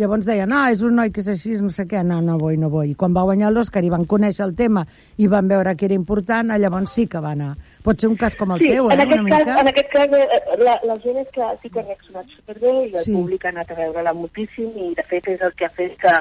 Llavors 0.00 0.24
deien, 0.24 0.52
ah, 0.56 0.70
és 0.72 0.80
un 0.80 0.94
noi 0.96 1.10
que 1.12 1.20
és 1.20 1.28
així, 1.28 1.50
no 1.60 1.68
sé 1.74 1.84
què, 1.88 2.00
no, 2.06 2.22
no 2.24 2.38
vull, 2.40 2.56
no 2.60 2.70
vull. 2.72 2.88
I 2.88 2.96
quan 2.96 3.12
va 3.12 3.26
guanyar 3.28 3.50
l'Oscar 3.52 3.82
i 3.84 3.90
van 3.92 4.06
conèixer 4.08 4.46
el 4.46 4.54
tema 4.56 4.86
i 5.20 5.26
van 5.28 5.50
veure 5.50 5.74
que 5.76 5.84
era 5.90 5.96
important, 5.98 6.48
ah, 6.54 6.56
llavors 6.62 6.94
sí 6.96 7.04
que 7.10 7.20
va 7.20 7.34
anar. 7.36 7.50
Pot 7.84 8.00
ser 8.00 8.08
un 8.08 8.16
cas 8.22 8.36
com 8.40 8.54
el 8.56 8.62
sí, 8.64 8.70
teu, 8.72 8.88
eh, 8.88 8.94
en 8.96 9.04
aquest 9.04 9.20
una 9.20 9.34
cas, 9.34 9.44
mica? 9.44 9.58
En 9.60 9.72
aquest 9.74 9.92
cas, 9.92 10.16
eh, 10.16 10.40
la, 10.64 10.78
la 10.88 10.96
gent 11.04 11.20
és 11.20 11.28
que 11.34 11.50
sí 11.60 11.72
que 11.74 11.82
ha 11.82 11.84
reaccionat 11.90 12.32
superbé 12.38 12.72
i 12.86 12.94
el 12.94 13.04
Sí. 13.04 13.12
públic 13.12 13.44
ha 13.44 13.52
anat 13.52 13.74
a 13.74 13.78
veure-la 13.82 14.16
moltíssim 14.16 14.72
i 14.86 14.88
de 14.96 15.04
fet 15.12 15.28
és 15.36 15.44
el 15.44 15.52
que 15.60 15.68
ha 15.68 15.72
fet 15.76 16.00
que, 16.00 16.16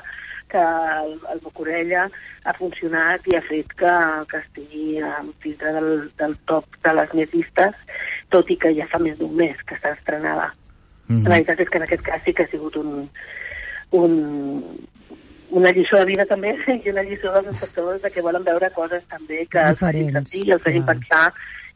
que 0.51 0.67
el, 0.67 1.15
el 1.31 1.39
Bocorella 1.47 2.09
ha 2.43 2.57
funcionat 2.59 3.31
i 3.31 3.39
ha 3.39 3.43
fet 3.47 3.71
que, 3.79 3.95
que 4.27 4.43
estigui 4.43 4.99
en 4.99 5.31
dintre 5.43 5.71
del, 5.79 5.91
del 6.19 6.35
top 6.51 6.65
de 6.83 6.97
les 6.99 7.15
més 7.15 7.31
vistes, 7.31 7.75
tot 8.35 8.51
i 8.51 8.59
que 8.59 8.75
ja 8.75 8.91
fa 8.91 8.99
més 8.99 9.15
d'un 9.23 9.35
mes 9.39 9.55
que 9.63 9.79
està 9.79 9.95
estrenada. 9.95 10.51
Mhm. 11.07 11.23
La 11.23 11.37
veritat 11.39 11.63
és 11.63 11.69
que 11.69 11.79
en 11.79 11.87
aquest 11.87 12.03
cas 12.03 12.21
sí 12.25 12.33
que 12.33 12.43
ha 12.43 12.51
sigut 12.51 12.75
un, 12.75 13.07
un, 13.91 14.13
una 15.51 15.71
lliçó 15.73 15.97
de 16.01 16.05
vida 16.05 16.25
també 16.29 16.55
i 16.85 16.89
una 16.91 17.03
lliçó 17.07 17.31
dels 17.35 17.47
espectadors 17.55 18.01
de 18.03 18.11
que 18.13 18.21
volen 18.25 18.43
veure 18.45 18.69
coses 18.75 19.03
també 19.09 19.45
que 19.51 19.63
els 19.71 19.79
facin 19.79 20.11
sentir 20.13 20.43
i 20.47 20.51
els 20.57 20.63
facin 20.65 20.85
pensar 20.85 21.25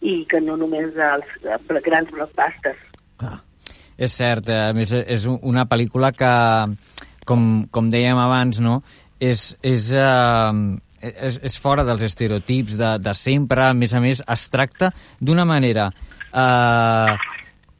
i 0.03 0.25
que 0.29 0.41
no 0.43 0.57
només 0.59 0.91
els 0.99 1.29
eh, 1.47 1.79
grans 1.85 2.11
blockbusters. 2.11 2.79
És 3.97 4.11
cert, 4.17 4.49
eh, 4.49 4.69
a 4.69 4.73
més 4.73 4.91
és 4.91 5.25
un- 5.29 5.39
una 5.43 5.65
pel·lícula 5.69 6.11
que, 6.11 6.33
com, 7.25 7.67
com 7.71 7.89
dèiem 7.89 8.17
abans, 8.17 8.59
no? 8.59 8.81
és, 9.23 9.53
és, 9.63 9.85
eh, 9.95 10.51
és, 10.99 11.37
és 11.47 11.53
fora 11.61 11.85
dels 11.87 12.01
estereotips 12.03 12.75
de, 12.79 12.89
de 12.99 13.13
sempre, 13.15 13.69
a 13.69 13.73
més 13.77 13.93
a 13.95 14.01
més 14.03 14.19
es 14.27 14.49
tracta 14.51 14.89
d'una 15.21 15.45
manera 15.47 15.85
eh, 16.33 17.15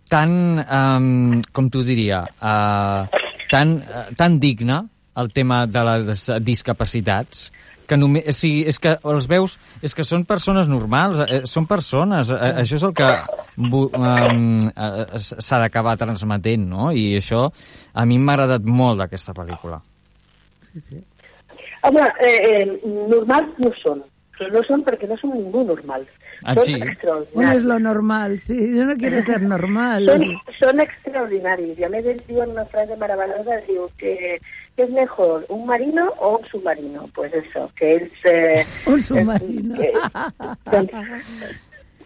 tan, 0.10 0.32
eh, 0.64 1.42
com 1.52 1.68
t'ho 1.74 1.84
diria, 1.84 2.22
eh, 2.40 3.22
tan, 3.54 3.78
eh, 3.86 4.08
tan 4.18 4.39
digna 4.41 4.82
el 5.22 5.30
tema 5.34 5.68
de 5.70 5.84
les 5.86 6.26
discapacitats, 6.41 7.51
que 7.86 7.97
només, 7.99 8.26
o 8.32 8.34
sigui, 8.34 8.64
és 8.70 8.80
que 8.82 8.95
els 9.12 9.28
veus, 9.30 9.58
és 9.86 9.93
que 9.93 10.06
són 10.08 10.24
persones 10.26 10.70
normals, 10.72 11.20
eh, 11.28 11.41
són 11.49 11.68
persones, 11.70 12.32
eh, 12.34 12.54
això 12.64 12.80
és 12.80 12.86
el 12.88 12.93
que 12.97 13.10
eh, 13.14 13.24
s'ha 15.20 15.60
d'acabar 15.62 15.97
transmetent, 16.01 16.66
no? 16.70 16.91
I 16.91 17.20
això 17.20 17.45
a 17.93 18.06
mi 18.10 18.18
m'ha 18.18 18.38
agradat 18.38 18.66
molt 18.66 19.04
d'aquesta 19.04 19.36
pel·lícula. 19.38 19.82
Home, 21.84 22.08
eh, 22.24 22.39
eh, 22.49 22.66
normals 23.12 23.60
no 23.60 23.70
són, 23.84 24.01
però 24.38 24.50
no 24.54 24.64
són 24.68 24.84
perquè 24.86 25.08
no 25.10 25.18
són 25.22 25.34
ningú 25.38 25.64
normals. 25.68 26.10
Ah, 26.44 26.56
són 26.58 26.66
sí? 26.66 26.74
On 26.76 26.88
extraordinaris. 26.90 27.58
és 27.60 27.66
lo 27.70 27.80
normal? 27.80 28.38
Sí, 28.40 28.58
yo 28.76 28.86
no 28.90 28.96
quiero 29.00 29.22
ser 29.24 29.42
normal. 29.42 30.10
Són, 30.10 30.26
són 30.60 30.82
extraordinaris 30.84 31.80
i 31.80 31.86
a 31.88 31.90
més 31.94 32.06
ells 32.10 32.24
diuen 32.28 32.52
una 32.56 32.66
frase 32.74 32.98
meravellosa, 33.00 33.62
diu 33.68 33.88
que 34.02 34.16
¿qué 34.76 34.84
es 34.84 34.90
mejor, 34.90 35.46
un 35.50 35.68
marino 35.68 36.08
o 36.20 36.38
un 36.40 36.46
submarino? 36.50 37.08
Pues 37.14 37.32
eso, 37.34 37.70
que 37.78 37.96
ells... 37.96 38.26
Eh, 38.26 38.66
Un 38.90 39.04
submarino. 39.04 39.78
Eh, 39.82 39.94
doncs, 40.72 40.92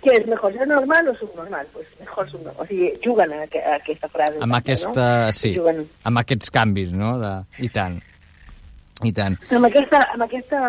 què 0.04 0.14
és 0.20 0.28
mejor, 0.30 0.54
ser 0.54 0.68
normal 0.70 1.08
o 1.10 1.16
subnormal? 1.18 1.66
Pues 1.74 1.88
mejor 2.00 2.30
subnormal. 2.30 2.62
O 2.62 2.68
sigui, 2.68 2.92
juguen 3.04 3.34
a, 3.34 3.40
a 3.48 3.76
aquesta 3.80 4.08
frase. 4.14 4.36
Amb 4.38 4.52
també, 4.52 4.60
aquesta, 4.60 5.08
no? 5.26 5.32
sí, 5.40 5.54
Juguen. 5.56 5.82
amb 6.04 6.22
aquests 6.22 6.52
canvis, 6.54 6.92
no? 6.94 7.16
De, 7.24 7.32
I 7.64 7.72
tant. 7.74 7.98
I 9.06 9.12
tant. 9.14 9.36
Amb 9.54 9.68
aquesta, 9.68 10.00
amb 10.16 10.26
aquesta, 10.26 10.62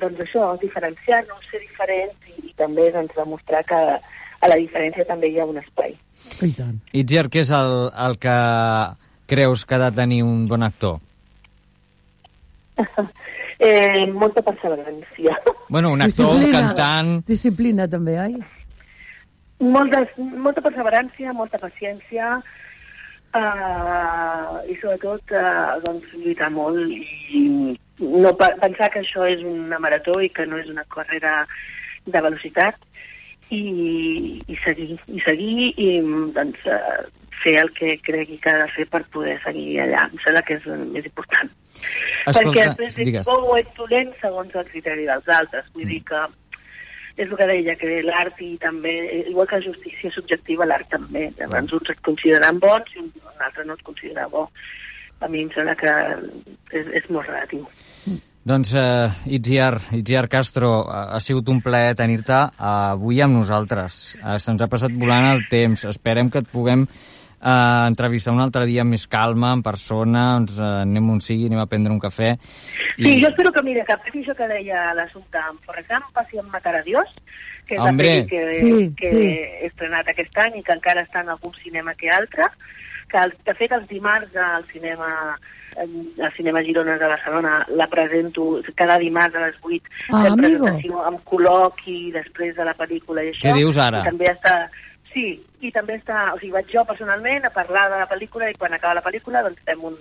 doncs 0.00 0.22
això, 0.24 0.44
diferenciar-nos, 0.62 1.44
ser 1.50 1.60
diferents 1.60 2.30
i, 2.30 2.48
i 2.48 2.54
també 2.56 2.88
doncs, 2.94 3.12
demostrar 3.18 3.60
que 3.68 3.80
a 4.38 4.48
la 4.48 4.56
diferència 4.56 5.04
també 5.08 5.28
hi 5.28 5.40
ha 5.40 5.48
un 5.48 5.58
espai. 5.60 5.92
I 6.46 6.52
tant. 6.56 6.78
Itziar, 6.96 7.26
què 7.28 7.42
és 7.44 7.52
el, 7.52 7.74
el 8.06 8.16
que 8.22 8.38
creus 9.28 9.66
que 9.68 9.76
ha 9.76 9.82
de 9.84 9.90
tenir 9.98 10.22
un 10.24 10.46
bon 10.48 10.64
actor? 10.66 11.00
Eh, 13.58 14.06
molta 14.14 14.38
perseverància. 14.46 15.32
Bueno, 15.68 15.90
un 15.90 16.02
actor, 16.06 16.36
un 16.38 16.52
cantant... 16.54 17.08
Disciplina 17.26 17.88
també, 17.90 18.14
ai. 18.22 18.36
Moltes, 19.58 20.12
molta 20.14 20.62
perseverància, 20.62 21.34
molta 21.34 21.58
paciència 21.58 22.36
uh, 23.36 24.58
i 24.68 24.76
sobretot 24.80 25.34
uh, 25.36 25.76
doncs, 25.84 26.08
lluitar 26.16 26.50
molt 26.54 26.78
i 26.88 27.44
no 27.98 28.32
pe 28.38 28.48
pensar 28.62 28.90
que 28.94 29.02
això 29.02 29.26
és 29.28 29.42
una 29.44 29.80
marató 29.82 30.20
i 30.22 30.30
que 30.30 30.46
no 30.46 30.60
és 30.62 30.68
una 30.70 30.86
carrera 30.94 31.40
de 32.06 32.20
velocitat 32.24 32.78
i, 33.50 33.62
i 34.46 34.58
seguir, 34.64 34.98
i 35.08 35.22
seguir 35.24 35.72
i 35.74 35.88
doncs, 36.36 36.66
uh, 36.68 37.06
fer 37.42 37.54
el 37.62 37.70
que 37.76 37.96
cregui 38.02 38.38
que 38.42 38.50
ha 38.50 38.64
de 38.64 38.68
fer 38.74 38.86
per 38.90 39.04
poder 39.14 39.36
seguir 39.44 39.78
allà. 39.84 40.08
Em 40.10 40.18
sembla 40.24 40.42
que 40.46 40.56
és 40.58 40.66
el 40.66 40.84
més 40.94 41.06
important. 41.06 41.52
Escolta, 42.26 42.40
Perquè 42.40 42.64
després 42.64 42.98
digues. 42.98 43.20
ets 43.22 43.28
bo 43.30 43.52
o 43.52 43.56
ets 43.58 43.74
dolent 43.78 44.10
segons 44.22 44.56
el 44.58 44.66
criteri 44.72 45.06
dels 45.08 45.30
altres. 45.36 45.68
Vull 45.76 45.86
dir 45.92 46.00
que 46.08 46.24
és 47.18 47.26
el 47.26 47.34
que 47.36 47.48
deia, 47.50 47.74
que 47.80 48.00
l'art 48.06 48.38
i 48.44 48.52
també, 48.62 48.94
igual 49.26 49.48
que 49.50 49.58
la 49.58 49.66
justícia 49.66 50.10
subjectiva, 50.14 50.68
l'art 50.68 50.86
també. 50.92 51.26
Llavors 51.40 51.74
uns 51.80 51.90
et 51.90 52.00
consideren 52.06 52.60
bons 52.62 52.94
i 52.94 53.02
un 53.02 53.10
altre 53.42 53.66
no 53.66 53.74
et 53.74 53.84
considera 53.86 54.28
bo. 54.30 54.46
A 55.18 55.26
mi 55.26 55.42
em 55.42 55.50
sembla 55.50 55.74
que 55.74 55.92
és, 56.78 56.90
és 57.00 57.08
molt 57.10 57.26
relatiu. 57.26 57.66
Doncs, 58.48 58.70
uh, 58.78 59.10
Itziar, 59.26 59.74
Itziar 59.98 60.28
Castro, 60.30 60.70
ha, 60.86 61.08
ha 61.16 61.20
sigut 61.20 61.50
un 61.50 61.58
plaer 61.60 61.96
tenir-te 61.98 62.38
uh, 62.38 62.68
avui 62.94 63.18
amb 63.20 63.40
nosaltres. 63.40 63.98
Uh, 64.22 64.38
Se'ns 64.40 64.62
ha 64.62 64.70
passat 64.70 64.94
volant 64.94 65.26
el 65.34 65.42
temps. 65.50 65.84
Esperem 65.90 66.30
que 66.30 66.44
et 66.44 66.48
puguem 66.54 66.86
uh, 67.42 67.86
entrevistar 67.88 68.32
un 68.34 68.40
altre 68.40 68.64
dia 68.66 68.82
amb 68.82 68.94
més 68.94 69.06
calma, 69.10 69.52
en 69.56 69.62
persona, 69.62 70.36
ens 70.40 70.58
uh, 70.58 70.82
anem 70.84 71.10
on 71.10 71.20
sigui, 71.24 71.46
anem 71.50 71.60
a 71.62 71.66
prendre 71.70 71.92
un 71.92 72.00
cafè. 72.02 72.34
Sí, 72.98 73.18
jo 73.22 73.28
espero 73.28 73.52
que, 73.52 73.62
mira, 73.62 73.84
que 73.88 73.96
passi 74.04 74.22
això 74.24 74.34
que 74.38 74.48
deia 74.50 74.92
l'assumpte 74.94 75.38
amb 75.38 75.60
Forrest 75.66 75.90
Gump, 75.92 76.08
passi 76.14 76.38
amb 76.38 76.50
Matar 76.52 76.76
a 76.76 76.82
Dios, 76.82 77.08
que 77.66 77.74
és 77.76 77.80
Hombre. 77.80 78.08
la 78.08 78.24
pel·li 78.24 78.28
que, 78.28 78.52
Sí, 78.58 78.94
que 78.96 79.10
sí. 79.10 79.26
he 79.28 79.66
estrenat 79.66 80.08
aquest 80.08 80.38
any 80.44 80.58
i 80.58 80.62
que 80.64 80.72
encara 80.72 81.02
està 81.04 81.20
en 81.22 81.28
algun 81.34 81.52
cinema 81.62 81.94
que 81.94 82.08
altre, 82.10 82.46
que 83.08 83.18
el- 83.22 83.36
de 83.44 83.54
fet 83.54 83.72
els 83.72 83.86
dimarts 83.88 84.34
al 84.36 84.66
cinema 84.72 85.36
al 85.78 86.32
cinema 86.34 86.62
Girona 86.64 86.96
de 86.98 87.06
Barcelona 87.06 87.64
la 87.76 87.86
presento 87.86 88.58
cada 88.74 88.96
dimarts 88.98 89.36
a 89.36 89.44
les 89.46 89.54
8 89.62 89.82
Ah, 90.10 90.24
fem 90.24 90.36
presentació 90.40 91.02
amb 91.06 91.20
col·loqui 91.28 92.10
després 92.10 92.56
de 92.56 92.64
la 92.64 92.74
pel·lícula 92.74 93.22
i 93.22 93.28
això. 93.30 93.44
Què 93.46 93.54
dius 93.60 93.78
ara? 93.78 94.00
I 94.00 94.08
també 94.08 94.24
està 94.32 94.54
Sí, 95.12 95.26
i 95.64 95.70
també 95.72 95.96
està, 95.96 96.28
o 96.34 96.38
sigui, 96.38 96.52
vaig 96.52 96.68
jo 96.72 96.84
personalment 96.88 97.46
a 97.46 97.52
parlar 97.54 97.86
de 97.90 98.00
la 98.02 98.08
pel·lícula 98.10 98.50
i 98.50 98.56
quan 98.58 98.74
acaba 98.76 98.98
la 98.98 99.04
pel·lícula 99.04 99.42
doncs 99.46 99.62
fem 99.66 99.84
un, 99.88 99.96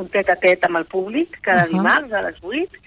un 0.00 0.08
tet 0.14 0.30
a 0.32 0.38
tet 0.40 0.64
amb 0.64 0.80
el 0.80 0.86
públic 0.88 1.36
cada 1.42 1.66
Ahà. 1.66 1.72
dimarts 1.74 2.14
a 2.16 2.24
les 2.24 2.40
8 2.42 2.80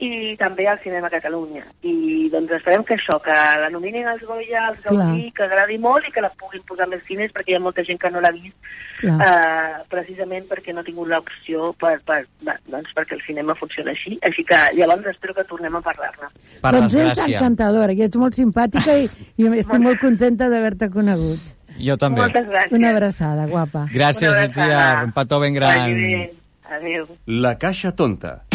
i 0.00 0.36
també 0.40 0.64
al 0.68 0.78
Cinema 0.82 1.10
Catalunya. 1.12 1.62
I 1.84 2.28
doncs 2.32 2.52
esperem 2.56 2.82
que 2.88 2.94
això, 2.96 3.18
que 3.20 3.34
la 3.60 3.68
nominin 3.72 4.06
als 4.08 4.22
Goya, 4.24 4.62
als 4.70 4.80
Gaudí, 4.86 5.28
que 5.36 5.44
agradi 5.44 5.76
molt 5.78 6.06
i 6.08 6.12
que 6.14 6.22
la 6.24 6.30
puguin 6.40 6.62
posar 6.68 6.88
més 6.88 7.02
cines 7.08 7.32
perquè 7.36 7.52
hi 7.52 7.58
ha 7.58 7.62
molta 7.62 7.84
gent 7.84 8.00
que 8.00 8.10
no 8.10 8.22
l'ha 8.24 8.32
vist 8.32 8.56
Clar. 9.00 9.18
eh, 9.26 9.84
precisament 9.92 10.48
perquè 10.48 10.72
no 10.74 10.80
ha 10.80 10.86
tingut 10.88 11.08
l'opció 11.12 11.70
per, 11.80 11.98
per, 12.08 12.22
doncs 12.72 12.90
perquè 12.96 13.18
el 13.18 13.22
cinema 13.26 13.54
funciona 13.60 13.92
així. 13.92 14.16
Així 14.26 14.44
que 14.48 14.58
llavors 14.78 15.06
espero 15.12 15.36
que 15.36 15.44
tornem 15.44 15.76
a 15.76 15.84
parlar-ne. 15.84 16.32
Per 16.64 16.72
doncs 16.76 16.94
ets 16.94 17.14
desgràcia. 17.14 17.38
encantadora 17.38 17.92
i 17.92 18.02
ets 18.08 18.16
molt 18.20 18.36
simpàtica 18.36 18.96
i, 18.96 19.08
i 19.36 19.48
estic 19.62 19.80
molt 19.84 20.00
contenta 20.00 20.48
d'haver-te 20.52 20.90
conegut. 20.90 21.40
Jo 21.80 21.96
també. 21.96 22.20
Moltes 22.24 22.48
gràcies. 22.48 22.76
Una 22.76 22.90
abraçada, 22.92 23.46
guapa. 23.48 23.86
Gràcies, 23.92 24.28
Itziar. 24.28 24.66
abraçada. 24.68 25.04
Un 25.04 25.12
petó 25.16 25.40
ben 25.40 25.54
gran. 25.54 25.96
Adéu. 26.70 27.06
La 27.26 27.56
Caixa 27.58 27.92
Tonta. 27.96 28.49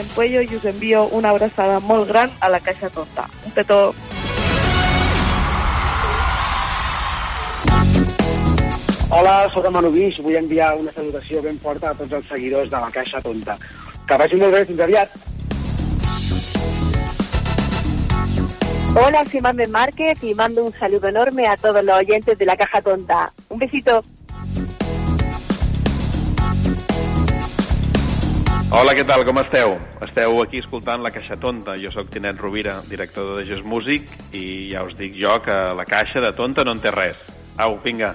Belén 0.00 0.14
Puello 0.14 0.40
i 0.40 0.56
us 0.56 0.64
envio 0.64 1.02
una 1.12 1.28
abraçada 1.28 1.78
molt 1.78 2.08
gran 2.08 2.30
a 2.40 2.48
la 2.48 2.58
Caixa 2.60 2.88
Tonta. 2.88 3.26
Un 3.44 3.52
petó. 3.52 3.94
Hola, 9.10 9.50
sóc 9.52 9.66
en 9.66 9.72
Manu 9.74 9.90
Guix. 9.92 10.16
Vull 10.24 10.38
enviar 10.40 10.70
una 10.78 10.92
salutació 10.92 11.42
ben 11.44 11.58
forta 11.60 11.90
a 11.90 11.98
tots 11.98 12.16
els 12.16 12.30
seguidors 12.32 12.70
de 12.70 12.80
la 12.80 12.88
Caixa 12.94 13.20
Tonta. 13.20 13.58
Que 14.08 14.18
vagi 14.22 14.40
molt 14.40 14.56
bé, 14.56 14.64
fins 14.70 14.80
aviat. 14.86 15.18
Hola, 18.96 19.26
soy 19.28 19.40
Mamen 19.40 19.70
Márquez 19.70 20.24
y 20.24 20.34
mando 20.34 20.64
un 20.64 20.72
saludo 20.72 21.08
enorme 21.08 21.46
a 21.46 21.58
todos 21.58 21.84
los 21.84 21.98
oyentes 21.98 22.38
de 22.38 22.46
la 22.46 22.56
Caja 22.56 22.80
Tonta. 22.80 23.30
Un 23.50 23.58
besito. 23.58 24.02
Hola, 28.70 28.92
què 28.94 29.02
tal? 29.02 29.24
Com 29.26 29.34
esteu? 29.40 29.72
Esteu 30.06 30.36
aquí 30.44 30.60
escoltant 30.62 31.02
La 31.02 31.10
Caixa 31.10 31.34
Tonta. 31.42 31.74
Jo 31.82 31.90
sóc 31.90 32.06
Tinet 32.14 32.38
Rovira, 32.38 32.76
director 32.86 33.32
de 33.40 33.42
Just 33.48 33.66
Music, 33.66 34.06
i 34.30 34.70
ja 34.70 34.84
us 34.86 34.94
dic 34.94 35.16
jo 35.18 35.32
que 35.42 35.56
la 35.74 35.82
caixa 35.82 36.22
de 36.22 36.30
tonta 36.38 36.62
no 36.62 36.76
en 36.76 36.82
té 36.84 36.92
res. 36.94 37.18
Au, 37.58 37.74
vinga. 37.82 38.14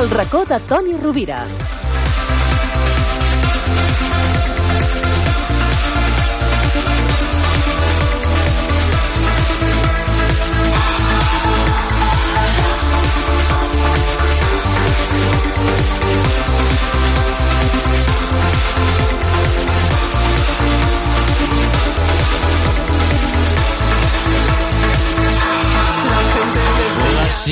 El 0.00 0.10
racó 0.10 0.42
de 0.50 0.58
Toni 0.66 0.98
Rovira. 0.98 1.46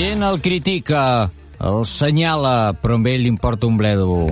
Gent 0.01 0.23
el 0.25 0.41
critica, 0.41 1.31
el 1.61 1.83
senyala, 1.85 2.73
però 2.81 2.97
a 2.97 3.09
ell 3.11 3.25
li 3.27 3.29
importa 3.29 3.69
un 3.69 3.77
bledo. 3.77 4.29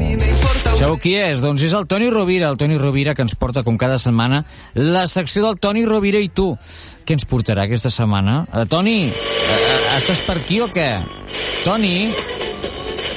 Sabeu 0.78 0.96
qui 1.02 1.12
és? 1.18 1.42
Doncs 1.44 1.64
és 1.66 1.74
el 1.76 1.84
Toni 1.90 2.08
Rovira, 2.08 2.48
el 2.48 2.56
Toni 2.56 2.78
Rovira 2.80 3.12
que 3.14 3.20
ens 3.26 3.34
porta, 3.36 3.64
com 3.66 3.76
cada 3.76 3.98
setmana, 4.00 4.44
la 4.72 5.04
secció 5.10 5.42
del 5.44 5.58
Toni 5.60 5.84
Rovira 5.84 6.22
i 6.24 6.30
tu. 6.32 6.54
Què 7.04 7.18
ens 7.18 7.26
portarà 7.28 7.66
aquesta 7.66 7.90
setmana? 7.92 8.46
Uh, 8.48 8.64
Toni, 8.70 9.10
uh, 9.10 9.68
estàs 9.98 10.22
per 10.24 10.38
aquí 10.40 10.62
o 10.64 10.70
què? 10.72 10.88
Toni? 11.66 12.14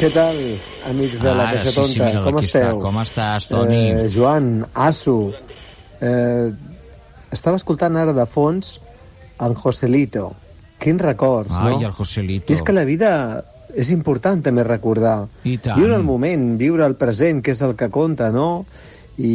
Què 0.01 0.11
tal, 0.11 0.43
amics 0.89 1.23
de 1.23 1.37
la 1.37 1.47
Caixa 1.53 1.71
sí, 1.71 1.93
sí, 1.93 1.99
Tonta? 2.01 2.09
mira, 2.09 2.25
Com 2.25 2.41
aquí 2.41 2.51
està. 2.51 2.65
esteu? 2.65 2.83
Com 2.83 3.01
estàs, 3.05 3.47
Toni? 3.53 3.81
Eh, 3.93 4.07
Joan, 4.11 4.53
Asu, 4.73 5.17
eh, 6.01 6.47
estava 7.31 7.61
escoltant 7.61 7.95
ara 8.01 8.11
de 8.17 8.25
fons 8.25 8.79
en 9.39 9.55
Joselito. 9.55 10.33
Quins 10.81 11.01
records, 11.01 11.53
Ai, 11.53 11.75
no? 11.75 11.81
el 11.85 11.93
Joselito. 11.93 12.49
I 12.49 12.57
és 12.57 12.63
que 12.65 12.73
la 12.73 12.85
vida 12.89 13.11
és 13.77 13.91
important 13.93 14.41
també 14.43 14.65
recordar. 14.65 15.27
I 15.45 15.57
tant. 15.61 15.77
Viure 15.79 15.95
el 15.95 16.03
moment, 16.03 16.55
viure 16.59 16.87
el 16.87 16.97
present, 16.99 17.43
que 17.45 17.53
és 17.53 17.61
el 17.61 17.75
que 17.79 17.91
compta, 17.93 18.31
no? 18.33 18.65
I, 19.21 19.31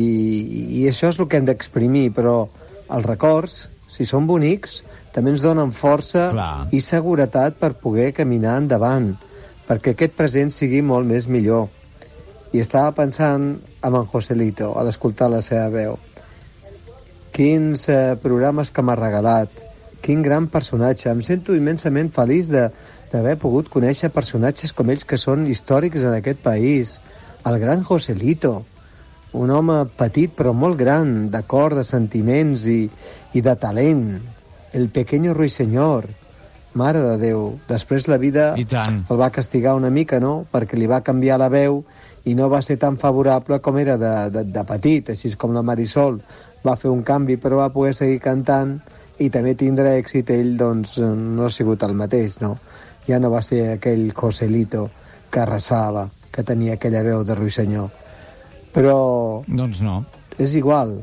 i 0.80 0.84
això 0.90 1.12
és 1.12 1.20
el 1.22 1.28
que 1.30 1.38
hem 1.38 1.46
d'exprimir, 1.46 2.10
però 2.16 2.48
els 2.90 3.06
records, 3.06 3.66
si 3.90 4.06
són 4.08 4.26
bonics, 4.26 4.82
també 5.14 5.32
ens 5.32 5.44
donen 5.44 5.72
força 5.72 6.26
Clar. 6.32 6.66
i 6.74 6.82
seguretat 6.84 7.56
per 7.60 7.76
poder 7.80 8.10
caminar 8.16 8.58
endavant, 8.60 9.14
perquè 9.68 9.94
aquest 9.94 10.16
present 10.18 10.52
sigui 10.52 10.82
molt 10.84 11.08
més 11.08 11.28
millor. 11.30 11.70
I 12.52 12.60
estava 12.62 12.92
pensant 12.98 13.54
en 13.86 13.94
en 13.96 14.10
Joselito, 14.10 14.74
a 14.78 14.84
l'escoltar 14.86 15.30
la 15.30 15.42
seva 15.42 15.68
veu. 15.70 15.96
Quins 17.36 17.88
eh, 17.92 18.16
programes 18.22 18.70
que 18.72 18.82
m'ha 18.82 18.96
regalat, 18.98 19.62
quin 20.06 20.22
gran 20.22 20.46
personatge. 20.46 21.10
Em 21.10 21.22
sento 21.26 21.56
immensament 21.56 22.12
feliç 22.14 22.52
de 22.52 22.68
d'haver 23.10 23.36
pogut 23.42 23.68
conèixer 23.72 24.12
personatges 24.14 24.74
com 24.76 24.90
ells 24.90 25.06
que 25.08 25.18
són 25.18 25.46
històrics 25.50 26.06
en 26.06 26.14
aquest 26.14 26.42
país. 26.44 26.96
El 27.46 27.58
gran 27.62 27.82
Joselito, 27.86 28.60
un 29.34 29.50
home 29.50 29.80
petit 29.98 30.34
però 30.38 30.54
molt 30.54 30.78
gran, 30.78 31.30
de 31.30 31.42
cor, 31.46 31.74
de 31.74 31.84
sentiments 31.86 32.66
i, 32.70 32.86
i 33.34 33.42
de 33.42 33.54
talent. 33.58 34.06
El 34.72 34.88
pequeño 34.94 35.34
ruiseñor, 35.34 36.08
mare 36.76 37.02
de 37.02 37.14
Déu. 37.18 37.46
Després 37.68 38.06
la 38.10 38.18
vida 38.22 38.50
el 38.54 39.20
va 39.20 39.30
castigar 39.34 39.74
una 39.74 39.90
mica, 39.90 40.20
no?, 40.20 40.44
perquè 40.52 40.78
li 40.78 40.90
va 40.90 41.02
canviar 41.02 41.40
la 41.42 41.50
veu 41.50 41.82
i 42.26 42.34
no 42.34 42.50
va 42.52 42.62
ser 42.62 42.76
tan 42.82 42.98
favorable 42.98 43.58
com 43.62 43.78
era 43.78 43.96
de, 43.98 44.12
de, 44.34 44.44
de 44.50 44.66
petit, 44.66 45.14
així 45.14 45.32
com 45.38 45.54
la 45.54 45.62
Marisol. 45.66 46.20
Va 46.66 46.76
fer 46.76 46.90
un 46.90 47.02
canvi, 47.06 47.38
però 47.38 47.62
va 47.62 47.72
poder 47.74 47.94
seguir 47.94 48.20
cantant 48.22 48.78
i 49.18 49.30
també 49.30 49.54
tindre 49.54 49.96
èxit 49.98 50.30
ell, 50.30 50.56
doncs, 50.60 50.98
no 50.98 51.46
ha 51.46 51.50
sigut 51.50 51.82
el 51.82 51.94
mateix, 51.94 52.40
no? 52.40 52.56
Ja 53.08 53.18
no 53.22 53.30
va 53.30 53.42
ser 53.42 53.62
aquell 53.76 54.10
Joselito 54.12 54.90
que 55.30 55.40
arrasava, 55.40 56.08
que 56.32 56.42
tenia 56.44 56.74
aquella 56.74 57.02
veu 57.02 57.22
de 57.24 57.34
ruissenyor. 57.34 57.88
Però 58.74 59.42
Doncs 59.46 59.80
no. 59.80 60.04
és 60.38 60.54
igual, 60.54 60.98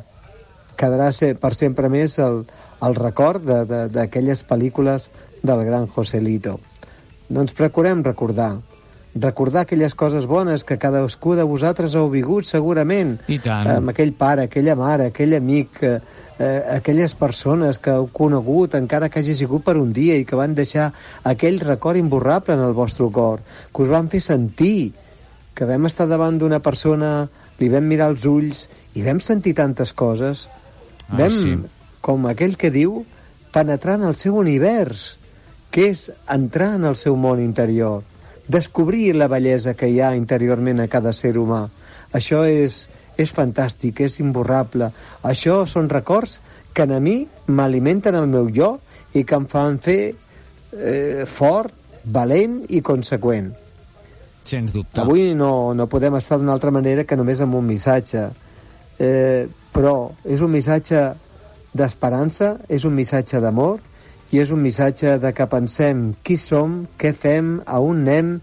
quedarà 0.77 1.11
ser, 1.13 1.35
per 1.39 1.55
sempre 1.55 1.89
més 1.89 2.19
el, 2.19 2.43
el 2.85 2.95
record 2.95 3.41
de- 3.47 3.63
de- 3.65 3.87
d'aquelles 3.89 4.43
pel·lícules 4.45 5.09
del 5.41 5.63
gran 5.65 5.87
Joselito. 5.87 6.59
Doncs 7.29 7.53
procurem 7.57 8.03
recordar, 8.03 8.59
recordar 9.15 9.61
aquelles 9.61 9.95
coses 9.95 10.25
bones 10.27 10.63
que 10.63 10.77
cadascú 10.77 11.33
de 11.35 11.43
vosaltres 11.43 11.95
heu 11.95 12.09
vigut 12.09 12.45
segurament, 12.45 13.17
I 13.27 13.39
tant. 13.39 13.67
amb 13.69 13.89
aquell 13.89 14.13
pare, 14.13 14.43
aquella 14.43 14.75
mare, 14.75 15.07
aquell 15.09 15.33
amic, 15.37 15.81
eh, 15.81 15.99
eh, 16.39 16.63
aquelles 16.75 17.13
persones 17.15 17.79
que 17.79 17.93
heu 17.93 18.07
conegut, 18.13 18.75
encara 18.79 19.09
que 19.09 19.21
hagi 19.21 19.35
sigut 19.37 19.63
per 19.65 19.77
un 19.77 19.93
dia, 19.93 20.17
i 20.17 20.25
que 20.25 20.39
van 20.39 20.55
deixar 20.55 20.91
aquell 21.23 21.59
record 21.61 21.99
imborrable 21.99 22.55
en 22.57 22.65
el 22.65 22.73
vostre 22.77 23.09
cor, 23.11 23.41
que 23.73 23.83
us 23.85 23.91
van 23.91 24.09
fer 24.09 24.21
sentir, 24.21 24.93
que 25.53 25.67
vam 25.69 25.85
estar 25.85 26.07
davant 26.09 26.39
d'una 26.41 26.61
persona, 26.65 27.29
li 27.59 27.69
vam 27.69 27.85
mirar 27.85 28.09
els 28.13 28.25
ulls 28.25 28.67
i 28.97 29.03
vam 29.05 29.19
sentir 29.21 29.53
tantes 29.57 29.93
coses. 29.93 30.47
Ah, 31.07 31.17
vam, 31.21 31.35
sí. 31.35 31.57
com 32.01 32.25
aquell 32.29 32.57
que 32.57 32.73
diu, 32.73 33.03
penetrar 33.53 33.99
en 33.99 34.07
el 34.09 34.17
seu 34.17 34.39
univers, 34.39 35.13
que 35.73 35.89
és 35.91 36.09
entrar 36.29 36.73
en 36.77 36.87
el 36.89 36.97
seu 36.97 37.15
món 37.17 37.41
interior, 37.41 38.01
descobrir 38.47 39.13
la 39.15 39.29
bellesa 39.29 39.73
que 39.77 39.89
hi 39.89 40.01
ha 40.01 40.15
interiorment 40.17 40.81
a 40.83 40.89
cada 40.89 41.13
ser 41.13 41.35
humà. 41.37 41.67
Això 42.13 42.43
és, 42.45 42.83
és 43.17 43.33
fantàstic, 43.33 44.01
és 44.01 44.19
imborrable. 44.19 44.89
Això 45.23 45.63
són 45.69 45.89
records 45.91 46.39
que 46.73 46.83
a 46.83 46.99
mi 46.99 47.23
m'alimenten 47.47 48.15
el 48.17 48.27
meu 48.27 48.49
jo 48.53 48.77
i 49.13 49.23
que 49.23 49.37
em 49.37 49.45
fan 49.49 49.77
fer 49.81 50.13
eh, 50.13 51.25
fort, 51.29 51.73
valent 52.03 52.63
i 52.69 52.81
conseqüent. 52.83 53.53
Sens 54.43 54.73
dubte. 54.75 54.99
Avui 54.99 55.31
no, 55.39 55.73
no 55.73 55.87
podem 55.87 56.17
estar 56.19 56.39
d'una 56.39 56.51
altra 56.51 56.71
manera 56.73 57.05
que 57.07 57.15
només 57.15 57.39
amb 57.41 57.55
un 57.55 57.63
missatge. 57.69 58.25
Eh, 58.99 59.47
però 59.73 60.11
és 60.25 60.43
un 60.43 60.51
missatge 60.51 61.05
d'esperança, 61.73 62.57
és 62.69 62.83
un 62.85 62.93
missatge 62.93 63.39
d'amor 63.41 63.79
i 64.33 64.41
és 64.41 64.51
un 64.53 64.61
missatge 64.61 65.17
de 65.21 65.31
que 65.33 65.47
pensem 65.49 66.05
qui 66.25 66.37
som, 66.41 66.83
què 66.97 67.13
fem, 67.13 67.55
a 67.65 67.79
on 67.81 68.03
anem 68.03 68.35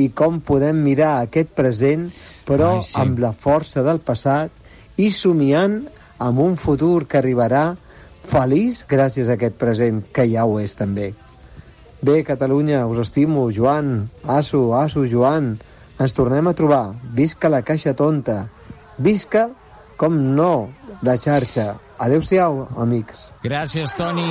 i 0.00 0.08
com 0.16 0.40
podem 0.40 0.80
mirar 0.84 1.18
aquest 1.22 1.52
present, 1.56 2.08
però 2.48 2.76
Ai, 2.78 2.84
sí. 2.86 2.98
amb 3.00 3.20
la 3.22 3.32
força 3.32 3.84
del 3.86 4.00
passat 4.04 4.52
i 5.00 5.10
somiant 5.10 5.82
amb 6.22 6.40
un 6.40 6.56
futur 6.60 7.06
que 7.08 7.18
arribarà 7.18 7.74
feliç 8.30 8.84
gràcies 8.88 9.28
a 9.28 9.36
aquest 9.36 9.56
present, 9.60 10.00
que 10.14 10.24
ja 10.30 10.46
ho 10.46 10.58
és 10.62 10.76
també. 10.78 11.12
Bé, 12.04 12.20
Catalunya, 12.24 12.84
us 12.86 13.00
estimo, 13.00 13.46
Joan, 13.52 14.10
Asu, 14.28 14.74
Asu, 14.76 15.06
Joan. 15.08 15.54
Ens 16.00 16.12
tornem 16.12 16.48
a 16.50 16.52
trobar. 16.56 16.94
Visca 17.16 17.48
la 17.48 17.62
caixa 17.64 17.94
tonta. 17.96 18.48
Visca, 18.98 19.48
com 19.96 20.14
no, 20.36 20.68
la 21.02 21.16
xarxa. 21.20 21.74
Adéu-siau, 22.04 22.64
amics. 22.82 23.28
Gràcies, 23.44 23.94
Toni. 23.94 24.26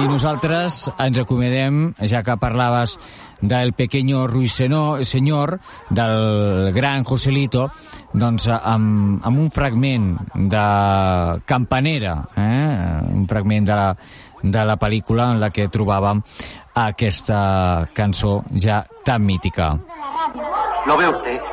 I 0.00 0.06
nosaltres 0.08 0.88
ens 0.98 1.18
acomodem, 1.22 1.92
ja 2.10 2.22
que 2.26 2.36
parlaves 2.42 2.96
del 3.40 3.72
pequeño 3.72 4.26
ruisenor, 4.26 5.04
senyor, 5.06 5.58
del 5.88 6.72
gran 6.74 7.04
Joselito, 7.04 7.70
doncs 8.12 8.48
amb, 8.50 9.20
amb 9.24 9.38
un 9.38 9.50
fragment 9.54 10.10
de 10.34 10.64
Campanera, 11.46 12.16
eh? 12.36 13.14
un 13.14 13.26
fragment 13.30 13.70
de 13.70 13.78
la, 13.78 13.88
de 14.42 14.66
la 14.66 14.78
pel·lícula 14.80 15.30
en 15.34 15.40
la 15.40 15.52
que 15.54 15.70
trobàvem 15.70 16.22
aquesta 16.74 17.88
cançó 17.94 18.40
ja 18.56 18.84
tan 19.04 19.24
mítica. 19.26 19.76
¿Lo 20.86 20.96
ve 20.96 21.08
usted? 21.08 21.49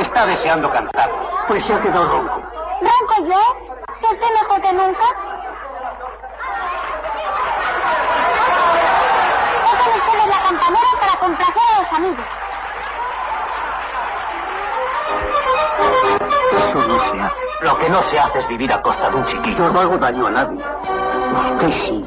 Está 0.00 0.26
deseando 0.26 0.70
cantar. 0.70 1.10
Pues 1.46 1.64
se 1.64 1.74
ha 1.74 1.80
quedado 1.80 2.08
ronco. 2.08 2.42
¿Ronco 2.80 3.28
yo? 3.28 3.40
¿Que 4.00 4.14
estoy 4.14 4.32
mejor 4.32 4.62
que 4.62 4.72
nunca? 4.72 5.04
Tocan 9.62 9.98
ustedes 9.98 10.26
la 10.26 10.42
campanera 10.42 10.88
para 11.00 11.18
complacer 11.18 11.62
a 11.76 11.80
los 11.80 11.92
amigos. 11.92 12.24
que 17.80 17.88
no 17.88 18.02
se 18.02 18.18
hace 18.18 18.38
es 18.38 18.48
vivir 18.48 18.72
a 18.72 18.82
costa 18.82 19.10
de 19.10 19.16
un 19.16 19.24
chiquillo. 19.24 19.56
Yo 19.56 19.70
no 19.70 19.80
hago 19.80 19.98
daño 19.98 20.26
a 20.26 20.30
nadie. 20.30 20.62
Usted 21.54 21.70
sí. 21.70 22.04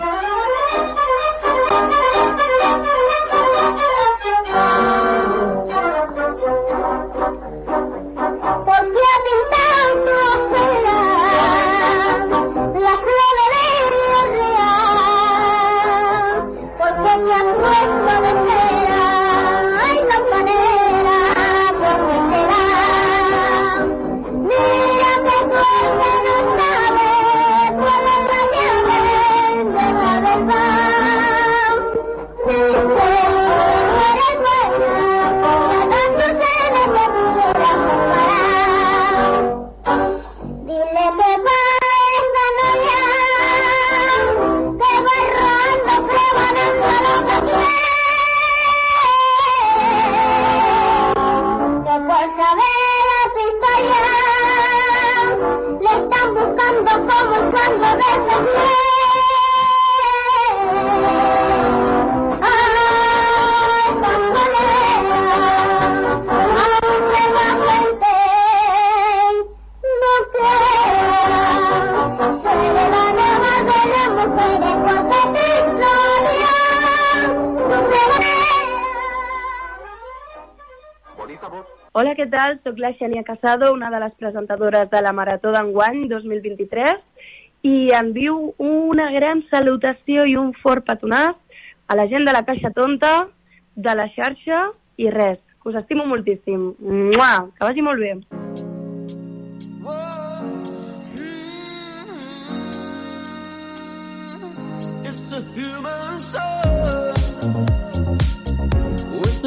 Hola, 82.03 82.17
què 82.19 82.25
tal? 82.27 82.57
Soc 82.67 82.81
la 82.83 82.89
Xènia 82.99 83.21
Casado, 83.23 83.69
una 83.71 83.87
de 83.89 83.99
les 84.01 84.11
presentadores 84.19 84.89
de 84.91 84.99
la 85.05 85.13
Marató 85.15 85.53
d'enguany 85.55 86.01
2023 86.11 86.89
i 87.63 87.93
envio 87.95 88.33
una 88.59 89.05
gran 89.13 89.39
salutació 89.47 90.25
i 90.27 90.35
un 90.35 90.51
fort 90.65 90.83
petonàs 90.89 91.31
a 91.87 91.95
la 91.95 92.03
gent 92.11 92.27
de 92.27 92.33
la 92.35 92.43
Caixa 92.43 92.73
Tonta, 92.75 93.13
de 93.87 93.95
la 93.95 94.09
xarxa 94.17 94.59
i 94.99 95.07
res, 95.15 95.39
que 95.63 95.71
us 95.71 95.79
estimo 95.79 96.03
moltíssim. 96.03 96.73
Mua! 97.15 97.31
Que 97.55 97.71
vagi 97.71 97.87
molt 97.87 98.03
bé. 98.03 98.19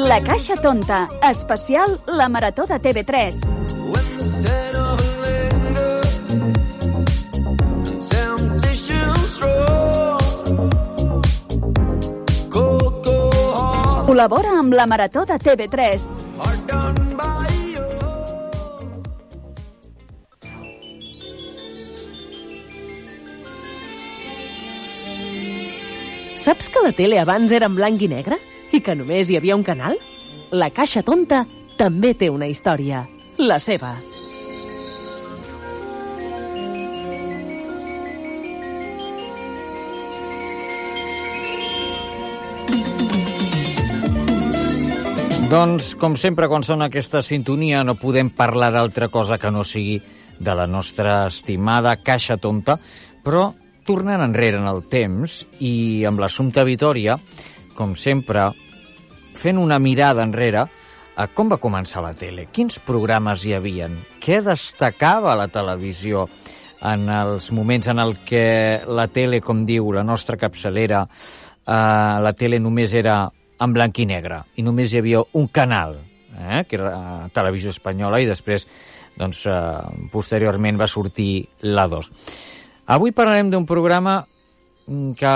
La 0.07 0.23
Caixa 0.23 0.55
Tonta, 0.55 1.09
especial 1.29 1.99
La 2.07 2.29
Marató 2.29 2.65
de 2.65 2.79
TV3. 2.79 3.41
Col·labora 14.07 14.55
amb 14.61 14.71
la 14.79 14.87
Marató 14.87 15.25
de 15.27 15.35
TV3. 15.43 16.07
Saps 26.47 26.69
que 26.71 26.79
la 26.79 26.93
tele 26.95 27.19
abans 27.19 27.51
era 27.51 27.67
en 27.67 27.75
blanc 27.75 28.07
i 28.07 28.07
negre? 28.07 28.39
I 28.73 28.81
que 28.83 28.95
només 28.99 29.29
hi 29.29 29.37
havia 29.39 29.55
un 29.55 29.63
canal? 29.63 29.97
La 30.51 30.69
Caixa 30.75 31.03
Tonta 31.03 31.45
també 31.79 32.13
té 32.17 32.29
una 32.33 32.47
història. 32.51 33.05
La 33.37 33.59
seva. 33.63 33.95
Doncs, 45.47 45.93
com 45.95 46.17
sempre, 46.19 46.49
quan 46.51 46.65
sona 46.67 46.89
aquesta 46.89 47.21
sintonia, 47.23 47.79
no 47.87 47.95
podem 47.95 48.27
parlar 48.35 48.67
d'altra 48.75 49.07
cosa 49.07 49.37
que 49.39 49.47
no 49.47 49.61
sigui 49.63 50.01
de 50.43 50.55
la 50.59 50.65
nostra 50.67 51.21
estimada 51.29 51.93
Caixa 52.03 52.35
Tonta, 52.35 52.75
però 53.23 53.45
tornant 53.87 54.25
enrere 54.25 54.59
en 54.59 54.67
el 54.67 54.83
temps 54.91 55.45
i 55.63 56.03
amb 56.09 56.19
l'assumpte 56.19 56.65
Vitoria, 56.67 57.15
com 57.77 57.93
sempre, 57.95 58.49
fent 59.37 59.61
una 59.61 59.77
mirada 59.79 60.25
enrere 60.25 60.65
a 61.17 61.25
com 61.33 61.49
va 61.49 61.61
començar 61.61 62.01
la 62.03 62.13
tele, 62.17 62.47
quins 62.53 62.79
programes 62.85 63.45
hi 63.45 63.53
havien, 63.57 63.95
què 64.21 64.41
destacava 64.45 65.37
la 65.37 65.47
televisió 65.53 66.27
en 66.85 67.07
els 67.09 67.49
moments 67.53 67.89
en 67.89 68.01
el 68.01 68.15
que 68.25 68.81
la 68.85 69.07
tele, 69.09 69.41
com 69.41 69.63
diu 69.65 69.89
la 69.95 70.05
nostra 70.05 70.37
capçalera, 70.37 71.05
eh, 71.07 71.73
la 72.21 72.33
tele 72.37 72.59
només 72.61 72.93
era 72.93 73.23
en 73.61 73.73
blanc 73.73 73.97
i 73.97 74.05
negre 74.05 74.43
i 74.57 74.65
només 74.65 74.93
hi 74.93 75.01
havia 75.01 75.23
un 75.33 75.47
canal, 75.49 75.97
eh, 76.37 76.63
que 76.69 76.77
era 76.77 76.93
eh, 76.93 77.29
Televisió 77.33 77.73
Espanyola, 77.73 78.21
i 78.21 78.29
després, 78.29 78.67
doncs, 79.17 79.45
eh, 79.49 80.07
posteriorment 80.13 80.77
va 80.77 80.89
sortir 80.89 81.47
la 81.65 81.87
2. 81.89 82.11
Avui 82.93 83.11
parlarem 83.11 83.49
d'un 83.51 83.65
programa 83.65 84.21
que 85.19 85.33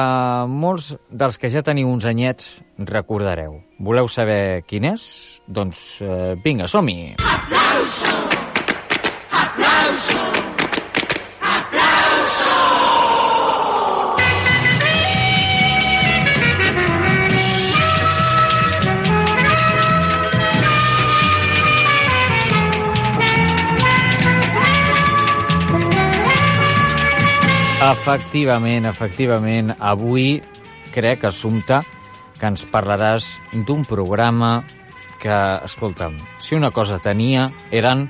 molts 0.47 0.93
dels 1.12 1.38
que 1.38 1.52
ja 1.52 1.64
teniu 1.66 1.91
uns 1.91 2.08
anyets 2.08 2.54
recordareu. 2.91 3.60
Voleu 3.80 4.08
saber 4.08 4.64
quin 4.68 4.88
és? 4.93 5.08
Doncs 5.47 6.02
eh, 6.06 6.36
vinga, 6.43 6.70
som-hi! 6.72 7.18
¡Aplauso! 7.20 8.41
Efectivament, 27.92 28.86
efectivament. 28.88 29.74
Avui 29.84 30.38
crec, 30.96 31.26
Assumpta, 31.28 31.82
que 32.39 32.48
ens 32.48 32.64
parlaràs 32.72 33.26
d'un 33.68 33.84
programa 33.84 34.62
que, 35.20 35.39
escolta'm, 35.68 36.16
si 36.39 36.56
una 36.56 36.72
cosa 36.72 37.02
tenia 37.04 37.50
eren 37.70 38.06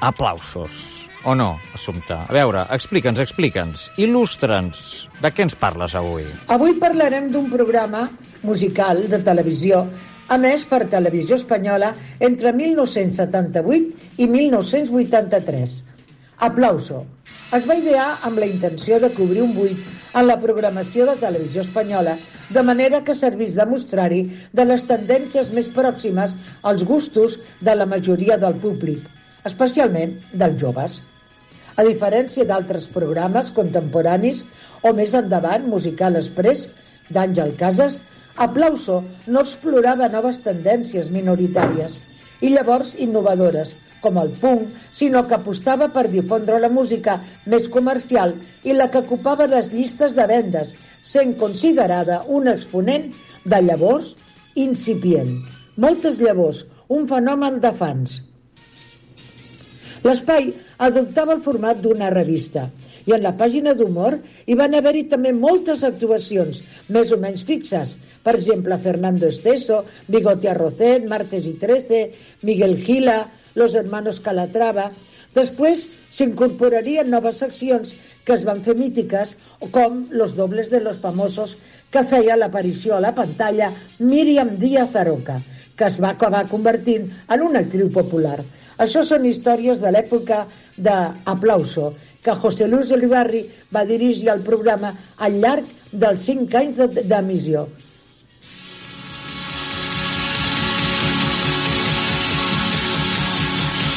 aplausos. 0.00 1.10
O 1.28 1.36
no, 1.36 1.58
Assumpta? 1.76 2.22
A 2.24 2.32
veure, 2.32 2.64
explica'ns, 2.72 3.20
explica'ns, 3.20 3.90
il·lustra'ns. 4.00 4.80
De 5.20 5.28
què 5.28 5.44
ens 5.44 5.58
parles 5.60 5.92
avui? 5.94 6.24
Avui 6.48 6.72
parlarem 6.80 7.28
d'un 7.36 7.52
programa 7.52 8.06
musical 8.48 9.04
de 9.12 9.20
televisió 9.20 9.84
emès 10.32 10.64
per 10.64 10.86
Televisió 10.88 11.36
Espanyola 11.36 11.92
entre 12.18 12.56
1978 12.56 14.22
i 14.24 14.28
1983. 14.40 15.91
Aplauso. 16.42 17.04
Es 17.54 17.62
va 17.70 17.76
idear 17.78 18.06
amb 18.26 18.40
la 18.42 18.48
intenció 18.50 18.96
de 18.98 19.12
cobrir 19.14 19.44
un 19.44 19.52
buit 19.54 19.78
en 20.18 20.26
la 20.26 20.34
programació 20.42 21.04
de 21.06 21.14
Televisió 21.20 21.62
Espanyola, 21.62 22.16
de 22.50 22.64
manera 22.66 23.00
que 23.06 23.14
servís 23.14 23.54
de 23.54 23.66
mostrari 23.70 24.24
de 24.50 24.64
les 24.66 24.82
tendències 24.88 25.52
més 25.54 25.68
pròximes 25.76 26.34
als 26.70 26.82
gustos 26.88 27.36
de 27.68 27.76
la 27.78 27.86
majoria 27.92 28.40
del 28.42 28.58
públic, 28.64 29.04
especialment 29.46 30.16
dels 30.32 30.58
joves. 30.64 30.98
A 31.78 31.86
diferència 31.86 32.48
d'altres 32.48 32.88
programes 32.96 33.52
contemporanis 33.54 34.42
o 34.82 34.90
més 34.98 35.14
endavant, 35.14 35.70
Musical 35.70 36.18
Express, 36.18 36.66
d'Àngel 37.14 37.54
Casas, 37.62 38.00
Aplauso 38.48 38.98
no 39.28 39.46
explorava 39.46 40.10
noves 40.10 40.42
tendències 40.42 41.12
minoritàries 41.12 42.00
i 42.40 42.50
llavors 42.50 42.96
innovadores, 42.98 43.76
com 44.02 44.18
el 44.20 44.32
punk, 44.40 44.68
sinó 44.92 45.22
que 45.28 45.38
apostava 45.38 45.88
per 45.94 46.08
difondre 46.10 46.58
la 46.60 46.70
música 46.72 47.18
més 47.46 47.68
comercial 47.72 48.34
i 48.66 48.74
la 48.76 48.90
que 48.90 49.02
ocupava 49.04 49.48
les 49.50 49.70
llistes 49.72 50.16
de 50.18 50.26
vendes, 50.30 50.76
sent 51.02 51.36
considerada 51.38 52.22
un 52.28 52.50
exponent 52.50 53.08
de 53.44 53.62
llavors 53.62 54.12
incipient. 54.54 55.38
Moltes 55.80 56.20
llavors, 56.20 56.66
un 56.92 57.08
fenomen 57.08 57.58
de 57.62 57.72
fans. 57.72 58.20
L'espai 60.02 60.50
adoptava 60.82 61.36
el 61.36 61.42
format 61.44 61.78
d'una 61.82 62.10
revista 62.10 62.66
i 63.06 63.14
en 63.16 63.22
la 63.24 63.32
pàgina 63.38 63.74
d'humor 63.78 64.18
hi 64.46 64.56
van 64.58 64.74
haver-hi 64.78 65.04
també 65.10 65.32
moltes 65.34 65.82
actuacions, 65.86 66.60
més 66.88 67.12
o 67.14 67.18
menys 67.22 67.44
fixes. 67.46 67.96
Per 68.22 68.34
exemple, 68.38 68.78
Fernando 68.82 69.30
Esteso, 69.30 69.82
Bigote 70.08 70.50
Arrocet, 70.50 71.06
Martes 71.10 71.46
y 71.46 71.54
Trece, 71.58 72.02
Miguel 72.42 72.76
Gila, 72.84 73.24
Los 73.54 73.74
Hermanos 73.74 74.20
Calatrava... 74.20 74.90
Després 75.32 75.86
s'incorporarien 76.12 77.08
noves 77.08 77.38
seccions 77.40 77.94
que 78.26 78.34
es 78.34 78.42
van 78.44 78.58
fer 78.60 78.74
mítiques, 78.76 79.30
com 79.72 80.02
Los 80.12 80.34
dobles 80.36 80.68
de 80.68 80.82
los 80.84 80.98
famosos, 81.00 81.54
que 81.88 82.02
feia 82.04 82.36
l'aparició 82.36 82.98
a 82.98 83.00
la 83.00 83.14
pantalla 83.16 83.70
Míriam 83.98 84.50
Díaz 84.60 84.92
Aroca, 85.00 85.38
que 85.76 85.86
es 85.88 85.96
va 86.04 86.10
acabar 86.12 86.42
convertint 86.50 87.08
en 87.32 87.46
una 87.48 87.62
actriu 87.64 87.88
popular. 87.94 88.42
Això 88.76 89.00
són 89.08 89.24
històries 89.24 89.80
de 89.80 89.94
l'època 89.96 90.42
d'Aplauso, 90.76 91.94
que 92.22 92.36
José 92.44 92.68
Luis 92.68 92.92
Olivarri 92.92 93.46
va 93.72 93.86
dirigir 93.88 94.28
el 94.36 94.44
programa 94.44 94.92
al 95.16 95.40
llarg 95.40 95.64
dels 95.92 96.28
cinc 96.28 96.52
anys 96.60 96.76
de- 96.76 97.06
d'emissió. 97.08 97.64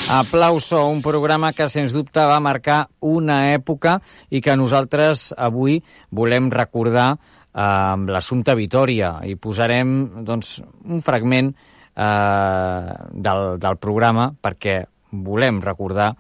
Aplauso, 0.08 0.86
un 0.86 1.02
programa 1.02 1.50
que 1.52 1.66
sens 1.66 1.90
dubte 1.90 2.22
va 2.30 2.38
marcar 2.38 2.84
una 3.10 3.50
època 3.56 3.96
i 4.30 4.38
que 4.38 4.54
nosaltres 4.54 5.32
avui 5.34 5.80
volem 6.14 6.52
recordar 6.54 7.08
eh, 7.16 7.64
amb 7.66 8.14
l'assumpte 8.14 8.54
Vitoria 8.54 9.16
i 9.26 9.34
posarem 9.34 10.24
doncs, 10.28 10.60
un 10.86 11.02
fragment 11.02 11.50
eh, 11.50 12.94
del, 13.12 13.46
del 13.58 13.82
programa 13.82 14.30
perquè 14.30 14.84
volem 15.26 15.64
recordar 15.66 16.12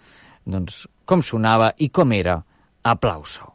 doncs, 0.43 0.87
com 1.05 1.21
sonava 1.21 1.75
i 1.77 1.93
com 1.93 2.17
era 2.17 2.39
Aplauso. 2.81 3.54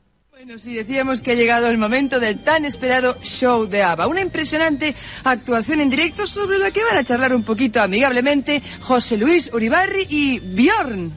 Bueno, 0.50 0.64
decíamos 0.64 1.20
que 1.20 1.30
ha 1.30 1.34
llegado 1.34 1.68
el 1.68 1.78
momento 1.78 2.18
del 2.18 2.40
tan 2.40 2.64
esperado 2.64 3.16
show 3.22 3.66
de 3.68 3.84
ABBA. 3.84 4.08
Una 4.08 4.20
impresionante 4.20 4.96
actuación 5.22 5.80
en 5.80 5.90
directo 5.90 6.26
sobre 6.26 6.58
la 6.58 6.72
que 6.72 6.82
van 6.82 6.98
a 6.98 7.04
charlar 7.04 7.32
un 7.32 7.44
poquito 7.44 7.80
amigablemente 7.80 8.60
José 8.80 9.16
Luis 9.16 9.48
Uribarri 9.52 10.08
y 10.08 10.40
Bjorn. 10.40 11.12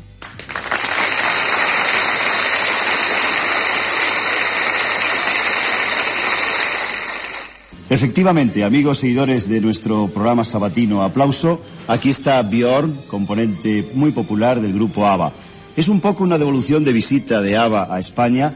Efectivamente, 7.90 8.64
amigos 8.64 9.00
seguidores 9.00 9.50
de 9.50 9.62
nuestro 9.62 10.10
programa 10.10 10.44
sabatino 10.44 11.02
Aplauso, 11.02 11.60
aquí 11.88 12.10
está 12.10 12.40
Bjorn, 12.44 13.02
componente 13.08 13.90
muy 13.96 14.12
popular 14.12 14.62
del 14.62 14.74
grupo 14.74 15.08
ABBA. 15.08 15.34
Es 15.76 15.88
un 15.88 16.02
poco 16.02 16.24
una 16.24 16.38
devolución 16.38 16.84
de 16.84 16.94
visita 16.94 17.42
de 17.42 17.58
ABBA 17.58 17.88
a 17.90 18.00
España 18.00 18.54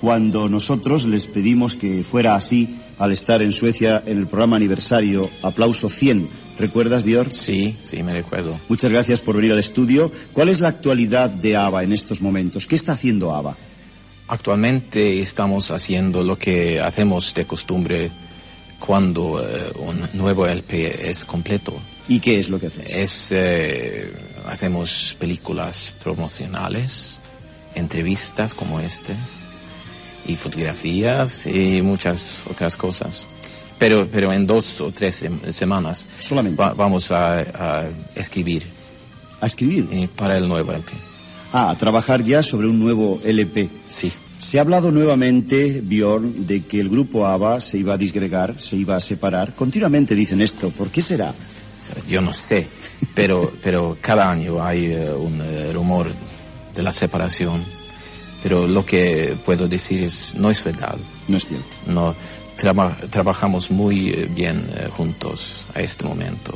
cuando 0.00 0.48
nosotros 0.48 1.04
les 1.04 1.26
pedimos 1.26 1.74
que 1.74 2.02
fuera 2.02 2.34
así 2.34 2.78
al 2.98 3.12
estar 3.12 3.42
en 3.42 3.52
Suecia 3.52 4.02
en 4.06 4.18
el 4.18 4.26
programa 4.26 4.56
aniversario 4.56 5.28
Aplauso 5.42 5.88
100. 5.88 6.28
¿Recuerdas, 6.58 7.04
Bjorn? 7.04 7.32
Sí, 7.32 7.76
sí, 7.82 8.02
me 8.02 8.12
recuerdo. 8.12 8.58
Muchas 8.68 8.90
gracias 8.90 9.20
por 9.20 9.36
venir 9.36 9.52
al 9.52 9.58
estudio. 9.58 10.10
¿Cuál 10.32 10.48
es 10.48 10.60
la 10.60 10.68
actualidad 10.68 11.30
de 11.30 11.56
ABBA 11.56 11.84
en 11.84 11.92
estos 11.92 12.20
momentos? 12.20 12.66
¿Qué 12.66 12.74
está 12.74 12.92
haciendo 12.92 13.34
ABBA? 13.34 13.56
Actualmente 14.28 15.20
estamos 15.20 15.70
haciendo 15.70 16.22
lo 16.22 16.36
que 16.38 16.78
hacemos 16.78 17.34
de 17.34 17.46
costumbre 17.46 18.10
cuando 18.78 19.42
eh, 19.42 19.72
un 19.78 20.08
nuevo 20.14 20.46
LP 20.46 21.10
es 21.10 21.24
completo. 21.24 21.74
¿Y 22.08 22.20
qué 22.20 22.38
es 22.38 22.48
lo 22.48 22.58
que 22.58 22.68
hacéis? 22.68 22.94
Es, 22.94 23.32
eh, 23.32 24.12
hacemos 24.46 25.16
películas 25.18 25.92
promocionales, 26.02 27.18
entrevistas 27.74 28.54
como 28.54 28.80
este, 28.80 29.14
y 30.26 30.36
fotografías 30.36 31.46
y 31.46 31.82
muchas 31.82 32.44
otras 32.50 32.76
cosas. 32.76 33.26
Pero, 33.78 34.06
pero 34.12 34.32
en 34.32 34.46
dos 34.46 34.80
o 34.82 34.90
tres 34.92 35.22
sem- 35.22 35.52
semanas 35.52 36.06
Solamente. 36.20 36.60
va- 36.60 36.74
vamos 36.74 37.10
a, 37.10 37.38
a 37.40 37.84
escribir. 38.14 38.64
¿A 39.40 39.46
escribir? 39.46 39.88
Eh, 39.90 40.08
para 40.14 40.36
el 40.36 40.46
nuevo 40.48 40.70
LP. 40.72 40.92
Ah, 41.52 41.70
a 41.70 41.76
trabajar 41.76 42.22
ya 42.22 42.42
sobre 42.42 42.68
un 42.68 42.78
nuevo 42.78 43.20
LP. 43.24 43.68
Sí. 43.88 44.12
Se 44.38 44.58
ha 44.58 44.62
hablado 44.62 44.90
nuevamente, 44.90 45.80
Bjorn, 45.82 46.46
de 46.46 46.62
que 46.62 46.80
el 46.80 46.88
grupo 46.90 47.26
ABBA 47.26 47.60
se 47.60 47.78
iba 47.78 47.94
a 47.94 47.98
disgregar, 47.98 48.54
se 48.60 48.76
iba 48.76 48.96
a 48.96 49.00
separar. 49.00 49.52
Continuamente 49.54 50.14
dicen 50.14 50.40
esto. 50.42 50.70
¿Por 50.70 50.88
qué 50.90 51.00
será? 51.02 51.34
Yo 52.08 52.20
no 52.20 52.32
sé, 52.32 52.66
pero, 53.14 53.50
pero 53.62 53.96
cada 54.00 54.30
año 54.30 54.62
hay 54.62 54.84
eh, 54.92 55.10
un 55.12 55.40
eh, 55.42 55.72
rumor 55.72 56.06
de 56.76 56.82
la 56.82 56.92
separación. 56.92 57.62
Pero 58.42 58.66
lo 58.66 58.84
que 58.86 59.36
puedo 59.44 59.68
decir 59.68 60.04
es, 60.04 60.34
no 60.34 60.50
es 60.50 60.62
verdad. 60.64 60.96
No 61.28 61.36
es 61.36 61.46
cierto. 61.46 61.76
No, 61.86 62.14
traba- 62.56 62.96
trabajamos 63.10 63.70
muy 63.70 64.10
eh, 64.10 64.28
bien 64.30 64.64
eh, 64.76 64.88
juntos 64.90 65.64
a 65.74 65.80
este 65.80 66.04
momento. 66.04 66.52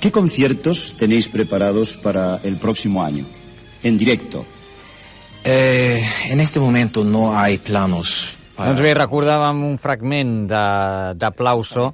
¿Qué 0.00 0.10
conciertos 0.10 0.94
tenéis 0.98 1.28
preparados 1.28 1.96
para 1.96 2.40
el 2.42 2.56
próximo 2.56 3.04
año? 3.04 3.24
En 3.82 3.96
directo. 3.98 4.44
Eh, 5.44 6.02
en 6.30 6.40
este 6.40 6.60
momento 6.60 7.04
no 7.04 7.36
hay 7.38 7.58
planos 7.58 8.34
para... 8.56 8.68
Doncs 8.70 8.82
bé, 8.84 8.92
recordàvem 8.94 9.62
un 9.66 9.78
fragment 9.80 10.46
de- 10.50 11.14
d'Aplauso 11.18 11.88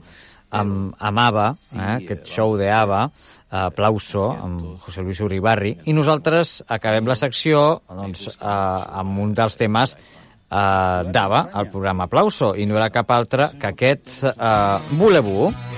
amb, 0.51 0.93
amb 0.99 1.19
ABBA, 1.23 1.47
eh, 1.77 1.87
aquest 1.95 2.27
show 2.29 2.57
de 2.61 2.69
ABBA, 2.71 3.07
Aplauso, 3.51 4.29
amb 4.37 4.61
José 4.85 5.03
Luis 5.03 5.21
Uribarri, 5.25 5.73
i 5.89 5.95
nosaltres 5.97 6.63
acabem 6.69 7.09
la 7.09 7.17
secció 7.17 7.81
doncs, 7.89 8.27
eh, 8.37 8.45
amb 8.45 9.25
un 9.25 9.33
dels 9.37 9.57
temes 9.57 9.97
eh, 9.97 11.03
d'ABBA, 11.09 11.43
el 11.57 11.71
programa 11.73 12.05
Aplauso, 12.05 12.55
i 12.57 12.69
no 12.69 12.77
era 12.77 12.93
cap 12.93 13.11
altre 13.11 13.49
que 13.61 13.73
aquest 13.73 14.23
eh, 14.29 14.97
Voulez-vous. 15.01 15.55
Saps 15.55 15.78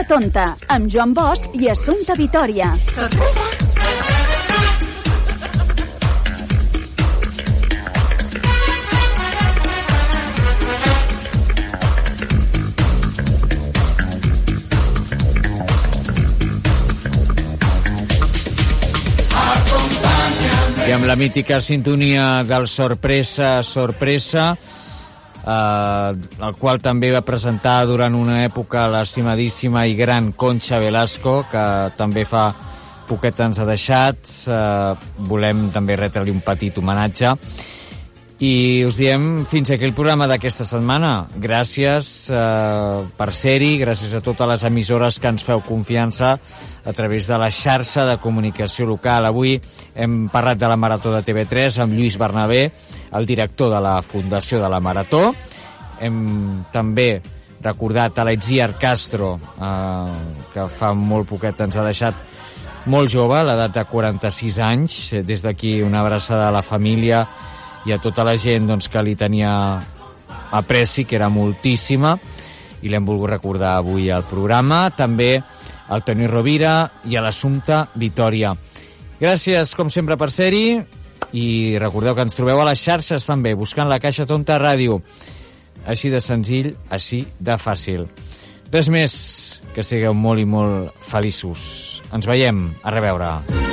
Caixa 0.00 0.14
Tonta, 0.14 0.44
amb 0.72 0.88
Joan 0.88 1.12
Bosch 1.12 1.52
i 1.60 1.68
Assumpta 1.68 2.14
Vitoria. 2.16 2.70
I 20.88 20.92
amb 20.96 21.04
la 21.04 21.16
mítica 21.16 21.60
sintonia 21.60 22.40
del 22.48 22.68
Sorpresa, 22.72 23.60
Sorpresa, 23.62 24.54
eh, 25.46 26.44
el 26.46 26.56
qual 26.58 26.80
també 26.82 27.12
va 27.14 27.24
presentar 27.26 27.84
durant 27.86 28.14
una 28.14 28.42
època 28.44 28.88
l'estimadíssima 28.92 29.86
i 29.86 29.96
gran 29.98 30.32
Concha 30.32 30.78
Velasco, 30.82 31.44
que 31.50 31.64
també 31.96 32.24
fa 32.24 32.50
poquet 33.10 33.40
ens 33.42 33.58
ha 33.58 33.66
deixat. 33.68 34.32
Eh, 34.46 34.94
volem 35.30 35.68
també 35.74 35.98
retre-li 35.98 36.34
un 36.34 36.42
petit 36.46 36.78
homenatge. 36.78 37.34
I 38.40 38.86
us 38.88 38.96
diem 38.96 39.44
fins 39.44 39.68
aquí 39.68 39.84
el 39.84 39.92
programa 39.92 40.24
d'aquesta 40.24 40.64
setmana. 40.64 41.26
Gràcies 41.36 42.30
eh, 42.32 43.00
per 43.18 43.26
ser-hi, 43.36 43.74
gràcies 43.82 44.14
a 44.16 44.22
totes 44.24 44.48
les 44.48 44.62
emissores 44.64 45.18
que 45.20 45.28
ens 45.28 45.44
feu 45.44 45.60
confiança 45.60 46.30
a 46.40 46.94
través 46.96 47.28
de 47.28 47.36
la 47.36 47.50
xarxa 47.52 48.06
de 48.08 48.14
comunicació 48.16 48.86
local. 48.88 49.28
Avui 49.28 49.58
hem 49.92 50.22
parlat 50.32 50.56
de 50.56 50.70
la 50.72 50.78
Marató 50.80 51.12
de 51.12 51.20
TV3 51.26 51.82
amb 51.84 51.92
Lluís 51.92 52.16
Bernabé, 52.16 52.62
el 53.12 53.28
director 53.28 53.74
de 53.74 53.82
la 53.84 53.98
Fundació 54.00 54.62
de 54.62 54.72
la 54.72 54.80
Marató. 54.80 55.34
Hem 56.00 56.64
també 56.72 57.10
recordat 57.60 58.16
a 58.16 58.24
l'Etziar 58.24 58.70
Castro, 58.80 59.34
eh, 59.36 60.16
que 60.54 60.66
fa 60.80 60.94
molt 60.96 61.28
poquet 61.28 61.60
ens 61.60 61.76
ha 61.76 61.84
deixat 61.84 62.24
molt 62.88 63.12
jove, 63.12 63.36
a 63.36 63.44
l'edat 63.44 63.76
de 63.76 63.84
46 63.84 64.58
anys. 64.64 64.98
Des 65.28 65.44
d'aquí 65.44 65.82
una 65.84 66.00
abraçada 66.00 66.48
a 66.48 66.56
la 66.56 66.64
família 66.64 67.26
i 67.86 67.94
a 67.94 67.98
tota 68.02 68.24
la 68.26 68.36
gent 68.36 68.68
doncs, 68.68 68.88
que 68.92 69.02
li 69.02 69.16
tenia 69.16 69.52
apreci, 70.52 71.04
que 71.04 71.16
era 71.16 71.30
moltíssima, 71.32 72.16
i 72.82 72.88
l'hem 72.88 73.06
volgut 73.06 73.30
recordar 73.32 73.76
avui 73.78 74.10
al 74.10 74.26
programa. 74.28 74.88
També 74.96 75.36
al 75.90 76.04
Toni 76.06 76.28
Rovira 76.30 76.74
i 77.10 77.16
a 77.16 77.24
l'Assumpta 77.24 77.86
Vitoria. 77.98 78.54
Gràcies, 79.20 79.74
com 79.76 79.90
sempre, 79.92 80.16
per 80.16 80.30
ser-hi 80.32 80.80
i 81.36 81.78
recordeu 81.78 82.16
que 82.16 82.24
ens 82.24 82.34
trobeu 82.34 82.62
a 82.62 82.66
les 82.70 82.80
xarxes 82.80 83.26
també, 83.28 83.54
buscant 83.54 83.90
la 83.90 84.00
Caixa 84.02 84.26
Tonta 84.26 84.58
Ràdio. 84.58 85.00
Així 85.86 86.10
de 86.12 86.20
senzill, 86.24 86.72
així 86.90 87.24
de 87.38 87.56
fàcil. 87.60 88.06
Res 88.72 88.90
més, 88.92 89.14
que 89.74 89.84
sigueu 89.86 90.14
molt 90.14 90.42
i 90.42 90.46
molt 90.48 91.04
feliços. 91.10 92.02
Ens 92.14 92.28
veiem, 92.30 92.68
a 92.82 92.94
reveure. 92.94 93.69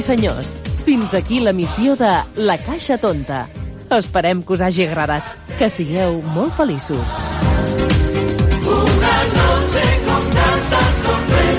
I 0.00 0.02
senyors, 0.02 0.48
fins 0.86 1.12
aquí 1.12 1.40
la 1.44 1.52
missió 1.52 1.92
de 1.98 2.10
La 2.48 2.56
Caixa 2.56 2.96
Tonta. 2.96 3.42
Esperem 3.92 4.40
que 4.40 4.54
us 4.54 4.62
hagi 4.64 4.86
agradat. 4.86 5.26
Que 5.58 5.68
sigueu 5.68 6.22
molt 6.32 6.56
feliços. 6.56 7.16
Una 8.70 9.16
noche 9.36 9.84
con 10.06 10.30
tantas 10.38 11.02
sorpresas, 11.02 11.49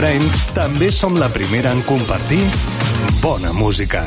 Arenys 0.00 0.46
també 0.56 0.86
som 0.96 1.18
la 1.20 1.26
primera 1.28 1.74
en 1.76 1.82
compartir 1.84 2.40
bona 3.20 3.52
música. 3.52 4.06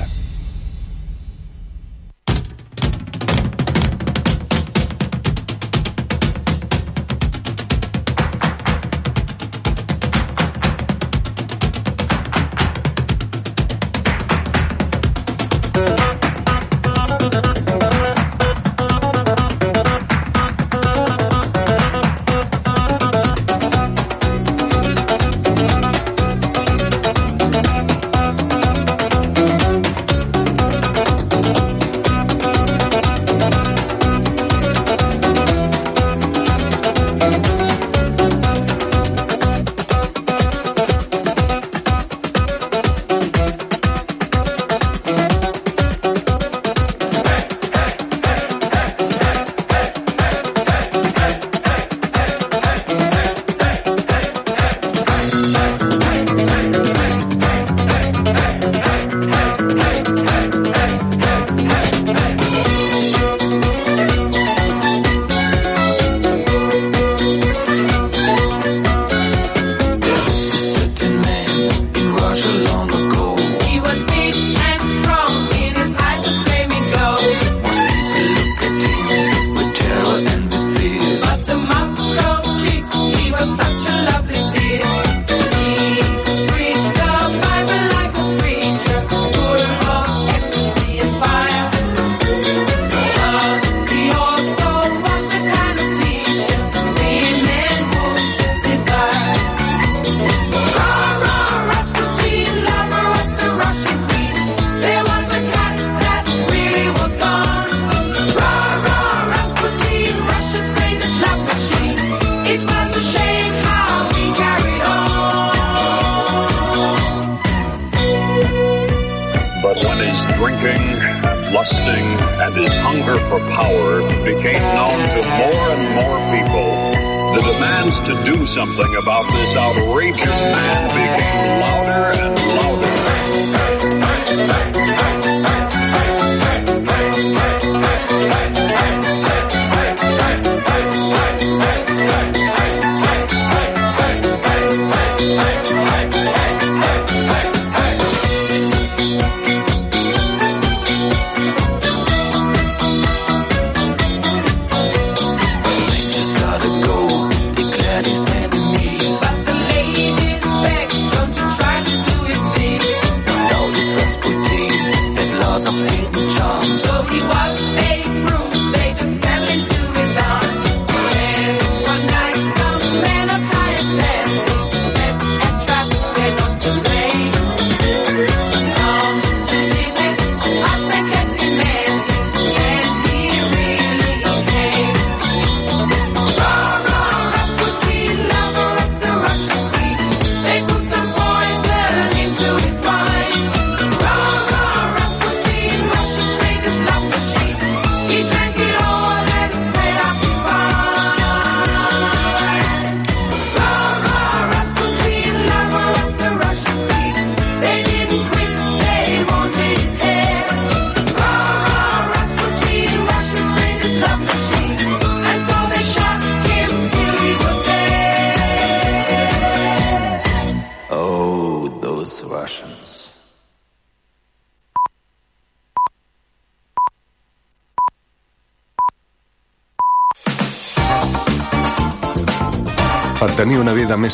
Outrageous 129.94 130.42
man 130.42 130.90
became 130.90 131.60
louder 131.62 132.04
and 132.20 132.36
louder. 132.58 132.94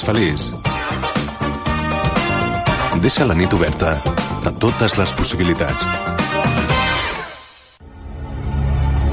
Feliç. 0.09 0.49
Deixa 3.03 3.27
la 3.29 3.37
nit 3.37 3.53
oberta 3.53 3.97
a 4.45 4.53
totes 4.63 4.97
les 4.97 5.13
possibilitats. 5.13 6.18